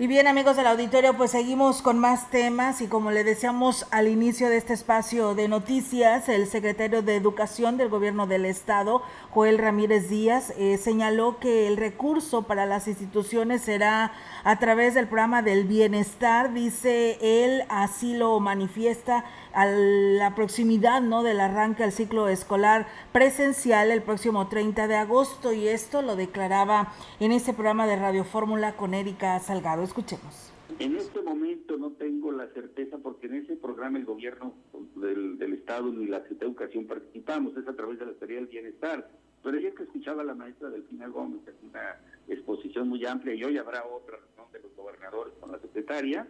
Y 0.00 0.06
bien 0.06 0.28
amigos 0.28 0.54
del 0.54 0.68
auditorio, 0.68 1.16
pues 1.16 1.32
seguimos 1.32 1.82
con 1.82 1.98
más 1.98 2.30
temas 2.30 2.80
y 2.82 2.86
como 2.86 3.10
le 3.10 3.24
decíamos 3.24 3.84
al 3.90 4.06
inicio 4.06 4.48
de 4.48 4.56
este 4.56 4.72
espacio 4.72 5.34
de 5.34 5.48
noticias, 5.48 6.28
el 6.28 6.46
secretario 6.46 7.02
de 7.02 7.16
Educación 7.16 7.76
del 7.76 7.88
Gobierno 7.88 8.28
del 8.28 8.44
Estado, 8.44 9.02
Joel 9.30 9.58
Ramírez 9.58 10.08
Díaz, 10.08 10.54
eh, 10.56 10.78
señaló 10.78 11.40
que 11.40 11.66
el 11.66 11.76
recurso 11.76 12.42
para 12.42 12.64
las 12.64 12.86
instituciones 12.86 13.62
será 13.62 14.12
a 14.44 14.60
través 14.60 14.94
del 14.94 15.08
programa 15.08 15.42
del 15.42 15.64
bienestar, 15.64 16.54
dice 16.54 17.18
él, 17.20 17.64
así 17.68 18.16
lo 18.16 18.38
manifiesta 18.38 19.24
a 19.52 19.66
la 19.66 20.34
proximidad 20.34 21.00
¿no? 21.02 21.22
del 21.22 21.40
arranque 21.40 21.84
al 21.84 21.92
ciclo 21.92 22.28
escolar 22.28 22.86
presencial 23.12 23.90
el 23.90 24.02
próximo 24.02 24.48
30 24.48 24.88
de 24.88 24.96
agosto 24.96 25.52
y 25.52 25.68
esto 25.68 26.02
lo 26.02 26.16
declaraba 26.16 26.92
en 27.20 27.32
ese 27.32 27.52
programa 27.52 27.86
de 27.86 27.96
Radio 27.96 28.24
Fórmula 28.24 28.76
con 28.76 28.94
Erika 28.94 29.38
Salgado. 29.40 29.82
Escuchemos. 29.82 30.52
En 30.78 30.96
este 30.96 31.22
momento 31.22 31.76
no 31.76 31.92
tengo 31.92 32.30
la 32.30 32.46
certeza 32.48 32.98
porque 32.98 33.26
en 33.26 33.34
ese 33.34 33.56
programa 33.56 33.98
el 33.98 34.04
gobierno 34.04 34.54
del, 34.96 35.52
Estado 35.52 35.92
ni 35.92 36.06
la 36.06 36.18
Secretaría 36.18 36.38
de 36.38 36.46
Educación 36.46 36.86
participamos, 36.86 37.56
es 37.56 37.66
a 37.66 37.74
través 37.74 37.98
de 37.98 38.06
la 38.06 38.12
Secretaría 38.12 38.36
del 38.36 38.46
Bienestar. 38.46 39.10
Pero 39.42 39.56
ayer 39.56 39.74
que 39.74 39.84
escuchaba 39.84 40.22
a 40.22 40.24
la 40.24 40.34
maestra 40.34 40.70
Delfina 40.70 41.08
Gómez, 41.08 41.40
una 41.62 42.00
exposición 42.28 42.88
muy 42.88 43.04
amplia 43.06 43.34
y 43.34 43.44
hoy 43.44 43.58
habrá 43.58 43.84
otra 43.84 44.18
reunión 44.18 44.52
de 44.52 44.60
los 44.60 44.76
gobernadores 44.76 45.34
con 45.40 45.52
la 45.52 45.58
secretaria, 45.58 46.28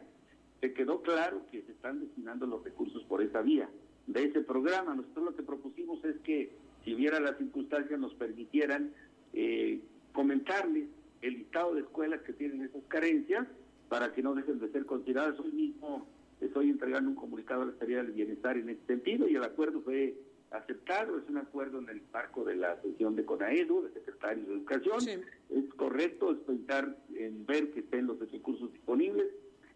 se 0.61 0.73
quedó 0.73 1.03
claro 1.03 1.43
que 1.51 1.63
se 1.63 1.73
están 1.73 2.01
destinando 2.01 2.47
los 2.47 2.65
recursos 2.65 3.03
por 3.05 3.23
esa 3.23 3.43
vía 3.43 3.69
de 4.07 4.25
ese 4.25 4.41
programa. 4.41 4.95
Nosotros 4.95 5.27
lo 5.27 5.37
que 5.37 5.43
propusimos 5.43 6.05
es 6.05 6.17
que 6.21 6.51
si 6.85 6.95
hubiera 6.95 7.21
las 7.21 7.39
circunstancias 7.39 7.99
nos 7.99 8.15
permitieran 8.15 8.93
eh, 9.33 9.81
comentarles 10.13 10.89
el 11.23 11.35
listado 11.35 11.75
de 11.75 11.83
escuelas 11.83 12.23
que 12.23 12.33
tienen 12.33 12.63
esas 12.63 12.83
carencias 12.89 13.47
para 13.89 14.13
que 14.13 14.23
no 14.23 14.35
dejen 14.35 14.59
de 14.59 14.71
ser 14.71 14.87
consideradas. 14.87 15.39
Hoy 15.39 15.53
mismo 15.53 16.07
estoy 16.41 16.71
entregando 16.71 17.11
un 17.11 17.17
comunicado 17.17 17.63
a 17.63 17.67
la 17.67 17.73
Secretaría 17.73 18.03
del 18.03 18.13
Bienestar 18.13 18.57
en 18.57 18.69
este 18.71 18.87
sentido 18.87 19.29
y 19.29 19.37
el 19.37 19.45
acuerdo 19.45 19.81
fue 19.83 20.15
aceptado, 20.51 21.19
es 21.19 21.29
un 21.29 21.37
acuerdo 21.37 21.79
en 21.79 21.89
el 21.91 22.03
marco 22.13 22.45
de 22.45 22.57
la 22.57 22.81
sesión 22.81 23.17
de 23.17 23.25
CONAEDU, 23.25 23.83
de 23.83 23.93
secretario 23.93 24.45
de 24.45 24.55
Educación. 24.55 25.23
Es 25.51 25.75
correcto, 25.75 26.33
es 26.33 26.39
pensar 26.39 26.97
en 27.15 27.45
ver 27.45 27.71
que 27.73 27.81
estén 27.81 28.07
los 28.07 28.19
recursos 28.19 28.73
disponibles 28.73 29.27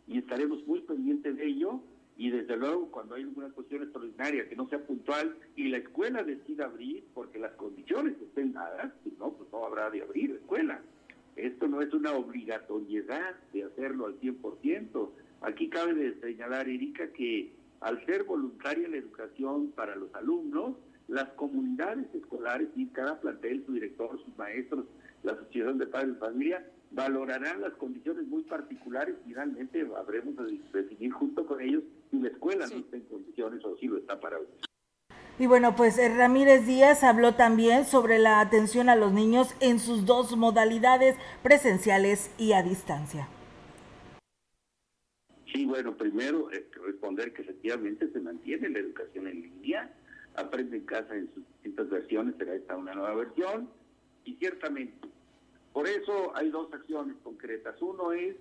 y 0.07 0.19
estaremos 0.19 0.67
muy 0.67 0.81
pendientes 0.81 1.37
de 1.37 1.47
ello 1.47 1.81
y 2.17 2.31
desde 2.31 2.57
luego 2.57 2.91
cuando 2.91 3.15
hay 3.15 3.23
alguna 3.23 3.49
cuestión 3.51 3.83
extraordinaria 3.83 4.49
que 4.49 4.57
no 4.57 4.69
sea 4.69 4.85
puntual 4.85 5.37
y 5.57 5.69
la 5.69 5.79
escuela 5.79 6.23
decida 6.23 6.67
abrir 6.67 7.05
porque 7.15 7.39
las 7.39 7.53
condiciones 7.53 8.15
estén 8.21 8.53
dadas, 8.53 8.93
si 9.03 9.13
no, 9.19 9.33
pues 9.33 9.51
no 9.51 9.65
habrá 9.65 9.91
de 9.91 10.03
abrir 10.03 10.31
la 10.31 10.37
escuela. 10.37 10.81
Esto 11.37 11.67
no 11.67 11.81
es 11.81 11.93
una 11.95 12.13
obligatoriedad 12.13 13.35
de 13.53 13.65
hacerlo 13.65 14.07
al 14.07 14.21
100%. 14.21 15.11
Aquí 15.41 15.69
cabe 15.69 16.15
señalar, 16.21 16.69
Erika, 16.69 17.09
que 17.13 17.51
al 17.81 18.05
ser 18.05 18.25
voluntaria 18.25 18.89
la 18.89 18.99
educación 18.99 19.73
para 19.73 19.97
los 19.97 20.15
alumnos, 20.15 20.77
las 21.09 21.29
comunidades 21.31 22.07
escolares 22.15 22.69
y 22.77 22.87
cada 22.87 23.21
plantel, 23.21 23.65
su 23.67 23.73
director, 23.73 24.19
sus 24.25 24.37
maestros, 24.37 24.85
la 25.23 25.33
asociación 25.33 25.79
de 25.79 25.87
padres 25.87 26.15
de 26.15 26.21
familia, 26.21 26.67
valorarán 26.93 27.61
las 27.61 27.73
condiciones 27.75 28.27
muy 28.27 28.43
particulares 28.43 29.17
y 29.25 29.29
finalmente 29.29 29.87
habremos 29.97 30.37
de 30.37 30.61
definir 30.73 31.13
junto 31.13 31.47
con 31.47 31.61
ellos 31.61 31.83
si 32.11 32.19
la 32.19 32.29
escuela 32.29 32.67
no 32.67 32.77
está 32.77 32.97
en 32.97 33.05
condiciones 33.05 33.65
o 33.65 33.77
si 33.79 33.87
lo 33.87 33.99
está 33.99 34.21
para 34.21 34.39
y 35.39 35.47
bueno, 35.47 35.75
pues 35.75 35.99
eh, 35.99 36.15
Ramírez 36.15 36.67
Díaz 36.67 37.03
habló 37.03 37.35
también 37.35 37.87
sobre 37.87 38.19
la 38.19 38.41
atención 38.41 38.89
a 38.91 38.97
los 38.97 39.13
niños 39.13 39.57
en 39.61 39.81
sus 39.81 40.05
dos 40.05 40.37
modalidades, 40.37 41.17
presenciales 41.43 42.31
y 42.39 42.53
a 42.53 42.63
distancia. 42.63 43.29
Sí, 45.53 45.65
bueno, 45.65 45.97
primero 45.97 46.53
eh, 46.53 46.69
responder 46.85 47.33
que 47.33 47.43
efectivamente 47.43 48.11
se 48.13 48.21
mantiene 48.21 48.69
la 48.69 48.81
educación 48.81 49.27
en 49.27 49.41
línea, 49.41 49.91
aprende 50.37 50.77
en 50.77 50.85
casa 50.85 51.15
en 51.15 51.33
sus 51.35 51.47
distintas 51.49 51.89
versiones, 51.89 52.37
será 52.37 52.55
esta 52.55 52.77
una 52.77 52.95
nueva 52.95 53.15
versión, 53.15 53.71
y 54.25 54.35
ciertamente 54.37 55.09
por 55.73 55.89
eso 55.89 56.37
hay 56.37 56.51
dos 56.51 56.73
acciones 56.73 57.17
concretas. 57.23 57.81
Uno 57.81 58.13
es 58.13 58.37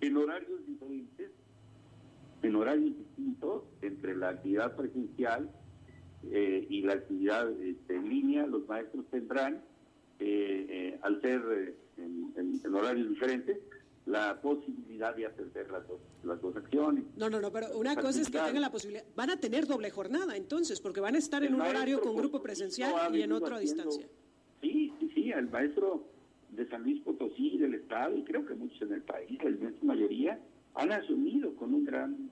en 0.00 0.16
horarios 0.16 0.66
diferentes, 0.66 1.30
en 2.42 2.56
horarios 2.56 2.96
distintos 2.96 3.64
entre 3.82 4.16
la 4.16 4.30
actividad 4.30 4.76
presencial 4.76 5.50
eh, 6.30 6.66
y 6.68 6.82
la 6.82 6.94
actividad 6.94 7.50
este, 7.60 7.96
en 7.96 8.08
línea, 8.08 8.46
los 8.46 8.66
maestros 8.68 9.04
tendrán, 9.10 9.62
eh, 10.20 10.66
eh, 10.68 10.98
al 11.02 11.20
ser 11.20 11.76
en, 11.96 12.74
horarios 12.74 13.08
diferentes, 13.08 13.58
la 14.06 14.40
posibilidad 14.40 15.14
de 15.14 15.26
atender 15.26 15.70
las 15.70 15.86
dos, 15.86 16.00
las 16.24 16.40
dos 16.40 16.56
acciones. 16.56 17.04
No, 17.16 17.30
no, 17.30 17.40
no, 17.40 17.52
pero 17.52 17.76
una 17.78 17.94
cosa 17.94 18.20
es 18.20 18.30
que 18.30 18.38
tengan 18.38 18.62
la 18.62 18.70
posibilidad, 18.70 19.04
van 19.14 19.30
a 19.30 19.38
tener 19.38 19.66
doble 19.66 19.90
jornada 19.90 20.36
entonces, 20.36 20.80
porque 20.80 21.00
van 21.00 21.14
a 21.14 21.18
estar 21.18 21.44
en 21.44 21.54
un 21.54 21.60
horario 21.60 22.00
con 22.00 22.16
grupo 22.16 22.42
presencial 22.42 23.14
y 23.14 23.22
en 23.22 23.32
otro 23.32 23.56
a 23.56 23.60
distancia. 23.60 24.08
Sí, 24.60 24.92
sí, 24.98 25.10
sí, 25.14 25.30
el 25.30 25.48
maestro 25.50 26.11
de 26.52 26.68
San 26.68 26.82
Luis 26.82 27.00
Potosí, 27.02 27.58
del 27.58 27.74
Estado, 27.74 28.16
y 28.16 28.24
creo 28.24 28.44
que 28.46 28.54
muchos 28.54 28.80
en 28.82 28.92
el 28.92 29.02
país, 29.02 29.42
la 29.42 29.50
inmensa 29.50 29.84
mayoría, 29.84 30.38
han 30.74 30.92
asumido 30.92 31.54
con 31.56 31.74
un 31.74 31.84
gran 31.84 32.30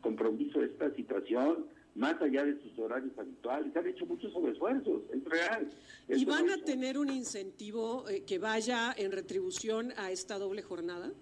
compromiso 0.00 0.62
esta 0.62 0.94
situación, 0.94 1.66
más 1.94 2.20
allá 2.22 2.44
de 2.44 2.60
sus 2.62 2.78
horarios 2.78 3.16
habituales. 3.18 3.74
Han 3.76 3.86
hecho 3.86 4.06
muchos 4.06 4.32
sobreesfuerzos, 4.32 5.02
es 5.12 5.24
real. 5.24 5.68
¿Y 6.08 6.24
van 6.24 6.50
a 6.50 6.58
tener 6.58 6.98
un 6.98 7.10
incentivo 7.10 8.08
eh, 8.08 8.24
que 8.24 8.38
vaya 8.38 8.94
en 8.96 9.12
retribución 9.12 9.92
a 9.96 10.10
esta 10.10 10.38
doble 10.38 10.62
jornada? 10.62 11.12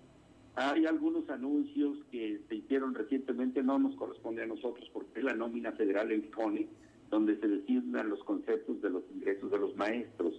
Hay 0.56 0.84
algunos 0.84 1.28
anuncios 1.30 1.98
que 2.10 2.40
se 2.48 2.54
hicieron 2.56 2.94
recientemente, 2.94 3.62
no 3.62 3.78
nos 3.78 3.94
corresponde 3.96 4.42
a 4.42 4.46
nosotros 4.46 4.88
porque 4.92 5.20
es 5.20 5.24
la 5.24 5.34
nómina 5.34 5.72
federal 5.72 6.10
en 6.12 6.24
FONE, 6.32 6.68
donde 7.08 7.38
se 7.40 7.48
designan 7.48 8.08
los 8.08 8.22
conceptos 8.24 8.80
de 8.82 8.90
los 8.90 9.04
ingresos 9.12 9.50
de 9.50 9.58
los 9.58 9.76
maestros. 9.76 10.34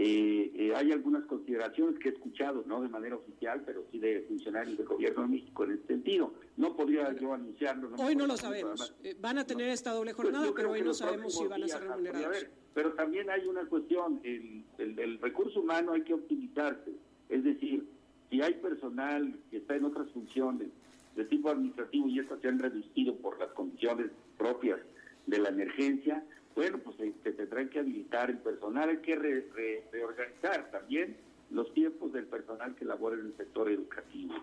Eh, 0.00 0.52
eh, 0.54 0.72
hay 0.76 0.92
algunas 0.92 1.24
consideraciones 1.24 1.98
que 1.98 2.10
he 2.10 2.12
escuchado, 2.12 2.62
no 2.66 2.80
de 2.80 2.88
manera 2.88 3.16
oficial, 3.16 3.64
pero 3.66 3.84
sí 3.90 3.98
de 3.98 4.22
funcionarios 4.28 4.78
del 4.78 4.86
gobierno 4.86 5.22
de 5.22 5.28
México 5.28 5.64
en 5.64 5.72
este 5.72 5.88
sentido. 5.88 6.32
No 6.56 6.76
podría 6.76 7.12
yo 7.14 7.34
anunciarlo. 7.34 7.90
hoy 7.98 8.14
no 8.14 8.28
lo 8.28 8.36
sabemos. 8.36 8.94
Eh, 9.02 9.16
van 9.18 9.38
a 9.38 9.44
tener 9.44 9.68
esta 9.70 9.90
doble 9.90 10.14
pues 10.14 10.28
jornada, 10.28 10.52
pero 10.54 10.70
hoy 10.70 10.82
no 10.82 10.94
sabemos 10.94 11.36
si 11.36 11.44
van 11.48 11.64
a 11.64 11.68
ser 11.68 11.82
remunerados. 11.82 12.46
pero 12.74 12.92
también 12.92 13.28
hay 13.28 13.44
una 13.48 13.66
cuestión, 13.66 14.20
el, 14.22 14.62
el, 14.78 15.18
recurso 15.18 15.60
humano 15.60 15.92
hay 15.92 16.02
que 16.02 16.14
optimizarse. 16.14 16.92
Es 17.28 17.42
decir, 17.42 17.84
si 18.30 18.40
hay 18.40 18.54
personal 18.54 19.34
que 19.50 19.56
está 19.56 19.74
en 19.74 19.84
otras 19.84 20.08
funciones 20.12 20.68
de 21.16 21.24
tipo 21.24 21.50
administrativo 21.50 22.06
y 22.08 22.20
estas 22.20 22.40
se 22.40 22.46
han 22.46 22.60
reducido 22.60 23.16
por 23.16 23.36
las 23.40 23.48
condiciones 23.48 24.12
propias 24.36 24.78
de 25.26 25.40
la 25.40 25.48
emergencia, 25.48 26.22
bueno, 26.58 26.78
pues 26.78 26.96
se, 26.96 27.32
tendrán 27.34 27.68
que 27.68 27.78
habilitar 27.78 28.30
el 28.30 28.38
personal, 28.38 28.88
hay 28.88 28.96
que 28.96 29.14
reorganizar 29.14 30.72
también 30.72 31.16
los 31.52 31.72
tiempos 31.72 32.12
del 32.12 32.26
personal 32.26 32.74
que 32.74 32.84
labora 32.84 33.14
en 33.14 33.26
el 33.26 33.36
sector 33.36 33.70
educativo. 33.70 34.34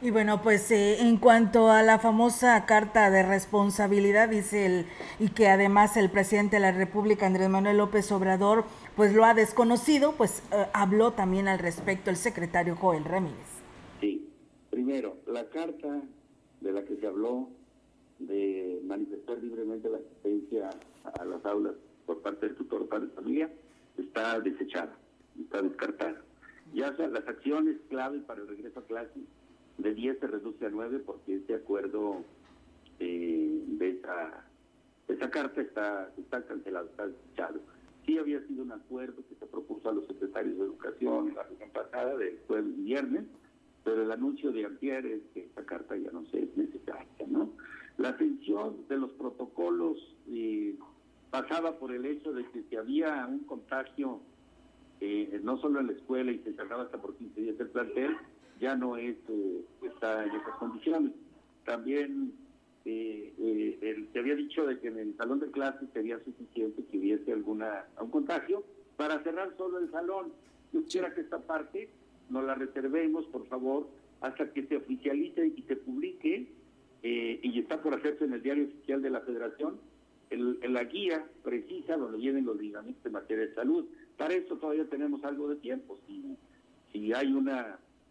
Y 0.00 0.10
bueno, 0.10 0.42
pues 0.42 0.72
eh, 0.72 1.02
en 1.02 1.18
cuanto 1.18 1.70
a 1.70 1.84
la 1.84 2.00
famosa 2.00 2.66
carta 2.66 3.12
de 3.12 3.22
responsabilidad, 3.22 4.28
dice 4.28 4.66
el, 4.66 4.86
y 5.20 5.28
que 5.28 5.46
además 5.46 5.96
el 5.96 6.10
presidente 6.10 6.56
de 6.56 6.62
la 6.62 6.72
República, 6.72 7.26
Andrés 7.26 7.48
Manuel 7.48 7.76
López 7.76 8.10
Obrador, 8.10 8.64
pues 8.96 9.14
lo 9.14 9.24
ha 9.24 9.32
desconocido, 9.32 10.16
pues 10.16 10.42
eh, 10.50 10.66
habló 10.74 11.12
también 11.12 11.46
al 11.46 11.60
respecto 11.60 12.10
el 12.10 12.16
secretario 12.16 12.74
Joel 12.74 13.04
Ramírez. 13.04 13.62
Sí, 14.00 14.28
primero, 14.68 15.18
la 15.28 15.48
carta 15.48 16.02
de 16.60 16.72
la 16.72 16.84
que 16.84 16.96
se 16.96 17.06
habló 17.06 17.50
de 18.18 18.80
manifestar 18.84 19.38
libremente 19.38 19.88
la 19.88 19.98
asistencia 19.98 20.70
a 21.04 21.24
las 21.24 21.44
aulas 21.44 21.74
por 22.06 22.20
parte 22.22 22.46
del 22.46 22.56
tutor 22.56 22.88
padre 22.88 23.06
de 23.06 23.12
familia 23.12 23.50
está 23.98 24.40
desechada, 24.40 24.96
está 25.40 25.62
descartada. 25.62 26.22
Ya 26.74 26.94
sea 26.96 27.08
las 27.08 27.26
acciones 27.28 27.76
clave 27.88 28.20
para 28.20 28.40
el 28.40 28.48
regreso 28.48 28.80
a 28.80 28.86
clase 28.86 29.20
de 29.78 29.94
10 29.94 30.18
se 30.20 30.26
reduce 30.26 30.66
a 30.66 30.70
9 30.70 31.00
porque 31.04 31.36
este 31.36 31.54
acuerdo 31.54 32.24
eh, 32.98 33.62
de 33.66 33.90
esa, 33.90 34.44
esa 35.08 35.30
carta 35.30 35.60
está, 35.60 36.12
está 36.16 36.42
cancelado, 36.42 36.86
está 36.86 37.06
desechado. 37.06 37.60
Sí 38.06 38.18
había 38.18 38.40
sido 38.46 38.62
un 38.62 38.72
acuerdo 38.72 39.22
que 39.28 39.34
se 39.36 39.46
propuso 39.46 39.88
a 39.88 39.92
los 39.92 40.06
secretarios 40.06 40.58
de 40.58 40.64
educación 40.64 41.34
la 41.34 41.44
reunión 41.44 41.70
pasada 41.70 42.16
del 42.16 42.38
jueves 42.46 42.72
y 42.78 42.82
viernes, 42.82 43.24
pero 43.84 44.02
el 44.02 44.10
anuncio 44.10 44.52
de 44.52 44.66
ayer 44.66 45.06
es 45.06 45.22
que 45.34 45.40
esta 45.44 45.64
carta 45.64 45.96
ya 45.96 46.10
no 46.10 46.24
se 46.26 46.44
es 46.44 46.56
necesaria, 46.56 47.26
¿no? 47.28 47.50
La 47.98 48.10
atención 48.10 48.88
de 48.88 48.98
los 48.98 49.12
protocolos 49.12 49.98
eh, 50.28 50.76
pasaba 51.32 51.78
por 51.78 51.92
el 51.92 52.04
hecho 52.04 52.32
de 52.32 52.44
que 52.50 52.62
si 52.68 52.76
había 52.76 53.26
un 53.26 53.40
contagio, 53.40 54.20
eh, 55.00 55.40
no 55.42 55.56
solo 55.56 55.80
en 55.80 55.86
la 55.86 55.94
escuela 55.94 56.30
y 56.30 56.38
se 56.40 56.52
cerraba 56.52 56.82
hasta 56.82 57.00
por 57.00 57.16
15 57.16 57.40
días 57.40 57.56
el 57.58 57.68
plantel, 57.68 58.16
ya 58.60 58.76
no 58.76 58.98
es, 58.98 59.16
eh, 59.30 59.64
está 59.82 60.24
en 60.24 60.30
esas 60.30 60.54
condiciones. 60.58 61.12
También 61.64 62.34
eh, 62.84 64.06
se 64.12 64.18
había 64.18 64.34
dicho 64.34 64.66
de 64.66 64.78
que 64.78 64.88
en 64.88 64.98
el 64.98 65.16
salón 65.16 65.40
de 65.40 65.50
clases 65.50 65.88
sería 65.94 66.22
suficiente 66.22 66.84
que 66.84 66.98
hubiese 66.98 67.32
alguna 67.32 67.86
un 67.98 68.10
contagio 68.10 68.62
para 68.98 69.22
cerrar 69.22 69.56
solo 69.56 69.78
el 69.78 69.90
salón. 69.90 70.34
Yo 70.70 70.84
quisiera 70.84 71.14
que 71.14 71.22
esta 71.22 71.38
parte 71.38 71.88
no 72.28 72.42
la 72.42 72.54
reservemos, 72.54 73.24
por 73.26 73.46
favor, 73.46 73.88
hasta 74.20 74.52
que 74.52 74.66
se 74.66 74.76
oficialice 74.76 75.46
y 75.56 75.62
se 75.62 75.76
publique, 75.76 76.46
eh, 77.02 77.40
y 77.42 77.58
está 77.58 77.82
por 77.82 77.94
hacerse 77.94 78.26
en 78.26 78.34
el 78.34 78.42
diario 78.42 78.66
oficial 78.66 79.00
de 79.00 79.10
la 79.10 79.20
Federación, 79.22 79.80
el, 80.32 80.58
la 80.72 80.84
guía 80.84 81.24
precisa 81.42 81.96
donde 81.96 82.18
vienen 82.18 82.44
los 82.44 82.56
lineamientos 82.56 83.04
en 83.06 83.12
materia 83.12 83.46
de 83.46 83.54
salud. 83.54 83.86
Para 84.16 84.34
eso 84.34 84.56
todavía 84.56 84.88
tenemos 84.88 85.22
algo 85.24 85.48
de 85.48 85.56
tiempo. 85.56 85.98
Si, 86.06 86.36
si 86.92 87.12
hay 87.12 87.32
un 87.32 87.50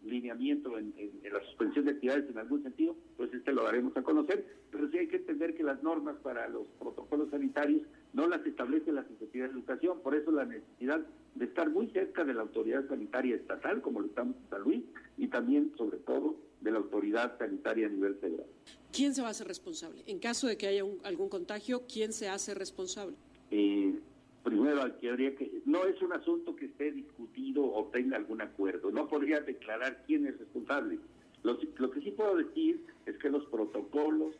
lineamiento 0.04 0.78
en, 0.78 0.94
la 1.30 1.40
suspensión 1.46 1.84
de 1.84 1.92
actividades 1.92 2.28
en 2.30 2.38
algún 2.38 2.62
sentido, 2.62 2.96
pues 3.16 3.32
este 3.32 3.52
lo 3.52 3.64
daremos 3.64 3.96
a 3.96 4.02
conocer. 4.02 4.44
Pero 4.70 4.90
sí 4.90 4.98
hay 4.98 5.08
que 5.08 5.16
entender 5.16 5.54
que 5.54 5.62
las 5.62 5.82
normas 5.82 6.16
para 6.22 6.48
los 6.48 6.66
protocolos 6.78 7.30
sanitarios 7.30 7.82
no 8.12 8.26
las 8.26 8.44
establece 8.46 8.92
la 8.92 9.04
Secretaría 9.04 9.44
de 9.44 9.50
Educación. 9.50 10.00
Por 10.00 10.14
eso 10.14 10.30
la 10.30 10.44
necesidad 10.44 11.00
de 11.34 11.44
estar 11.44 11.70
muy 11.70 11.88
cerca 11.90 12.24
de 12.24 12.34
la 12.34 12.42
autoridad 12.42 12.86
sanitaria 12.88 13.36
estatal, 13.36 13.80
como 13.80 14.00
lo 14.00 14.06
estamos 14.06 14.36
en 14.36 14.50
San 14.50 14.62
Luis, 14.62 14.84
y 15.16 15.28
también, 15.28 15.72
sobre 15.76 15.98
todo, 15.98 16.36
de 16.62 16.70
la 16.70 16.78
autoridad 16.78 17.36
sanitaria 17.38 17.86
a 17.86 17.90
nivel 17.90 18.14
federal. 18.16 18.46
¿Quién 18.92 19.14
se 19.14 19.22
va 19.22 19.28
a 19.28 19.30
hacer 19.30 19.46
responsable? 19.46 20.02
En 20.06 20.18
caso 20.18 20.46
de 20.46 20.56
que 20.56 20.66
haya 20.66 20.84
algún 21.04 21.28
contagio, 21.28 21.82
¿quién 21.92 22.12
se 22.12 22.28
hace 22.28 22.54
responsable? 22.54 23.16
Eh, 23.50 23.98
primero, 24.42 24.82
habría 24.82 25.34
que, 25.34 25.62
no 25.64 25.86
es 25.86 26.00
un 26.02 26.12
asunto 26.12 26.54
que 26.54 26.66
esté 26.66 26.92
discutido 26.92 27.64
o 27.64 27.86
tenga 27.86 28.16
algún 28.16 28.42
acuerdo. 28.42 28.90
No 28.90 29.08
podría 29.08 29.40
declarar 29.40 30.04
quién 30.06 30.26
es 30.26 30.38
responsable. 30.38 30.98
Lo, 31.42 31.58
lo 31.76 31.90
que 31.90 32.00
sí 32.00 32.10
puedo 32.12 32.36
decir 32.36 32.84
es 33.06 33.16
que 33.18 33.30
los 33.30 33.44
protocolos 33.46 34.36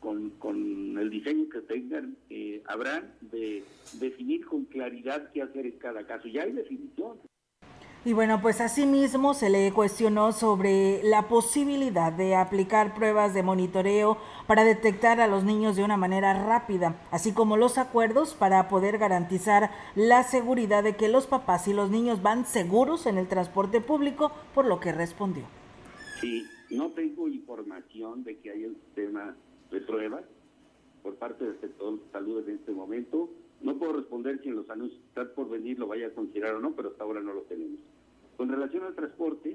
con, 0.00 0.30
con, 0.38 0.98
el 0.98 1.10
diseño 1.10 1.48
que 1.48 1.60
tengan, 1.62 2.16
eh, 2.30 2.62
habrán 2.66 3.12
de 3.20 3.62
definir 3.98 4.46
con 4.46 4.64
claridad 4.66 5.30
qué 5.32 5.42
hacer 5.42 5.66
en 5.66 5.78
cada 5.78 6.06
caso. 6.06 6.28
Ya 6.28 6.42
hay 6.42 6.52
definición. 6.52 7.18
Y 8.04 8.14
bueno, 8.14 8.42
pues 8.42 8.60
asimismo 8.60 9.32
se 9.32 9.48
le 9.48 9.72
cuestionó 9.72 10.32
sobre 10.32 11.04
la 11.04 11.28
posibilidad 11.28 12.12
de 12.12 12.34
aplicar 12.34 12.96
pruebas 12.96 13.32
de 13.32 13.44
monitoreo 13.44 14.18
para 14.48 14.64
detectar 14.64 15.20
a 15.20 15.28
los 15.28 15.44
niños 15.44 15.76
de 15.76 15.84
una 15.84 15.96
manera 15.96 16.34
rápida, 16.44 17.00
así 17.12 17.32
como 17.32 17.56
los 17.56 17.78
acuerdos 17.78 18.34
para 18.34 18.68
poder 18.68 18.98
garantizar 18.98 19.70
la 19.94 20.24
seguridad 20.24 20.82
de 20.82 20.96
que 20.96 21.08
los 21.08 21.28
papás 21.28 21.68
y 21.68 21.74
los 21.74 21.90
niños 21.90 22.22
van 22.22 22.44
seguros 22.44 23.06
en 23.06 23.18
el 23.18 23.28
transporte 23.28 23.80
público, 23.80 24.32
por 24.52 24.64
lo 24.66 24.80
que 24.80 24.90
respondió. 24.90 25.44
Sí, 26.20 26.44
no 26.70 26.90
tengo 26.90 27.28
información 27.28 28.24
de 28.24 28.36
que 28.38 28.50
haya 28.50 28.66
un 28.66 28.74
sistema 28.84 29.36
de 29.70 29.80
pruebas 29.80 30.24
por 31.04 31.14
parte 31.14 31.44
del 31.44 31.60
sector 31.60 32.00
de 32.00 32.10
salud 32.10 32.48
en 32.48 32.56
este 32.56 32.72
momento. 32.72 33.30
No 33.60 33.78
puedo 33.78 33.92
responder 33.92 34.40
si 34.42 34.48
en 34.48 34.56
los 34.56 34.66
están 34.68 35.28
por 35.36 35.48
venir 35.48 35.78
lo 35.78 35.86
vaya 35.86 36.08
a 36.08 36.10
considerar 36.10 36.56
o 36.56 36.60
no, 36.60 36.72
pero 36.72 36.90
hasta 36.90 37.04
ahora 37.04 37.20
no 37.20 37.32
lo 37.32 37.42
tenemos. 37.42 37.78
Con 38.42 38.48
relación 38.48 38.82
al 38.82 38.96
transporte, 38.96 39.54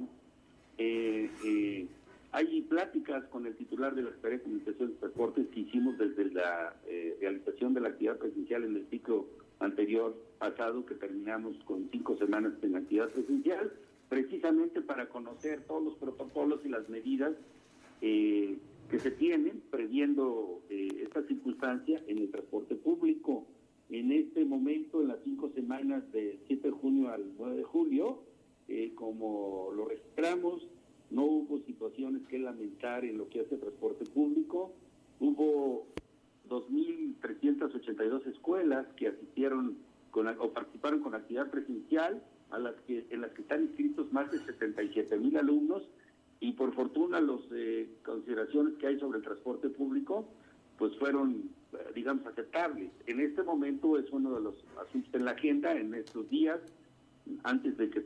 eh, 0.78 1.30
eh, 1.44 1.88
hay 2.32 2.62
pláticas 2.62 3.26
con 3.26 3.46
el 3.46 3.54
titular 3.58 3.94
de 3.94 4.04
la 4.04 4.12
Secretaría 4.12 4.38
de 4.38 4.44
Comunicaciones 4.46 4.96
y 4.96 5.00
Transportes 5.00 5.48
que 5.50 5.60
hicimos 5.60 5.98
desde 5.98 6.32
la 6.32 6.74
eh, 6.88 7.18
realización 7.20 7.74
de 7.74 7.82
la 7.82 7.90
actividad 7.90 8.16
presencial 8.16 8.64
en 8.64 8.78
el 8.78 8.88
ciclo 8.90 9.26
anterior 9.60 10.16
pasado, 10.40 10.86
que 10.86 10.96
terminamos 10.96 11.58
con 11.66 11.90
cinco 11.92 12.16
semanas 12.16 12.54
en 12.62 12.78
actividad 12.78 13.10
presencial 13.10 13.74
precisamente 14.08 14.80
para 14.80 15.10
conocer 15.10 15.66
todos 15.68 15.84
los 15.84 15.96
protocolos 15.96 16.62
y 16.64 16.70
las 16.70 16.88
medidas 16.88 17.34
que 18.00 19.00
se 19.00 19.12
tienen 19.12 19.64
previendo 19.70 20.62
eh, 20.70 20.88
esta 21.04 21.24
circunstancia 21.24 22.02
en 22.08 22.20
el 22.20 22.32
transporte 22.32 22.76
público. 22.76 23.46
En 23.90 24.14
este 24.14 24.46
momento, 24.46 25.02
en 25.02 25.10
las 25.10 25.18
cinco 25.26 25.50
semanas 25.54 26.10
de 26.14 26.40
7 26.48 26.70
de 26.70 26.72
junio 26.72 27.10
al 27.10 27.26
9 27.38 27.58
de 27.58 27.64
julio, 27.64 28.24
eh, 28.68 28.92
como 28.96 29.72
lo 29.76 29.86
registramos, 29.86 30.68
no 31.10 31.24
hubo 31.24 31.60
situaciones 31.60 32.28
que 32.28 32.40
lamentar 32.40 33.06
en 33.06 33.18
lo 33.18 33.30
que 33.30 33.42
hace 33.42 33.58
transporte 33.58 34.06
público. 34.06 34.74
Hubo 35.20 35.88
2.382 36.50 38.28
escuelas 38.28 38.88
que 38.96 39.08
asistieron 39.08 39.78
con, 40.12 40.28
o 40.28 40.52
participaron 40.52 41.02
con 41.02 41.16
actividad 41.16 41.50
presencial 41.50 42.22
a 42.50 42.60
las 42.60 42.76
que, 42.88 43.06
en 43.10 43.22
las 43.22 43.32
que 43.32 43.42
están 43.42 43.64
inscritos 43.64 44.12
más 44.12 44.32
de 44.32 44.40
77 44.40 45.18
mil 45.18 45.38
alumnos 45.38 45.84
y 46.40 46.54
por 46.54 46.74
fortuna 46.74 47.20
las 47.20 47.42
eh, 47.52 47.90
consideraciones 48.06 48.76
que 48.78 48.88
hay 48.88 49.00
sobre 49.00 49.20
el 49.20 49.24
transporte 49.24 49.70
público 49.70 50.28
pues 50.78 50.96
fueron, 50.98 51.50
eh, 51.74 51.92
digamos, 51.96 52.26
aceptables. 52.26 52.92
En 53.08 53.20
este 53.20 53.44
momento 53.44 53.98
es 53.98 54.06
uno 54.12 54.34
de 54.36 54.42
los 54.42 54.56
asuntos 54.86 55.14
en 55.14 55.26
la 55.26 55.32
agenda 55.32 55.74
en 55.74 55.94
estos 55.94 56.30
días, 56.30 56.60
antes 57.44 57.78
de 57.78 57.90
que 57.90 58.02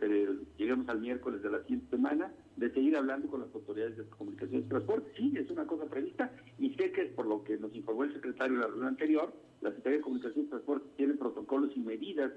lleguemos 0.58 0.88
al 0.90 1.02
miércoles 1.02 1.42
de 1.42 1.50
la 1.50 1.62
siguiente 1.62 1.90
semana, 1.90 2.32
de 2.56 2.72
seguir 2.72 2.96
hablando 2.96 3.28
con 3.28 3.42
las 3.42 3.54
autoridades 3.54 3.98
de 3.98 4.06
comunicación 4.06 4.62
y 4.62 4.64
transporte. 4.64 5.12
Sí, 5.18 5.34
es 5.36 5.50
una 5.50 5.66
cosa 5.66 5.86
prevista 5.86 6.32
y 6.60 6.74
sé 6.76 6.92
que 6.92 7.06
por 7.06 7.26
lo 7.26 7.44
que 7.44 7.58
nos 7.58 7.74
informó 7.76 8.04
el 8.04 8.14
secretario 8.14 8.56
en 8.56 8.62
la 8.62 8.68
reunión 8.68 8.88
anterior, 8.88 9.34
la 9.62 9.70
Secretaría 9.70 9.98
de 9.98 10.04
Comunicación 10.04 10.46
y 10.46 10.50
Transporte 10.50 10.88
tiene 10.98 11.14
protocolos 11.16 11.72
y 11.76 11.80
medidas 11.80 12.32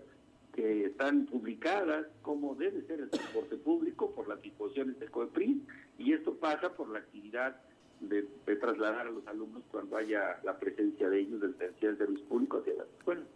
que 0.52 0.84
están 0.86 1.26
publicadas 1.26 2.06
como 2.22 2.54
debe 2.54 2.82
ser 2.86 3.00
el 3.00 3.10
transporte 3.10 3.56
público 3.56 4.14
por 4.14 4.28
las 4.28 4.40
disposiciones 4.40 4.98
del 5.00 5.10
COEPRIS 5.10 5.58
y 5.98 6.12
esto 6.12 6.34
pasa 6.36 6.72
por 6.74 6.88
la 6.90 7.00
actividad 7.00 7.56
de, 8.00 8.22
trasladar 8.56 9.08
a 9.08 9.10
los 9.10 9.26
alumnos 9.26 9.62
cuando 9.70 9.96
haya 9.96 10.38
la 10.44 10.58
presencia 10.58 11.08
de 11.08 11.20
ellos 11.20 11.40
del 11.40 11.96
servicio 11.96 12.24
público 12.26 12.58
hacia 12.58 12.74
las 12.74 12.88
escuelas. 12.98 13.26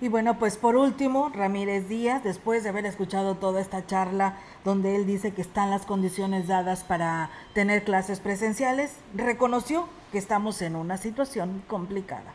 Y 0.00 0.06
bueno, 0.06 0.38
pues 0.38 0.56
por 0.56 0.76
último, 0.76 1.28
Ramírez 1.30 1.88
Díaz, 1.88 2.22
después 2.22 2.62
de 2.62 2.68
haber 2.68 2.86
escuchado 2.86 3.34
toda 3.34 3.60
esta 3.60 3.84
charla 3.84 4.38
donde 4.64 4.94
él 4.94 5.06
dice 5.06 5.34
que 5.34 5.42
están 5.42 5.70
las 5.70 5.86
condiciones 5.86 6.46
dadas 6.46 6.84
para 6.84 7.30
tener 7.52 7.82
clases 7.82 8.20
presenciales, 8.20 8.96
reconoció 9.12 9.88
que 10.12 10.18
estamos 10.18 10.62
en 10.62 10.76
una 10.76 10.98
situación 10.98 11.64
complicada. 11.66 12.32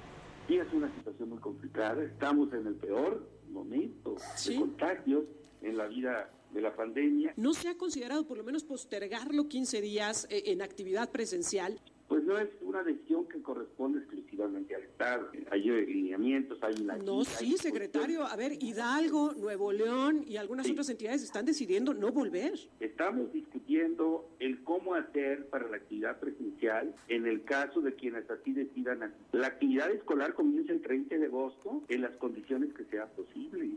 Sí, 0.49 0.57
es 0.57 0.74
una 0.74 0.93
situación 0.93 1.30
muy 1.30 1.39
complicada, 1.39 2.03
estamos 2.03 2.51
en 2.51 2.68
el 2.68 2.76
peor 2.76 3.26
momentos 3.49 4.22
de 4.45 4.55
contagios 4.57 5.24
en 5.61 5.78
la 5.78 5.88
vida 5.88 6.30
de 6.53 6.61
la 6.61 6.76
pandemia. 6.76 7.34
¿No 7.38 7.53
se 7.53 7.70
ha 7.70 7.78
considerado 7.78 8.28
por 8.28 8.38
lo 8.38 8.43
menos 8.43 8.66
postergarlo 8.66 9.47
15 9.47 9.80
días 9.80 10.28
eh, 10.30 10.43
en 10.47 10.61
actividad 10.61 11.11
presencial? 11.11 11.80
Pues 12.08 12.24
no 12.26 12.38
es 12.38 12.49
una 12.62 12.84
decisión 12.84 13.28
que 13.28 13.41
corresponde 13.41 13.99
exclusivamente 13.99 14.76
al 14.76 14.84
Estado. 14.84 15.30
Hay 15.51 15.62
lineamientos, 15.64 16.62
hay 16.62 16.76
una... 16.82 16.97
No, 16.97 17.24
sí, 17.24 17.58
secretario. 17.58 18.26
A 18.26 18.36
ver, 18.36 18.54
Hidalgo, 18.62 19.34
Nuevo 19.34 19.72
León 19.72 20.24
y 20.28 20.38
algunas 20.38 20.70
otras 20.70 20.89
entidades 20.89 21.24
están 21.24 21.45
decidiendo 21.45 21.93
no 21.93 22.12
volver. 22.12 22.54
Estamos 22.80 23.32
discutiendo 23.32 24.30
el 24.39 24.64
cómo 24.64 24.95
hacer 24.95 25.47
para 25.47 25.68
la 25.70 25.78
actividad 25.78 26.20
presencial 26.20 26.93
en 27.08 27.26
el 27.26 27.43
caso 27.43 27.82
de 27.82 27.93
quienes 27.95 28.30
así 28.30 28.51
decidan. 28.51 29.14
La 29.32 29.47
actividad 29.47 29.91
escolar 29.91 30.34
comienza 30.34 30.74
el 30.74 30.82
30 30.82 31.18
de 31.18 31.26
agosto 31.26 31.84
en 31.88 32.01
las 32.01 32.16
condiciones 32.18 32.74
que 32.74 32.86
sea 32.86 33.08
posible. 33.08 33.72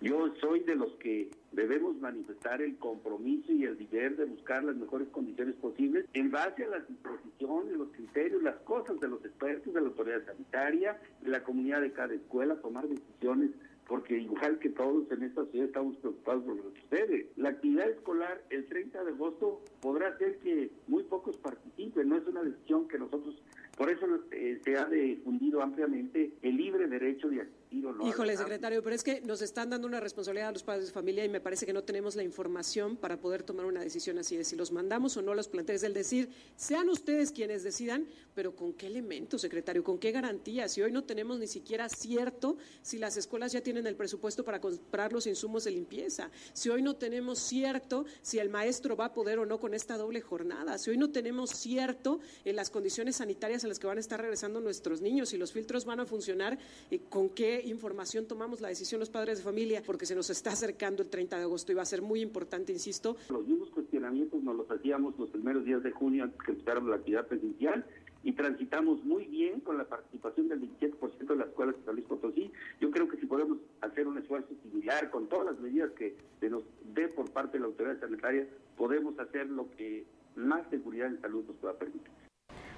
Yo 0.00 0.32
soy 0.40 0.60
de 0.60 0.76
los 0.76 0.92
que 0.96 1.30
debemos 1.52 1.96
manifestar 2.00 2.60
el 2.60 2.76
compromiso 2.76 3.50
y 3.50 3.64
el 3.64 3.78
deber 3.78 4.16
de 4.16 4.26
buscar 4.26 4.62
las 4.62 4.76
mejores 4.76 5.08
condiciones 5.08 5.54
posibles 5.56 6.04
en 6.12 6.30
base 6.30 6.64
a 6.64 6.68
las 6.68 6.86
disposiciones, 6.86 7.72
los 7.72 7.88
criterios, 7.92 8.42
las 8.42 8.56
cosas 8.56 9.00
de 9.00 9.08
los 9.08 9.24
expertos, 9.24 9.72
de 9.72 9.80
la 9.80 9.88
autoridad 9.88 10.24
sanitaria, 10.26 11.00
de 11.22 11.30
la 11.30 11.42
comunidad 11.42 11.80
de 11.80 11.92
cada 11.92 12.12
escuela, 12.12 12.56
tomar 12.56 12.86
decisiones 12.86 13.50
porque 13.86 14.18
igual 14.18 14.58
que 14.58 14.70
todos 14.70 15.10
en 15.12 15.22
esta 15.22 15.44
ciudad 15.46 15.66
estamos 15.66 15.96
preocupados 15.98 16.44
por 16.44 16.56
lo 16.56 16.72
que 16.72 16.80
sucede. 16.82 17.28
La 17.36 17.50
actividad 17.50 17.88
escolar 17.88 18.42
el 18.50 18.66
30 18.66 19.04
de 19.04 19.10
agosto 19.12 19.62
podrá 19.80 20.16
ser 20.18 20.38
que 20.38 20.70
muy 20.88 21.04
pocos 21.04 21.36
participen, 21.36 22.08
no 22.08 22.16
es 22.16 22.26
una 22.26 22.42
decisión 22.42 22.88
que 22.88 22.98
nosotros, 22.98 23.40
por 23.76 23.90
eso 23.90 24.06
eh, 24.32 24.60
se 24.64 24.76
ha 24.76 24.86
difundido 24.86 25.62
ampliamente 25.62 26.32
el 26.42 26.56
libre 26.56 26.88
derecho 26.88 27.28
de 27.28 27.42
Híjole, 28.06 28.36
secretario, 28.36 28.82
pero 28.82 28.94
es 28.94 29.02
que 29.02 29.20
nos 29.20 29.42
están 29.42 29.70
dando 29.70 29.86
una 29.86 30.00
responsabilidad 30.00 30.48
a 30.48 30.52
los 30.52 30.62
padres 30.62 30.86
de 30.86 30.92
familia 30.92 31.24
y 31.24 31.28
me 31.28 31.40
parece 31.40 31.66
que 31.66 31.72
no 31.72 31.82
tenemos 31.82 32.16
la 32.16 32.22
información 32.22 32.96
para 32.96 33.18
poder 33.20 33.42
tomar 33.42 33.66
una 33.66 33.80
decisión 33.80 34.18
así 34.18 34.36
de 34.36 34.44
si 34.44 34.56
los 34.56 34.72
mandamos 34.72 35.16
o 35.16 35.22
no 35.22 35.34
los 35.34 35.48
planteles. 35.48 35.82
El 35.82 35.92
decir, 35.92 36.30
sean 36.56 36.88
ustedes 36.88 37.32
quienes 37.32 37.62
decidan, 37.62 38.06
pero 38.34 38.54
¿con 38.54 38.72
qué 38.72 38.86
elementos, 38.86 39.40
secretario? 39.40 39.84
¿Con 39.84 39.98
qué 39.98 40.12
garantías? 40.12 40.72
Si 40.72 40.82
hoy 40.82 40.92
no 40.92 41.04
tenemos 41.04 41.38
ni 41.38 41.46
siquiera 41.46 41.88
cierto 41.88 42.56
si 42.82 42.98
las 42.98 43.16
escuelas 43.16 43.52
ya 43.52 43.60
tienen 43.60 43.86
el 43.86 43.96
presupuesto 43.96 44.44
para 44.44 44.60
comprar 44.60 45.12
los 45.12 45.26
insumos 45.26 45.64
de 45.64 45.72
limpieza, 45.72 46.30
si 46.52 46.68
hoy 46.68 46.82
no 46.82 46.96
tenemos 46.96 47.38
cierto 47.38 48.06
si 48.22 48.38
el 48.38 48.48
maestro 48.48 48.96
va 48.96 49.06
a 49.06 49.14
poder 49.14 49.38
o 49.38 49.46
no 49.46 49.58
con 49.58 49.74
esta 49.74 49.96
doble 49.96 50.20
jornada, 50.20 50.78
si 50.78 50.90
hoy 50.90 50.96
no 50.96 51.10
tenemos 51.10 51.50
cierto 51.50 52.20
en 52.44 52.56
las 52.56 52.70
condiciones 52.70 53.16
sanitarias 53.16 53.64
en 53.64 53.68
las 53.68 53.78
que 53.78 53.86
van 53.86 53.98
a 53.98 54.00
estar 54.00 54.20
regresando 54.20 54.60
nuestros 54.60 55.00
niños, 55.00 55.30
si 55.30 55.36
los 55.36 55.52
filtros 55.52 55.84
van 55.84 56.00
a 56.00 56.06
funcionar, 56.06 56.58
eh, 56.90 57.00
¿con 57.08 57.28
qué 57.30 57.65
información 57.66 58.26
tomamos 58.26 58.60
la 58.60 58.68
decisión 58.68 59.00
los 59.00 59.10
padres 59.10 59.38
de 59.38 59.44
familia, 59.44 59.82
porque 59.84 60.06
se 60.06 60.14
nos 60.14 60.30
está 60.30 60.52
acercando 60.52 61.02
el 61.02 61.10
30 61.10 61.36
de 61.36 61.42
agosto 61.42 61.72
y 61.72 61.74
va 61.74 61.82
a 61.82 61.86
ser 61.86 62.02
muy 62.02 62.20
importante, 62.20 62.72
insisto. 62.72 63.16
Los 63.30 63.46
mismos 63.46 63.70
cuestionamientos 63.70 64.42
nos 64.42 64.56
los 64.56 64.70
hacíamos 64.70 65.18
los 65.18 65.30
primeros 65.30 65.64
días 65.64 65.82
de 65.82 65.90
junio 65.90 66.24
antes 66.24 66.40
que 66.42 66.52
empezáramos 66.52 66.90
la 66.90 66.96
actividad 66.96 67.26
presencial 67.26 67.84
y 68.22 68.32
transitamos 68.32 69.04
muy 69.04 69.24
bien 69.26 69.60
con 69.60 69.78
la 69.78 69.84
participación 69.84 70.48
del 70.48 70.60
17% 70.60 71.26
de 71.26 71.36
las 71.36 71.48
escuelas 71.48 71.76
de 71.76 71.84
San 71.84 71.94
Luis 71.94 72.06
Potosí. 72.08 72.50
Yo 72.80 72.90
creo 72.90 73.08
que 73.08 73.16
si 73.18 73.26
podemos 73.26 73.58
hacer 73.80 74.08
un 74.08 74.18
esfuerzo 74.18 74.48
similar 74.64 75.10
con 75.10 75.28
todas 75.28 75.46
las 75.46 75.60
medidas 75.60 75.92
que 75.92 76.16
se 76.40 76.50
nos 76.50 76.64
dé 76.92 77.06
por 77.06 77.30
parte 77.30 77.52
de 77.52 77.60
la 77.60 77.66
autoridad 77.66 78.00
sanitaria, 78.00 78.48
podemos 78.76 79.16
hacer 79.20 79.48
lo 79.48 79.70
que 79.76 80.04
más 80.34 80.68
seguridad 80.70 81.06
en 81.06 81.20
salud 81.20 81.44
nos 81.46 81.56
pueda 81.56 81.78
permitir. 81.78 81.95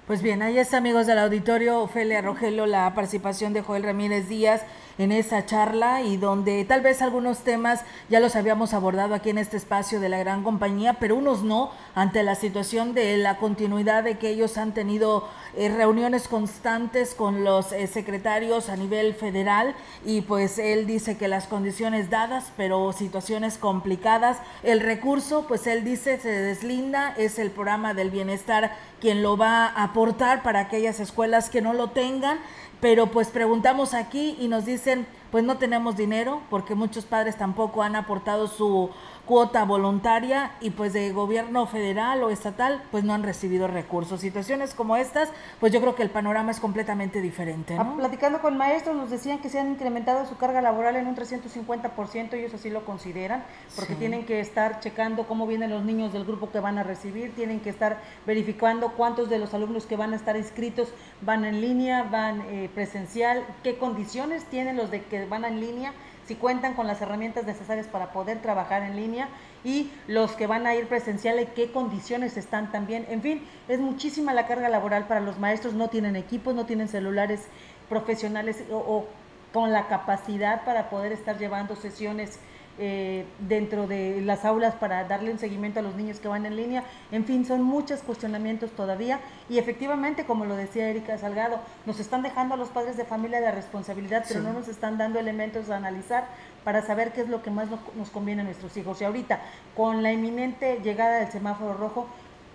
Pues 0.09 0.23
bien, 0.23 0.41
ahí 0.41 0.57
está, 0.57 0.77
amigos 0.77 1.05
del 1.05 1.19
auditorio, 1.19 1.83
Ofelia 1.83 2.19
Rogelio, 2.23 2.65
la 2.65 2.91
participación 2.95 3.53
de 3.53 3.61
Joel 3.61 3.83
Ramírez 3.83 4.27
Díaz 4.27 4.63
en 4.97 5.11
esa 5.11 5.45
charla 5.45 6.01
y 6.01 6.17
donde 6.17 6.65
tal 6.65 6.81
vez 6.81 7.03
algunos 7.03 7.39
temas 7.39 7.85
ya 8.09 8.19
los 8.19 8.35
habíamos 8.35 8.73
abordado 8.73 9.13
aquí 9.13 9.29
en 9.29 9.37
este 9.37 9.55
espacio 9.55 9.99
de 9.99 10.09
la 10.09 10.17
gran 10.17 10.43
compañía, 10.43 10.95
pero 10.99 11.15
unos 11.15 11.43
no, 11.43 11.71
ante 11.93 12.21
la 12.23 12.33
situación 12.33 12.93
de 12.93 13.17
la 13.17 13.37
continuidad 13.37 14.03
de 14.03 14.17
que 14.17 14.29
ellos 14.29 14.57
han 14.57 14.73
tenido 14.73 15.29
eh, 15.55 15.69
reuniones 15.69 16.27
constantes 16.27 17.13
con 17.13 17.45
los 17.45 17.71
eh, 17.71 17.87
secretarios 17.87 18.67
a 18.67 18.75
nivel 18.75 19.13
federal 19.13 19.73
y 20.03 20.21
pues 20.21 20.59
él 20.59 20.85
dice 20.85 21.17
que 21.17 21.27
las 21.29 21.47
condiciones 21.47 22.09
dadas, 22.09 22.51
pero 22.57 22.91
situaciones 22.91 23.57
complicadas, 23.57 24.37
el 24.63 24.81
recurso, 24.81 25.45
pues 25.47 25.65
él 25.65 25.85
dice 25.85 26.19
se 26.19 26.29
deslinda, 26.29 27.13
es 27.15 27.39
el 27.39 27.51
programa 27.51 27.93
del 27.93 28.09
bienestar 28.09 28.75
quien 28.99 29.23
lo 29.23 29.37
va 29.37 29.65
a 29.65 29.83
aportar 29.83 30.43
para 30.43 30.59
aquellas 30.59 30.99
escuelas 30.99 31.49
que 31.49 31.61
no 31.61 31.73
lo 31.73 31.89
tengan 31.89 32.39
pero 32.79 33.07
pues 33.07 33.27
preguntamos 33.27 33.93
aquí 33.93 34.37
y 34.39 34.47
nos 34.47 34.65
dicen, 34.65 35.05
pues 35.31 35.43
no 35.43 35.57
tenemos 35.57 35.97
dinero 35.97 36.41
porque 36.49 36.75
muchos 36.75 37.05
padres 37.05 37.37
tampoco 37.37 37.83
han 37.83 37.95
aportado 37.95 38.47
su 38.47 38.89
cuota 39.29 39.63
voluntaria 39.63 40.53
y 40.59 40.71
pues 40.71 40.91
de 40.91 41.11
gobierno 41.11 41.67
federal 41.67 42.23
o 42.23 42.31
estatal 42.31 42.81
pues 42.89 43.03
no 43.03 43.13
han 43.13 43.21
recibido 43.21 43.67
recursos. 43.67 44.21
Situaciones 44.21 44.73
como 44.73 44.97
estas, 44.97 45.29
pues 45.59 45.71
yo 45.71 45.79
creo 45.81 45.93
que 45.93 46.01
el 46.01 46.09
panorama 46.09 46.49
es 46.49 46.59
completamente 46.59 47.21
diferente. 47.21 47.77
Ah, 47.79 47.93
platicando 47.95 48.41
con 48.41 48.57
maestros 48.57 48.95
nos 48.95 49.11
decían 49.11 49.37
que 49.37 49.49
se 49.49 49.59
han 49.59 49.69
incrementado 49.69 50.25
su 50.25 50.35
carga 50.37 50.61
laboral 50.61 50.95
en 50.95 51.05
un 51.05 51.15
350%, 51.15 52.33
ellos 52.33 52.55
así 52.55 52.71
lo 52.71 52.85
consideran, 52.85 53.43
porque 53.75 53.93
tienen 53.93 54.25
que 54.25 54.39
estar 54.39 54.79
checando 54.79 55.27
cómo 55.27 55.45
vienen 55.45 55.69
los 55.69 55.85
niños 55.85 56.11
del 56.11 56.25
grupo 56.25 56.49
que 56.49 56.59
van 56.59 56.79
a 56.79 56.83
recibir, 56.83 57.35
tienen 57.35 57.59
que 57.59 57.69
estar 57.69 58.01
verificando 58.25 58.93
cuántos 58.93 59.29
de 59.29 59.37
los 59.37 59.53
alumnos 59.53 59.85
que 59.85 59.95
van 59.95 60.13
a 60.13 60.15
estar 60.15 60.37
inscritos 60.37 60.89
van 61.21 61.45
en 61.45 61.61
línea, 61.61 62.01
van 62.01 62.41
eh, 62.49 62.67
presencial, 62.73 63.45
qué 63.61 63.77
condiciones 63.77 64.45
tienen 64.45 64.75
los 64.75 64.89
de 64.89 65.03
que 65.03 65.27
van 65.27 65.45
en 65.45 65.59
línea 65.59 65.93
si 66.29 66.35
cuentan 66.35 66.75
con 66.75 66.85
las 66.85 67.01
herramientas 67.01 67.47
necesarias 67.47 67.87
para 67.87 68.11
poder 68.11 68.39
trabajar 68.39 68.83
en 68.83 68.95
línea 68.95 69.29
y 69.63 69.89
los 70.05 70.33
que 70.33 70.45
van 70.45 70.67
a 70.67 70.75
ir 70.75 70.87
presenciales, 70.87 71.49
qué 71.55 71.71
condiciones 71.71 72.37
están 72.37 72.71
también. 72.71 73.07
En 73.09 73.23
fin, 73.23 73.47
es 73.67 73.79
muchísima 73.79 74.31
la 74.35 74.45
carga 74.45 74.69
laboral 74.69 75.07
para 75.07 75.21
los 75.21 75.39
maestros, 75.39 75.73
no 75.73 75.87
tienen 75.87 76.15
equipos, 76.15 76.53
no 76.53 76.67
tienen 76.67 76.87
celulares 76.87 77.47
profesionales 77.89 78.63
o, 78.69 78.77
o 78.77 79.07
con 79.51 79.71
la 79.71 79.87
capacidad 79.87 80.65
para 80.65 80.91
poder 80.91 81.13
estar 81.13 81.39
llevando 81.39 81.75
sesiones 81.75 82.39
eh, 82.79 83.25
dentro 83.47 83.87
de 83.87 84.21
las 84.21 84.45
aulas 84.45 84.73
para 84.75 85.03
darle 85.03 85.31
un 85.31 85.37
seguimiento 85.37 85.79
a 85.79 85.83
los 85.83 85.95
niños 85.95 86.19
que 86.19 86.27
van 86.27 86.45
en 86.45 86.55
línea. 86.55 86.83
En 87.11 87.25
fin, 87.25 87.45
son 87.45 87.61
muchos 87.61 88.01
cuestionamientos 88.01 88.71
todavía 88.71 89.19
y 89.49 89.57
efectivamente, 89.57 90.25
como 90.25 90.45
lo 90.45 90.55
decía 90.55 90.89
Erika 90.89 91.17
Salgado, 91.17 91.59
nos 91.85 91.99
están 91.99 92.23
dejando 92.23 92.55
a 92.55 92.57
los 92.57 92.69
padres 92.69 92.95
de 92.95 93.05
familia 93.05 93.41
la 93.41 93.51
responsabilidad, 93.51 94.23
pero 94.27 94.41
no 94.41 94.53
nos 94.53 94.67
están 94.67 94.97
dando 94.97 95.19
elementos 95.19 95.69
a 95.69 95.75
analizar 95.75 96.27
para 96.63 96.81
saber 96.81 97.11
qué 97.11 97.21
es 97.21 97.29
lo 97.29 97.41
que 97.41 97.51
más 97.51 97.67
nos 97.95 98.09
conviene 98.09 98.41
a 98.41 98.45
nuestros 98.45 98.75
hijos. 98.77 99.01
Y 99.01 99.05
ahorita, 99.05 99.41
con 99.75 100.01
la 100.01 100.11
inminente 100.13 100.79
llegada 100.83 101.19
del 101.19 101.31
semáforo 101.31 101.73
rojo, 101.73 102.07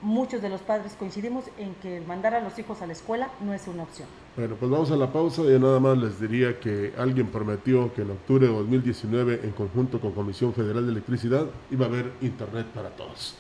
muchos 0.05 0.40
de 0.42 0.48
los 0.48 0.61
padres 0.61 0.94
coincidimos 0.98 1.44
en 1.59 1.74
que 1.76 2.00
mandar 2.02 2.34
a 2.34 2.40
los 2.40 2.59
hijos 2.59 2.82
a 2.82 2.86
la 2.86 2.92
escuela 2.92 3.30
no 3.40 3.55
es 3.55 3.66
una 3.66 3.84
opción. 3.84 4.07
Bueno, 4.36 4.57
pues 4.57 4.70
vamos 4.70 4.90
a 4.90 4.96
la 4.96 5.11
pausa 5.12 5.42
y 5.42 5.59
nada 5.59 5.80
más 5.80 5.96
les 5.98 6.20
diría 6.20 6.61
que 6.61 6.92
alguien 6.96 7.28
prometió 7.28 7.92
que 7.94 8.02
en 8.02 8.11
octubre 8.11 8.46
de 8.46 8.52
2019, 8.52 9.40
en 9.42 9.52
conjunto 9.52 9.98
con 10.00 10.12
Comisión 10.12 10.52
Federal 10.52 10.84
de 10.84 10.92
Electricidad, 10.92 11.46
iba 11.70 11.86
a 11.86 11.88
haber 11.88 12.12
Internet 12.20 12.66
para 12.74 12.90
todos. 12.90 13.36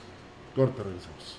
Corte, 0.56 0.82
regresamos. 0.82 1.36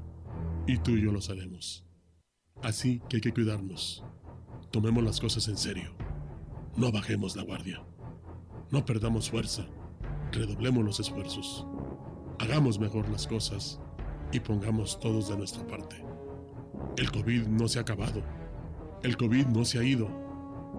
Y 0.67 0.77
tú 0.77 0.91
y 0.91 1.01
yo 1.01 1.11
lo 1.11 1.21
sabemos. 1.21 1.83
Así 2.61 3.01
que 3.09 3.17
hay 3.17 3.21
que 3.21 3.33
cuidarnos. 3.33 4.03
Tomemos 4.69 5.03
las 5.03 5.19
cosas 5.19 5.47
en 5.47 5.57
serio. 5.57 5.95
No 6.75 6.91
bajemos 6.91 7.35
la 7.35 7.41
guardia. 7.41 7.83
No 8.69 8.85
perdamos 8.85 9.31
fuerza. 9.31 9.65
Redoblemos 10.31 10.85
los 10.85 10.99
esfuerzos. 10.99 11.65
Hagamos 12.37 12.77
mejor 12.79 13.09
las 13.09 13.25
cosas 13.25 13.79
y 14.31 14.39
pongamos 14.39 14.99
todos 14.99 15.29
de 15.29 15.37
nuestra 15.37 15.65
parte. 15.65 16.05
El 16.95 17.09
COVID 17.11 17.47
no 17.47 17.67
se 17.67 17.79
ha 17.79 17.81
acabado. 17.81 18.21
El 19.01 19.17
COVID 19.17 19.47
no 19.47 19.65
se 19.65 19.79
ha 19.79 19.83
ido. 19.83 20.07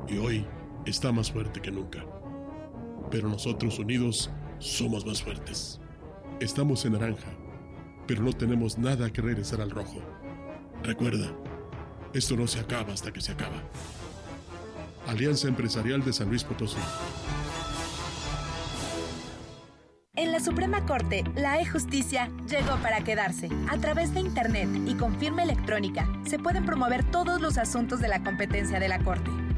Y 0.09 0.18
hoy 0.18 0.47
está 0.86 1.11
más 1.11 1.32
fuerte 1.32 1.61
que 1.61 1.72
nunca 1.72 2.05
pero 3.11 3.28
nosotros 3.28 3.78
unidos 3.78 4.30
somos 4.59 5.06
más 5.06 5.22
fuertes. 5.22 5.80
Estamos 6.40 6.84
en 6.84 6.92
naranja, 6.92 7.28
pero 8.06 8.22
no 8.22 8.32
tenemos 8.32 8.78
nada 8.78 9.11
que 9.11 9.22
regresar 9.22 9.61
al 9.61 9.70
rojo. 9.70 10.00
Recuerda, 10.82 11.32
esto 12.12 12.36
no 12.36 12.46
se 12.46 12.61
acaba 12.61 12.92
hasta 12.92 13.12
que 13.12 13.20
se 13.20 13.32
acaba. 13.32 13.62
Alianza 15.06 15.48
Empresarial 15.48 16.04
de 16.04 16.12
San 16.12 16.28
Luis 16.28 16.44
Potosí. 16.44 16.78
En 20.14 20.32
la 20.32 20.40
Suprema 20.40 20.84
Corte, 20.84 21.22
la 21.36 21.61
e-justicia 21.61 22.30
llegó 22.48 22.76
para 22.82 23.02
quedarse. 23.04 23.48
A 23.70 23.78
través 23.78 24.12
de 24.14 24.20
Internet 24.20 24.68
y 24.86 24.94
con 24.94 25.18
firma 25.18 25.44
electrónica, 25.44 26.09
se 26.26 26.38
pueden 26.38 26.66
promover 26.66 27.09
todos 27.11 27.40
los 27.40 27.56
asuntos 27.56 28.00
de 28.00 28.09
la 28.09 28.22
competencia 28.24 28.80
de 28.80 28.88
la 28.88 28.98
Corte 28.98 29.30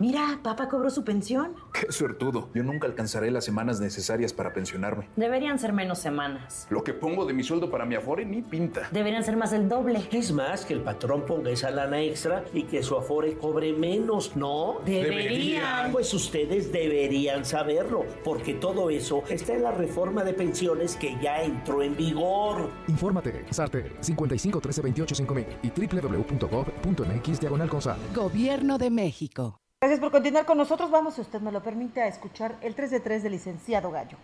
Mira, 0.00 0.40
papá 0.42 0.66
cobró 0.70 0.88
su 0.88 1.04
pensión. 1.04 1.54
Qué 1.74 1.92
suertudo. 1.92 2.48
Yo 2.54 2.62
nunca 2.62 2.86
alcanzaré 2.86 3.30
las 3.30 3.44
semanas 3.44 3.80
necesarias 3.80 4.32
para 4.32 4.54
pensionarme. 4.54 5.10
Deberían 5.14 5.58
ser 5.58 5.74
menos 5.74 5.98
semanas. 5.98 6.66
Lo 6.70 6.82
que 6.82 6.94
pongo 6.94 7.26
de 7.26 7.34
mi 7.34 7.42
sueldo 7.42 7.70
para 7.70 7.84
mi 7.84 7.96
afore 7.96 8.24
ni 8.24 8.40
pinta. 8.40 8.88
Deberían 8.92 9.22
ser 9.22 9.36
más 9.36 9.52
el 9.52 9.68
doble. 9.68 10.08
Es 10.10 10.32
más, 10.32 10.64
que 10.64 10.72
el 10.72 10.80
patrón 10.80 11.26
ponga 11.26 11.50
esa 11.50 11.70
lana 11.70 12.00
extra 12.00 12.46
y 12.54 12.62
que 12.62 12.82
su 12.82 12.96
afore 12.96 13.36
cobre 13.36 13.74
menos, 13.74 14.34
¿no? 14.36 14.78
Deberían. 14.86 15.92
Pues 15.92 16.14
ustedes 16.14 16.72
deberían 16.72 17.44
saberlo, 17.44 18.06
porque 18.24 18.54
todo 18.54 18.88
eso 18.88 19.22
está 19.28 19.52
en 19.52 19.64
la 19.64 19.72
reforma 19.72 20.24
de 20.24 20.32
pensiones 20.32 20.96
que 20.96 21.18
ya 21.20 21.42
entró 21.42 21.82
en 21.82 21.94
vigor. 21.94 22.70
Infórmate, 22.88 23.44
SARTE 23.50 23.92
55 24.00 24.60
13 24.62 24.80
28 24.80 25.14
5000 25.14 25.46
y 25.62 25.68
www.gov.mx 25.68 27.40
diagonal 27.40 27.68
Gobierno 28.14 28.78
de 28.78 28.88
México. 28.88 29.59
Gracias 29.82 29.98
por 30.00 30.10
continuar 30.12 30.44
con 30.44 30.58
nosotros. 30.58 30.90
Vamos, 30.90 31.14
si 31.14 31.22
usted 31.22 31.40
me 31.40 31.50
lo 31.50 31.62
permite, 31.62 32.02
a 32.02 32.06
escuchar 32.06 32.54
el 32.60 32.74
3 32.74 32.90
de 32.90 33.00
3 33.00 33.22
del 33.22 33.32
licenciado 33.32 33.90
Gallo. 33.90 34.18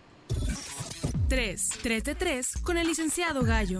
3, 1.29 1.69
3 1.81 2.03
de 2.03 2.13
3 2.13 2.53
con 2.63 2.77
el 2.77 2.85
licenciado 2.85 3.41
Gallo. 3.43 3.79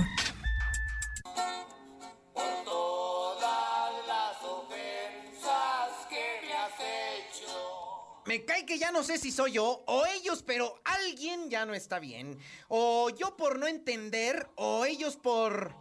Me 8.25 8.43
cae 8.43 8.65
que 8.65 8.78
ya 8.78 8.91
no 8.91 9.03
sé 9.03 9.17
si 9.17 9.32
soy 9.32 9.53
yo 9.53 9.84
o 9.86 10.05
ellos, 10.05 10.43
pero 10.45 10.82
alguien 10.84 11.49
ya 11.49 11.65
no 11.65 11.73
está 11.73 11.97
bien. 11.99 12.38
O 12.67 13.09
yo 13.09 13.38
por 13.38 13.57
no 13.57 13.67
entender, 13.67 14.49
o 14.55 14.84
ellos 14.84 15.15
por... 15.15 15.73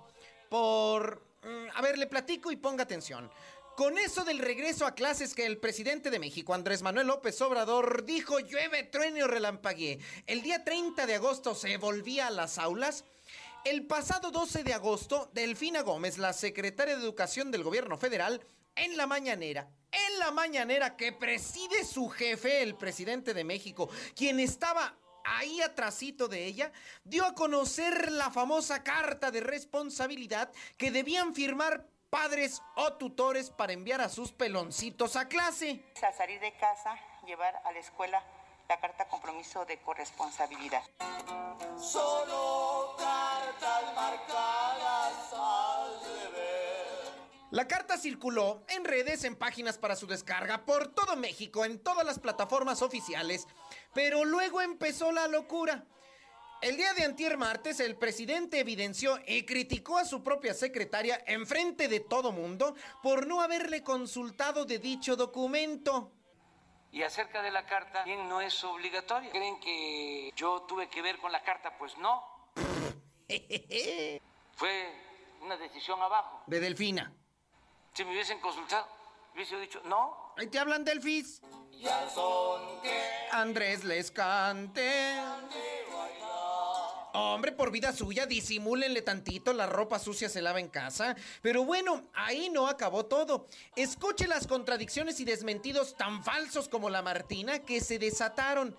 por... 0.49 1.23
mm, 1.43 1.71
A 1.75 1.83
ver, 1.83 1.99
le 1.99 2.07
platico 2.07 2.53
y 2.53 2.57
ponga 2.57 2.85
atención. 2.85 3.29
Con 3.77 3.99
eso 3.99 4.25
del 4.25 4.39
regreso 4.39 4.87
a 4.87 4.95
clases 4.95 5.35
que 5.35 5.45
el 5.45 5.59
presidente 5.59 6.09
de 6.09 6.19
México, 6.19 6.55
Andrés 6.55 6.81
Manuel 6.81 7.09
López 7.09 7.39
Obrador, 7.43 8.07
dijo 8.07 8.41
llueve, 8.41 8.85
truene 8.85 9.23
o 9.23 9.27
relampaguee. 9.27 9.99
El 10.27 10.41
día 10.41 10.65
30 10.65 11.05
de 11.05 11.17
agosto 11.17 11.55
se 11.55 11.77
volvía 11.77 12.29
a 12.29 12.31
las 12.31 12.57
aulas. 12.57 13.05
El 13.67 13.87
pasado 13.87 14.31
12 14.31 14.65
de 14.65 14.73
agosto, 14.73 15.31
Delfina 15.35 15.83
Gómez, 15.83 16.17
la 16.17 16.33
secretaria 16.33 16.97
de 16.97 17.03
Educación 17.03 17.51
del 17.51 17.65
gobierno 17.65 17.99
federal, 17.99 18.41
en 18.77 18.97
la 18.97 19.07
mañanera, 19.07 19.69
en 19.93 20.19
la 20.21 20.31
mañanera 20.31 20.97
que 20.97 21.13
preside 21.13 21.85
su 21.85 22.09
jefe, 22.09 22.63
el 22.63 22.77
presidente 22.77 23.35
de 23.35 23.45
México, 23.45 23.91
quien 24.15 24.41
estaba 24.41 24.97
ahí 25.23 25.61
atrasito 25.61 26.29
de 26.29 26.47
ella, 26.47 26.73
dio 27.05 27.27
a 27.27 27.35
conocer 27.35 28.11
la 28.11 28.31
famosa 28.31 28.83
carta 28.83 29.31
de 29.31 29.41
responsabilidad 29.41 30.51
que 30.79 30.91
debían 30.91 31.35
firmar 31.35 31.87
padres 32.17 32.63
o 32.77 32.95
tutores 32.95 33.51
para 33.51 33.75
enviar 33.75 34.01
a 34.01 34.09
sus 34.09 34.33
peloncitos 34.33 35.17
a 35.17 35.29
clase. 35.29 35.85
Al 36.03 36.15
salir 36.15 36.41
de 36.41 36.51
casa, 36.55 36.99
llevar 37.27 37.55
a 37.63 37.73
la 37.73 37.79
escuela 37.79 38.25
la 38.71 38.81
carta 38.81 39.07
compromiso 39.07 39.67
de 39.67 39.79
corresponsabilidad. 39.83 40.83
Solo 41.79 42.97
cartas 42.97 43.95
marcadas 43.95 45.33
al 45.35 46.07
La 47.51 47.69
carta 47.69 47.99
circuló 47.99 48.65
en 48.71 48.87
redes, 48.87 49.25
en 49.25 49.37
páginas 49.37 49.77
para 49.77 49.95
su 49.95 50.07
descarga, 50.07 50.65
por 50.65 50.95
todo 50.95 51.17
México, 51.17 51.67
en 51.67 51.79
todas 51.79 52.07
las 52.07 52.19
plataformas 52.19 52.81
oficiales. 52.81 53.47
Pero 53.93 54.25
luego 54.25 54.63
empezó 54.63 55.13
la 55.13 55.29
locura. 55.29 55.85
El 56.63 56.77
día 56.77 56.95
de 56.95 57.05
antier 57.05 57.37
martes, 57.37 57.81
el 57.81 57.97
presidente 57.97 58.59
evidenció 58.59 59.19
y 59.27 59.45
criticó 59.45 59.99
a 59.99 60.05
su 60.05 60.23
propia 60.23 60.55
secretaria 60.55 61.23
en 61.27 61.47
frente 61.47 61.87
de 61.87 62.01
todo 62.01 62.33
mundo 62.33 62.75
por 63.03 63.27
no 63.27 63.43
haberle 63.43 63.83
consultado 63.83 64.65
de 64.65 64.79
dicho 64.79 65.17
documento. 65.17 66.13
Y 66.91 67.03
acerca 67.03 67.43
de 67.43 67.51
la 67.51 67.67
carta, 67.67 68.05
bien 68.05 68.27
no 68.29 68.41
es 68.41 68.65
obligatoria. 68.65 69.31
¿Creen 69.31 69.61
que 69.61 70.33
yo 70.35 70.63
tuve 70.63 70.89
que 70.89 71.03
ver 71.03 71.19
con 71.19 71.31
la 71.31 71.43
carta? 71.43 71.77
Pues 71.77 71.97
no. 71.99 72.25
Fue 74.57 74.93
una 75.43 75.57
decisión 75.59 76.01
abajo. 76.01 76.43
De 76.47 76.59
Delfina. 76.59 77.13
Si 77.93 78.05
me 78.05 78.13
hubiesen 78.13 78.41
consultado, 78.41 78.89
hubiese 79.35 79.61
dicho 79.61 79.83
no. 79.85 80.33
Ahí 80.39 80.47
te 80.47 80.59
hablan, 80.59 80.85
Delfis. 80.85 81.43
Y 81.71 81.87
al 81.87 82.11
son 82.11 82.81
que 82.81 83.29
Andrés 83.31 83.85
les 83.85 84.11
cante. 84.11 85.21
Hombre, 87.19 87.53
por 87.53 87.71
vida 87.71 87.95
suya, 87.95 88.27
disimúlenle 88.27 89.01
tantito, 89.01 89.55
la 89.55 89.67
ropa 89.67 89.99
sucia 89.99 90.29
se 90.29 90.43
lava 90.43 90.61
en 90.61 90.69
casa. 90.69 91.17
Pero 91.41 91.65
bueno, 91.65 92.03
ahí 92.13 92.51
no 92.51 92.69
acabó 92.69 93.07
todo. 93.07 93.47
Escuche 93.75 94.27
las 94.27 94.47
contradicciones 94.47 95.19
y 95.21 95.25
desmentidos 95.25 95.97
tan 95.97 96.23
falsos 96.23 96.69
como 96.69 96.91
la 96.91 97.01
Martina 97.01 97.61
que 97.61 97.81
se 97.81 97.99
desataron. 97.99 98.77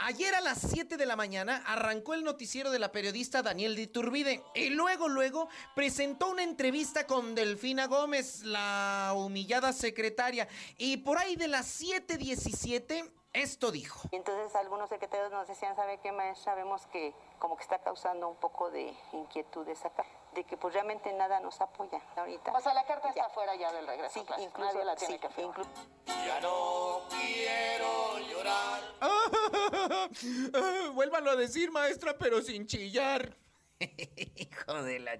Ayer 0.00 0.34
a 0.34 0.40
las 0.40 0.58
7 0.62 0.96
de 0.96 1.06
la 1.06 1.14
mañana 1.14 1.62
arrancó 1.64 2.14
el 2.14 2.24
noticiero 2.24 2.72
de 2.72 2.80
la 2.80 2.90
periodista 2.90 3.42
Daniel 3.42 3.76
Diturbide 3.76 4.42
y 4.56 4.70
luego, 4.70 5.08
luego 5.08 5.48
presentó 5.76 6.28
una 6.28 6.42
entrevista 6.42 7.06
con 7.06 7.36
Delfina 7.36 7.86
Gómez, 7.86 8.42
la 8.42 9.12
humillada 9.14 9.72
secretaria. 9.72 10.48
Y 10.76 10.96
por 10.96 11.18
ahí 11.18 11.36
de 11.36 11.46
las 11.46 11.80
7.17 11.80 13.12
esto 13.36 13.70
dijo. 13.70 14.08
Entonces 14.12 14.54
algunos 14.56 14.88
secretarios 14.88 15.30
nos 15.30 15.46
decían, 15.46 15.76
¿sabe 15.76 16.00
qué, 16.02 16.10
maestra? 16.10 16.54
Vemos 16.54 16.86
que 16.86 17.14
como 17.38 17.56
que 17.56 17.62
está 17.62 17.78
causando 17.78 18.28
un 18.28 18.36
poco 18.36 18.70
de 18.70 18.96
inquietudes 19.12 19.84
acá, 19.84 20.04
de 20.32 20.44
que 20.44 20.56
pues 20.56 20.72
realmente 20.74 21.12
nada 21.12 21.40
nos 21.40 21.60
apoya 21.60 22.00
ahorita. 22.16 22.52
O 22.52 22.60
sea, 22.60 22.74
la 22.74 22.84
carta 22.84 23.08
está 23.08 23.28
fuera 23.30 23.54
ya 23.56 23.72
del 23.72 23.86
regreso. 23.86 24.14
Sí, 24.14 24.20
a 24.20 24.24
clases. 24.26 24.46
incluso 24.46 24.72
Nadie 24.72 24.84
la 24.84 24.96
tiene 24.96 25.14
sí, 25.14 25.20
que 25.20 25.28
firmar. 25.30 25.56
inclu- 25.56 26.26
Ya 26.26 26.40
no 26.40 27.00
quiero 27.10 28.18
llorar. 28.18 28.82
Vuélvanlo 30.94 31.30
a 31.30 31.36
decir, 31.36 31.70
maestra, 31.70 32.16
pero 32.18 32.40
sin 32.42 32.66
chillar. 32.66 33.36
Hijo 34.36 34.82
de 34.82 34.98
la... 35.00 35.18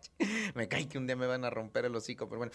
Me 0.55 0.69
cae 0.69 0.89
que 0.89 0.99
un 0.99 1.07
día 1.07 1.17
me 1.17 1.27
van 1.27 1.45
a 1.45 1.51
romper 1.51 1.85
el 1.85 1.95
hocico, 1.95 2.29
pero 2.29 2.39
bueno. 2.39 2.53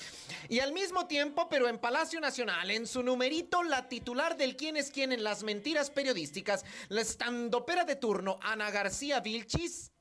Y 0.49 0.59
al 0.59 0.73
mismo 0.73 1.07
tiempo, 1.07 1.47
pero 1.49 1.67
en 1.67 1.79
Palacio 1.79 2.19
Nacional, 2.19 2.71
en 2.71 2.87
su 2.87 3.03
numerito, 3.03 3.63
la 3.63 3.87
titular 3.87 4.37
del 4.37 4.55
quién 4.55 4.77
es 4.77 4.91
quién 4.91 5.11
en 5.11 5.23
las 5.23 5.43
mentiras 5.43 5.91
periodísticas, 5.91 6.65
la 6.89 7.01
estandopera 7.01 7.85
de 7.85 7.95
turno, 7.95 8.39
Ana 8.41 8.71
García 8.71 9.19
Vilchis, 9.19 9.91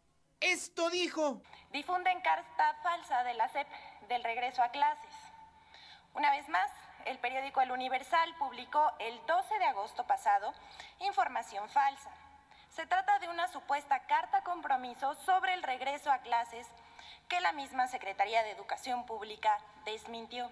esto 0.41 0.89
dijo. 0.91 1.43
Difunden 1.73 2.21
carta 2.23 2.77
falsa 2.83 3.23
de 3.25 3.35
la 3.35 3.49
SEP 3.49 3.69
del 4.09 4.25
regreso 4.25 4.63
a 4.63 4.71
clases. 4.71 5.13
Una 6.15 6.31
vez 6.33 6.49
más, 6.49 6.71
el 7.05 7.19
periódico 7.19 7.61
El 7.61 7.71
Universal 7.71 8.35
publicó 8.39 8.93
el 8.99 9.21
12 9.27 9.59
de 9.59 9.65
agosto 9.67 10.07
pasado 10.07 10.53
información 11.01 11.69
falsa. 11.69 12.11
Se 12.71 12.87
trata 12.87 13.18
de 13.18 13.29
una 13.29 13.49
supuesta 13.49 13.99
carta 14.07 14.43
compromiso 14.43 15.14
sobre 15.27 15.55
el 15.55 15.62
regreso 15.62 16.11
a 16.11 16.18
clases 16.18 16.66
que 17.29 17.41
la 17.41 17.53
misma 17.53 17.89
Secretaría 17.89 18.43
de 18.45 18.53
Educación 18.53 19.05
Pública 19.07 19.59
desmintió. 19.85 20.49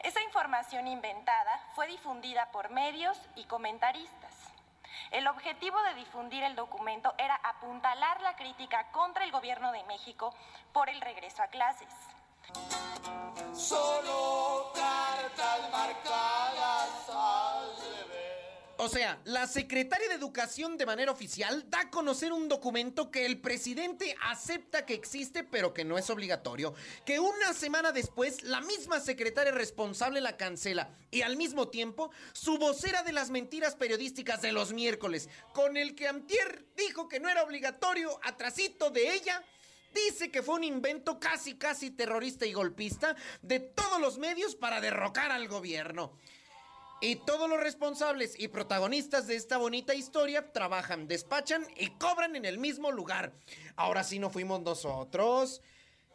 Esa 0.00 0.22
información 0.22 0.88
inventada 0.88 1.60
fue 1.74 1.86
difundida 1.86 2.50
por 2.50 2.70
medios 2.70 3.20
y 3.36 3.44
comentaristas. 3.44 4.32
El 5.10 5.26
objetivo 5.26 5.80
de 5.82 5.94
difundir 5.94 6.42
el 6.42 6.56
documento 6.56 7.14
era 7.18 7.36
apuntalar 7.42 8.20
la 8.22 8.34
crítica 8.34 8.90
contra 8.90 9.24
el 9.24 9.30
gobierno 9.30 9.70
de 9.72 9.84
México 9.84 10.34
por 10.72 10.88
el 10.88 11.00
regreso 11.00 11.42
a 11.42 11.48
clases. 11.48 11.92
Solo 13.52 14.72
cartas 14.74 15.70
marcadas 15.70 17.10
al. 17.10 18.17
O 18.80 18.88
sea, 18.88 19.20
la 19.24 19.48
secretaria 19.48 20.06
de 20.06 20.14
Educación 20.14 20.78
de 20.78 20.86
manera 20.86 21.10
oficial 21.10 21.68
da 21.68 21.80
a 21.80 21.90
conocer 21.90 22.32
un 22.32 22.48
documento 22.48 23.10
que 23.10 23.26
el 23.26 23.40
presidente 23.40 24.16
acepta 24.22 24.86
que 24.86 24.94
existe 24.94 25.42
pero 25.42 25.74
que 25.74 25.84
no 25.84 25.98
es 25.98 26.08
obligatorio. 26.10 26.74
Que 27.04 27.18
una 27.18 27.54
semana 27.54 27.90
después 27.90 28.44
la 28.44 28.60
misma 28.60 29.00
secretaria 29.00 29.50
responsable 29.50 30.20
la 30.20 30.36
cancela. 30.36 30.90
Y 31.10 31.22
al 31.22 31.36
mismo 31.36 31.66
tiempo, 31.66 32.12
su 32.32 32.56
vocera 32.56 33.02
de 33.02 33.12
las 33.12 33.30
mentiras 33.30 33.74
periodísticas 33.74 34.42
de 34.42 34.52
los 34.52 34.72
miércoles, 34.72 35.28
con 35.52 35.76
el 35.76 35.96
que 35.96 36.06
Antier 36.06 36.64
dijo 36.76 37.08
que 37.08 37.18
no 37.18 37.28
era 37.28 37.42
obligatorio, 37.42 38.20
atrasito 38.22 38.90
de 38.90 39.12
ella, 39.12 39.42
Dice 39.94 40.30
que 40.30 40.42
fue 40.42 40.56
un 40.56 40.64
invento 40.64 41.18
casi, 41.18 41.54
casi 41.54 41.90
terrorista 41.90 42.44
y 42.44 42.52
golpista 42.52 43.16
de 43.40 43.58
todos 43.58 43.98
los 43.98 44.18
medios 44.18 44.54
para 44.54 44.82
derrocar 44.82 45.32
al 45.32 45.48
gobierno. 45.48 46.12
Y 47.00 47.16
todos 47.16 47.48
los 47.48 47.60
responsables 47.60 48.34
y 48.38 48.48
protagonistas 48.48 49.28
de 49.28 49.36
esta 49.36 49.56
bonita 49.56 49.94
historia 49.94 50.52
trabajan, 50.52 51.06
despachan 51.06 51.64
y 51.76 51.90
cobran 51.90 52.34
en 52.34 52.44
el 52.44 52.58
mismo 52.58 52.90
lugar. 52.90 53.32
Ahora 53.76 54.02
sí 54.02 54.18
no 54.18 54.30
fuimos 54.30 54.60
nosotros. 54.62 55.62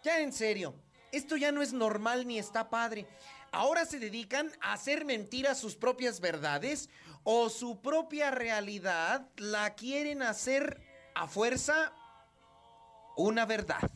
Ya 0.03 0.19
en 0.19 0.33
serio, 0.33 0.75
esto 1.13 1.37
ya 1.37 1.53
no 1.53 1.61
es 1.61 1.71
normal 1.71 2.27
ni 2.27 2.37
está 2.37 2.69
padre. 2.69 3.07
Ahora 3.53 3.85
se 3.85 3.99
dedican 3.99 4.51
a 4.59 4.73
hacer 4.73 5.05
mentiras 5.05 5.57
sus 5.57 5.77
propias 5.77 6.19
verdades 6.19 6.89
o 7.23 7.49
su 7.49 7.79
propia 7.79 8.31
realidad 8.31 9.29
la 9.37 9.75
quieren 9.75 10.21
hacer 10.21 10.81
a 11.15 11.27
fuerza 11.27 11.93
una 13.15 13.45
verdad. 13.45 13.89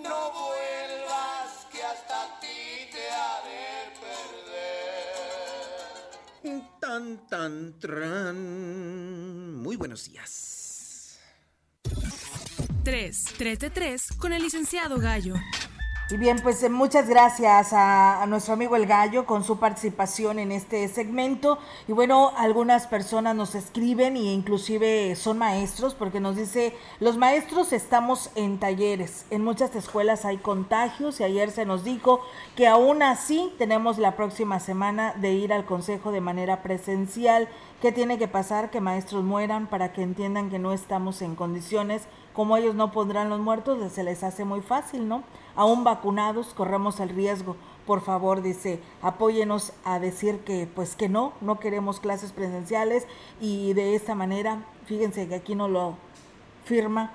No 0.00 0.32
vuelvas 0.32 1.66
que 1.72 1.82
hasta 1.82 2.38
ti 2.40 2.88
te 2.92 3.08
ha 3.10 3.42
Tan, 6.92 7.26
tan, 7.26 7.78
tran. 7.80 8.36
Muy 9.62 9.76
buenos 9.76 10.04
días. 10.04 11.18
3. 12.84 13.24
3 13.38 13.58
de 13.58 13.70
3 13.70 14.08
con 14.18 14.34
el 14.34 14.42
licenciado 14.42 14.98
Gallo. 14.98 15.32
Y 16.12 16.18
bien, 16.18 16.40
pues 16.42 16.62
eh, 16.62 16.68
muchas 16.68 17.08
gracias 17.08 17.72
a, 17.72 18.26
nuestro 18.28 18.52
amigo 18.52 18.76
El 18.76 18.84
Gallo 18.84 19.24
con 19.24 19.44
su 19.44 19.58
participación 19.58 20.38
en 20.38 20.52
este 20.52 20.86
segmento. 20.88 21.58
Y 21.88 21.92
bueno, 21.92 22.32
algunas 22.36 22.86
personas 22.86 23.34
nos 23.34 23.54
escriben 23.54 24.18
e 24.18 24.20
inclusive 24.20 25.16
son 25.16 25.38
maestros 25.38 25.94
porque 25.94 26.20
nos 26.20 26.36
dice, 26.36 26.76
los 27.00 27.16
maestros 27.16 27.72
estamos 27.72 28.28
en 28.34 28.58
talleres. 28.58 29.24
En 29.30 29.42
muchas 29.42 29.74
escuelas 29.74 30.26
hay 30.26 30.36
contagios 30.36 31.18
y 31.18 31.24
ayer 31.24 31.50
se 31.50 31.64
nos 31.64 31.82
dijo 31.82 32.20
que 32.56 32.68
aún 32.68 33.02
así 33.02 33.50
tenemos 33.56 33.96
la 33.96 34.14
próxima 34.14 34.60
semana 34.60 35.14
de 35.14 35.32
ir 35.32 35.50
al 35.50 35.64
consejo 35.64 36.12
de 36.12 36.20
manera 36.20 36.62
presencial. 36.62 37.48
¿Qué 37.80 37.90
tiene 37.90 38.18
que 38.18 38.28
pasar? 38.28 38.70
Que 38.70 38.82
maestros 38.82 39.24
mueran 39.24 39.66
para 39.66 39.94
que 39.94 40.02
entiendan 40.02 40.50
que 40.50 40.58
no 40.58 40.74
estamos 40.74 41.22
en 41.22 41.36
condiciones 41.36 42.02
como 42.32 42.56
ellos 42.56 42.74
no 42.74 42.92
pondrán 42.92 43.28
los 43.28 43.40
muertos, 43.40 43.92
se 43.92 44.02
les 44.02 44.22
hace 44.22 44.44
muy 44.44 44.60
fácil, 44.60 45.08
¿no? 45.08 45.22
Aún 45.54 45.84
vacunados 45.84 46.54
corremos 46.54 47.00
el 47.00 47.10
riesgo. 47.10 47.56
Por 47.86 48.00
favor, 48.00 48.42
dice, 48.42 48.80
apóyenos 49.02 49.72
a 49.84 49.98
decir 49.98 50.38
que 50.40 50.68
pues 50.72 50.94
que 50.94 51.08
no, 51.08 51.32
no 51.40 51.58
queremos 51.58 52.00
clases 52.00 52.32
presenciales 52.32 53.06
y 53.40 53.72
de 53.72 53.94
esta 53.94 54.14
manera, 54.14 54.64
fíjense 54.86 55.28
que 55.28 55.34
aquí 55.34 55.54
no 55.54 55.68
lo 55.68 55.96
firma, 56.64 57.12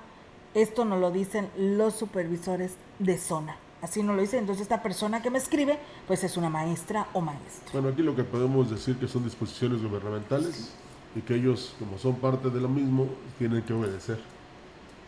esto 0.54 0.84
no 0.84 0.96
lo 0.96 1.10
dicen 1.10 1.48
los 1.56 1.94
supervisores 1.94 2.76
de 2.98 3.18
zona. 3.18 3.56
Así 3.80 4.02
no 4.02 4.12
lo 4.12 4.20
dicen, 4.20 4.40
entonces 4.40 4.62
esta 4.62 4.82
persona 4.82 5.22
que 5.22 5.30
me 5.30 5.38
escribe, 5.38 5.78
pues 6.06 6.24
es 6.24 6.36
una 6.36 6.50
maestra 6.50 7.06
o 7.12 7.20
maestro. 7.20 7.72
Bueno, 7.72 7.88
aquí 7.88 8.02
lo 8.02 8.14
que 8.14 8.24
podemos 8.24 8.70
decir 8.70 8.98
que 8.98 9.06
son 9.06 9.24
disposiciones 9.24 9.82
gubernamentales 9.82 10.74
y 11.14 11.20
que 11.20 11.36
ellos, 11.36 11.74
como 11.78 11.96
son 11.96 12.16
parte 12.16 12.50
de 12.50 12.60
lo 12.60 12.68
mismo, 12.68 13.06
tienen 13.38 13.62
que 13.62 13.72
obedecer. 13.72 14.18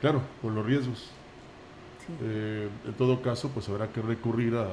Claro, 0.01 0.23
con 0.43 0.55
los 0.55 0.65
riesgos. 0.65 1.11
Sí. 2.07 2.15
Eh, 2.23 2.69
en 2.87 2.95
todo 2.95 3.21
caso, 3.23 3.51
pues 3.51 3.69
habrá 3.69 3.89
que 3.89 4.01
recurrir 4.01 4.55
a 4.57 4.67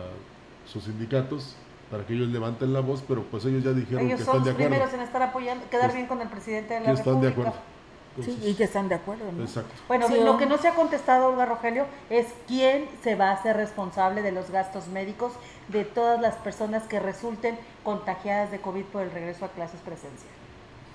sus 0.65 0.85
sindicatos 0.85 1.55
para 1.91 2.05
que 2.05 2.13
ellos 2.13 2.27
levanten 2.29 2.73
la 2.73 2.79
voz, 2.81 3.03
pero 3.07 3.23
pues 3.23 3.45
ellos 3.45 3.63
ya 3.63 3.71
dijeron 3.71 4.05
ellos 4.05 4.19
que 4.19 4.25
son 4.25 4.37
están 4.37 4.43
de 4.43 4.49
los 4.51 4.55
acuerdo. 4.55 4.69
primeros 4.71 4.93
en 4.93 4.99
estar 5.01 5.21
apoyando, 5.21 5.69
quedar 5.69 5.85
Pues, 5.85 5.95
bien 5.95 6.07
con 6.07 6.21
el 6.21 6.27
presidente 6.29 6.73
de 6.73 6.79
la 6.81 6.85
que 6.87 6.91
están 6.93 7.21
de 7.21 7.27
República. 7.29 7.49
acuerdo. 7.49 7.77
Sí, 8.19 8.35
y 8.43 8.55
que 8.55 8.63
están 8.63 8.89
de 8.89 8.95
acuerdo, 8.95 9.31
¿no? 9.31 9.43
Exacto. 9.43 9.71
Bueno, 9.87 10.07
Sí, 10.07 10.15
lo 10.23 10.37
que 10.37 10.47
no 10.47 10.57
se 10.57 10.67
ha 10.67 10.73
contestado, 10.73 11.27
Olga 11.27 11.45
Rogelio, 11.45 11.85
es 12.09 12.25
quién 12.47 12.87
se 13.03 13.13
va 13.13 13.29
a 13.29 13.33
hacer 13.33 13.55
responsable 13.55 14.23
de 14.23 14.31
los 14.31 14.49
gastos 14.49 14.87
médicos 14.87 15.33
de 15.67 15.85
todas 15.85 16.19
las 16.19 16.33
personas 16.37 16.81
que 16.87 16.99
resulten 16.99 17.59
contagiadas 17.83 18.49
de 18.49 18.59
COVID 18.59 18.85
por 18.85 19.03
el 19.03 19.11
regreso 19.11 19.45
a 19.45 19.49
clases 19.49 19.79
presenciales. 19.81 20.35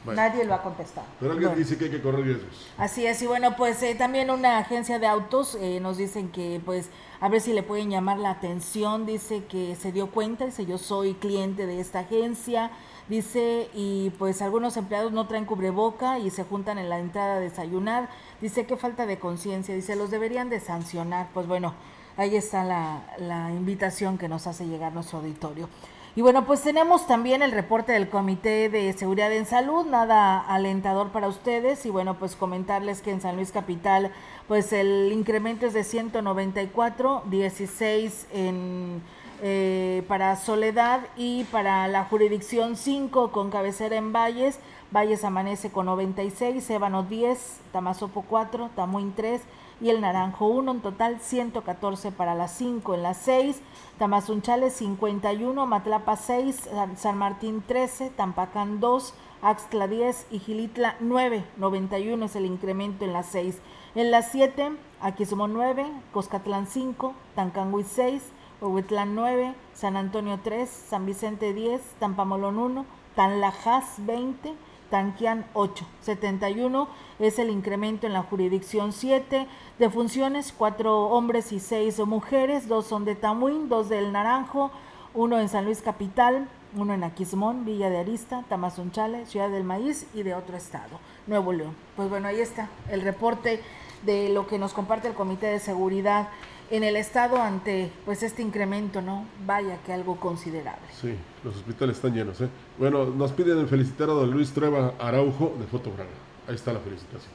Bueno. 0.05 0.21
Nadie 0.21 0.45
lo 0.45 0.55
ha 0.55 0.63
contestado. 0.63 1.07
Pero 1.21 1.33
alguien 1.33 1.51
Bueno. 1.51 1.65
dice 1.65 1.79
que 1.79 1.85
hay 1.85 1.91
que 1.91 2.03
correr 2.03 2.25
riesgos. 2.25 2.71
Así 2.77 3.07
es, 3.07 3.23
y 3.23 3.27
bueno, 3.27 3.57
pues 3.57 3.83
eh, 3.83 3.95
también 3.95 4.31
una 4.31 4.59
agencia 4.59 4.99
de 4.99 5.07
autos 5.07 5.55
eh, 5.61 5.79
nos 5.81 5.97
dicen 5.97 6.29
que 6.31 6.61
pues 6.65 6.91
a 7.21 7.29
ver 7.29 7.41
si 7.41 7.53
le 7.53 7.63
pueden 7.63 7.89
llamar 7.91 8.19
la 8.19 8.31
atención, 8.31 9.07
dice 9.07 9.45
que 9.45 9.77
se 9.77 9.93
dio 9.93 10.11
cuenta, 10.11 10.45
dice 10.47 10.67
yo 10.67 10.77
soy 10.79 11.15
cliente 11.15 11.67
de 11.67 11.79
esta 11.81 12.01
agencia, 12.01 12.73
dice 13.09 13.69
y 13.75 14.11
pues 14.19 14.43
algunos 14.43 14.77
empleados 14.77 15.13
no 15.13 15.29
traen 15.29 15.45
cubreboca 15.45 16.19
y 16.19 16.31
se 16.31 16.43
juntan 16.43 16.79
en 16.79 16.89
la 16.89 16.99
entrada 16.99 17.37
a 17.37 17.41
desayunar, 17.41 18.09
dice 18.41 18.67
que 18.67 18.77
falta 18.77 19.07
de 19.07 19.21
conciencia, 19.21 19.73
dice 19.73 19.95
los 19.95 20.11
deberían 20.11 20.51
de 20.51 20.59
sancionar, 20.59 21.29
pues 21.33 21.47
bueno, 21.47 21.75
ahí 22.17 22.35
está 22.35 22.65
la, 22.65 23.03
la 23.19 23.53
invitación 23.53 24.19
que 24.19 24.29
nos 24.29 24.49
hace 24.49 24.67
llegar 24.67 24.93
nuestro 24.93 25.19
auditorio. 25.19 25.69
Y 26.15 26.21
bueno, 26.21 26.45
pues 26.45 26.61
tenemos 26.61 27.07
también 27.07 27.41
el 27.41 27.53
reporte 27.53 27.93
del 27.93 28.11
Comité 28.11 28.69
de 28.69 28.93
Seguridad 28.93 29.33
en 29.33 29.47
Salud, 29.47 29.87
nada 29.87 30.39
alentador 30.41 31.09
para 31.09 31.27
ustedes. 31.27 31.87
Y 31.87 31.91
bueno, 31.91 32.19
pues 32.19 32.37
comentarles 32.37 33.01
que 33.01 33.13
en 33.13 33.23
San 33.23 33.37
Luis 33.37 33.51
Capital, 33.51 34.13
pues 34.47 34.75
el 34.75 35.11
incremento 35.11 35.65
es 35.65 35.73
de 35.73 35.85
194, 35.85 37.23
16 37.31 38.27
en, 38.31 39.03
eh, 39.41 40.05
para 40.07 40.37
Soledad 40.37 41.01
y 41.17 41.45
para 41.45 41.89
la 41.89 42.05
jurisdicción 42.05 42.77
5 42.77 43.33
con 43.33 43.51
cabecera 43.51 43.97
en 43.97 44.13
Valles. 44.13 44.59
Valles 44.91 45.25
amanece 45.25 45.71
con 45.71 45.87
96, 45.87 46.69
Ébano 46.69 47.05
10, 47.05 47.61
Tamazopo 47.73 48.23
4, 48.29 48.69
Tamuín 48.77 49.15
3 49.17 49.41
y 49.83 49.91
el 49.91 50.01
Naranjo 50.01 50.47
1, 50.47 50.71
en 50.71 50.81
total 50.81 51.19
114 51.21 52.13
para 52.13 52.35
las 52.35 52.53
5, 52.53 52.95
en 52.95 53.03
las 53.03 53.17
6, 53.19 53.61
Tamazunchales 53.99 54.73
51, 54.75 55.67
Matlapa 55.67 56.17
6, 56.17 56.71
San- 56.97 57.19
Martín 57.19 57.63
13, 57.67 58.11
Tampacán 58.11 58.81
2, 58.81 59.15
Axtla 59.43 59.89
10 59.89 60.27
y 60.31 60.39
Gilitla 60.39 60.97
9, 61.01 61.45
91 61.57 62.25
es 62.25 62.37
el 62.37 62.47
incremento 62.47 63.05
en 63.05 63.13
las 63.13 63.27
6. 63.27 63.59
En 63.95 64.11
las 64.11 64.31
7, 64.31 64.73
Aquismo 65.01 65.49
9, 65.49 65.85
Coscatlán 66.13 66.67
5, 66.67 67.13
Tancangui 67.35 67.83
6, 67.83 68.23
Huehuetlán 68.61 69.15
9, 69.17 69.55
San 69.75 69.97
Antonio 69.97 70.39
3, 70.43 70.71
San 70.71 71.07
Vicente 71.07 71.53
10, 71.53 71.81
Tampamolón 71.99 72.59
1, 72.59 72.87
Tanlajas 73.17 73.85
20, 73.99 74.55
Tanquián 74.93 75.47
8. 75.55 75.87
71 76.03 76.87
es 77.19 77.39
el 77.39 77.49
incremento 77.49 78.07
en 78.07 78.13
la 78.13 78.25
jurisdicción 78.25 78.93
7. 78.93 79.47
De 79.79 79.89
funciones, 79.89 80.53
4 80.55 81.07
hombres 81.07 81.51
y 81.51 81.61
6 81.61 82.01
mujeres, 82.01 82.69
2 82.69 82.87
son 82.87 83.07
de 83.07 83.15
Tamuín, 83.15 83.71
2 83.71 83.89
del 83.89 84.13
Naranjo, 84.13 84.71
1 85.15 85.41
en 85.41 85.49
San 85.49 85.65
Luis 85.65 85.81
Capital, 85.81 86.47
1 86.77 86.93
en 86.93 87.05
Aquismón, 87.05 87.65
Villa 87.65 87.89
de 87.89 88.01
Arista, 88.01 88.45
Tamazunchale, 88.51 89.25
Ciudad 89.25 89.49
del 89.49 89.65
Maíz 89.65 90.07
y 90.13 90.25
de 90.25 90.35
otro 90.35 90.59
estado, 90.59 91.01
Nuevo 91.27 91.55
León. 91.55 91.75
Pues 91.97 92.11
bueno, 92.11 92.29
ahí 92.29 92.43
está 92.43 92.69
el 92.91 93.01
reporte 93.01 93.63
de 94.03 94.29
lo 94.29 94.47
que 94.47 94.59
nos 94.59 94.75
comparte 94.75 95.09
el 95.09 95.15
Comité 95.15 95.47
de 95.47 95.59
Seguridad 95.59 96.29
en 96.73 96.83
el 96.85 96.97
estado 96.97 97.37
ante 97.41 97.93
pues 98.07 98.23
este 98.23 98.41
incremento, 98.43 99.03
¿no? 99.03 99.27
Vaya 99.47 99.77
que 99.85 99.93
algo 99.93 100.17
considerable. 100.17 100.83
Sí, 100.99 101.15
los 101.45 101.55
hospitales 101.57 101.97
están 101.97 102.15
llenos. 102.15 102.41
¿eh? 102.41 102.49
Bueno, 102.79 103.05
nos 103.05 103.31
piden 103.33 103.69
felicitar 103.69 104.09
a 104.09 104.15
don 104.15 104.31
Luis 104.31 104.53
Trueba 104.53 104.95
Araujo 104.99 105.55
de 105.61 105.67
Fotograga. 105.67 106.09
Ahí 106.49 106.55
está 106.55 106.73
la 106.73 106.81
felicitación. 106.81 107.31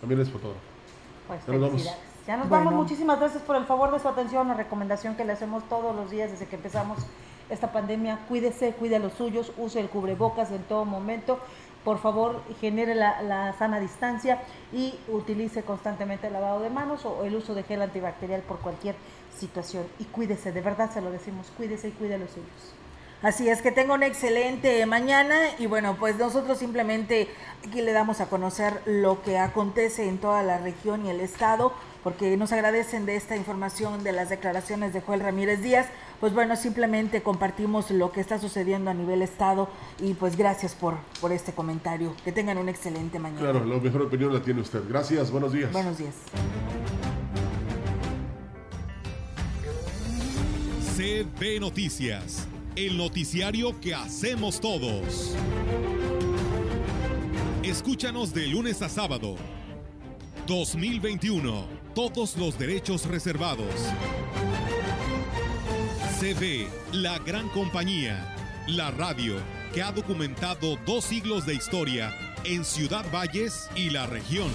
También 0.00 0.20
es 0.22 0.30
fotógrafo. 0.30 0.58
Pues 1.28 1.40
Ya 1.46 1.52
nos 1.52 1.60
vamos. 1.60 1.70
felicidades. 1.82 2.02
Ya 2.26 2.36
nos 2.38 2.48
Bueno. 2.48 2.64
vamos. 2.64 2.82
Muchísimas 2.82 3.18
gracias 3.20 3.42
por 3.42 3.56
el 3.56 3.64
favor 3.66 3.92
de 3.92 3.98
su 4.00 4.08
atención, 4.08 4.48
la 4.48 4.54
recomendación 4.54 5.16
que 5.16 5.24
le 5.26 5.32
hacemos 5.32 5.68
todos 5.68 5.94
los 5.94 6.10
días 6.10 6.30
desde 6.30 6.46
que 6.46 6.56
empezamos 6.56 6.98
esta 7.50 7.72
pandemia. 7.72 8.20
Cuídese, 8.28 8.72
cuide 8.72 8.96
a 8.96 8.98
los 9.00 9.12
suyos, 9.12 9.52
use 9.58 9.80
el 9.80 9.90
cubrebocas 9.90 10.50
en 10.50 10.62
todo 10.62 10.86
momento. 10.86 11.38
Por 11.84 11.98
favor, 11.98 12.42
genere 12.60 12.94
la, 12.94 13.54
sana 13.58 13.80
distancia 13.80 14.42
y 14.72 14.94
utilice 15.08 15.62
constantemente 15.62 16.28
el 16.28 16.32
lavado 16.32 16.60
de 16.60 16.70
manos 16.70 17.04
o 17.04 17.24
el 17.24 17.34
uso 17.34 17.54
de 17.54 17.64
gel 17.64 17.82
antibacterial 17.82 18.42
por 18.42 18.58
cualquier 18.60 18.94
situación. 19.36 19.84
Y 19.98 20.04
cuídese, 20.04 20.52
de 20.52 20.60
verdad 20.60 20.90
se 20.92 21.00
lo 21.00 21.10
decimos, 21.10 21.50
cuídese 21.56 21.88
y 21.88 21.92
cuide 21.92 22.14
a 22.14 22.18
los 22.18 22.30
suyos. 22.30 22.74
Así 23.22 23.48
es, 23.48 23.62
que 23.62 23.70
tenga 23.70 23.94
una 23.94 24.06
excelente 24.06 24.84
mañana 24.84 25.36
y 25.58 25.66
bueno, 25.66 25.96
pues 25.96 26.16
nosotros 26.16 26.58
simplemente 26.58 27.28
aquí 27.64 27.80
le 27.80 27.92
damos 27.92 28.20
a 28.20 28.26
conocer 28.26 28.82
lo 28.84 29.22
que 29.22 29.38
acontece 29.38 30.08
en 30.08 30.18
toda 30.18 30.42
la 30.42 30.58
región 30.58 31.06
y 31.06 31.10
el 31.10 31.20
estado, 31.20 31.72
porque 32.02 32.36
nos 32.36 32.52
agradecen 32.52 33.06
de 33.06 33.16
esta 33.16 33.36
información 33.36 34.04
de 34.04 34.12
las 34.12 34.28
declaraciones 34.28 34.92
de 34.92 35.00
Joel 35.00 35.20
Ramírez 35.20 35.62
Díaz. 35.62 35.86
Pues 36.20 36.34
bueno, 36.34 36.56
simplemente 36.56 37.22
compartimos 37.22 37.90
lo 37.90 38.12
que 38.12 38.20
está 38.20 38.38
sucediendo 38.38 38.90
a 38.90 38.94
nivel 38.94 39.22
estado 39.22 39.68
y 40.00 40.14
pues 40.14 40.36
gracias 40.36 40.74
por, 40.74 40.96
por 41.20 41.32
este 41.32 41.52
comentario. 41.52 42.14
Que 42.24 42.32
tengan 42.32 42.58
una 42.58 42.70
excelente 42.70 43.18
mañana. 43.18 43.40
Claro, 43.40 43.64
la 43.64 43.78
mejor 43.78 44.02
opinión 44.02 44.32
la 44.32 44.42
tiene 44.42 44.60
usted. 44.60 44.80
Gracias, 44.88 45.30
buenos 45.30 45.52
días. 45.52 45.72
Buenos 45.72 45.98
días. 45.98 46.14
CB 50.96 51.60
Noticias, 51.60 52.46
el 52.76 52.98
noticiario 52.98 53.80
que 53.80 53.94
hacemos 53.94 54.60
todos. 54.60 55.34
Escúchanos 57.62 58.34
de 58.34 58.46
lunes 58.48 58.82
a 58.82 58.88
sábado. 58.88 59.36
2021. 60.46 61.81
Todos 61.94 62.38
los 62.38 62.58
derechos 62.58 63.04
reservados. 63.04 63.68
CB, 66.18 66.66
la 66.92 67.18
gran 67.18 67.50
compañía. 67.50 68.34
La 68.66 68.90
radio 68.90 69.36
que 69.74 69.82
ha 69.82 69.92
documentado 69.92 70.78
dos 70.86 71.04
siglos 71.04 71.44
de 71.44 71.54
historia 71.54 72.10
en 72.44 72.64
Ciudad 72.64 73.04
Valles 73.12 73.68
y 73.74 73.90
la 73.90 74.06
región. 74.06 74.50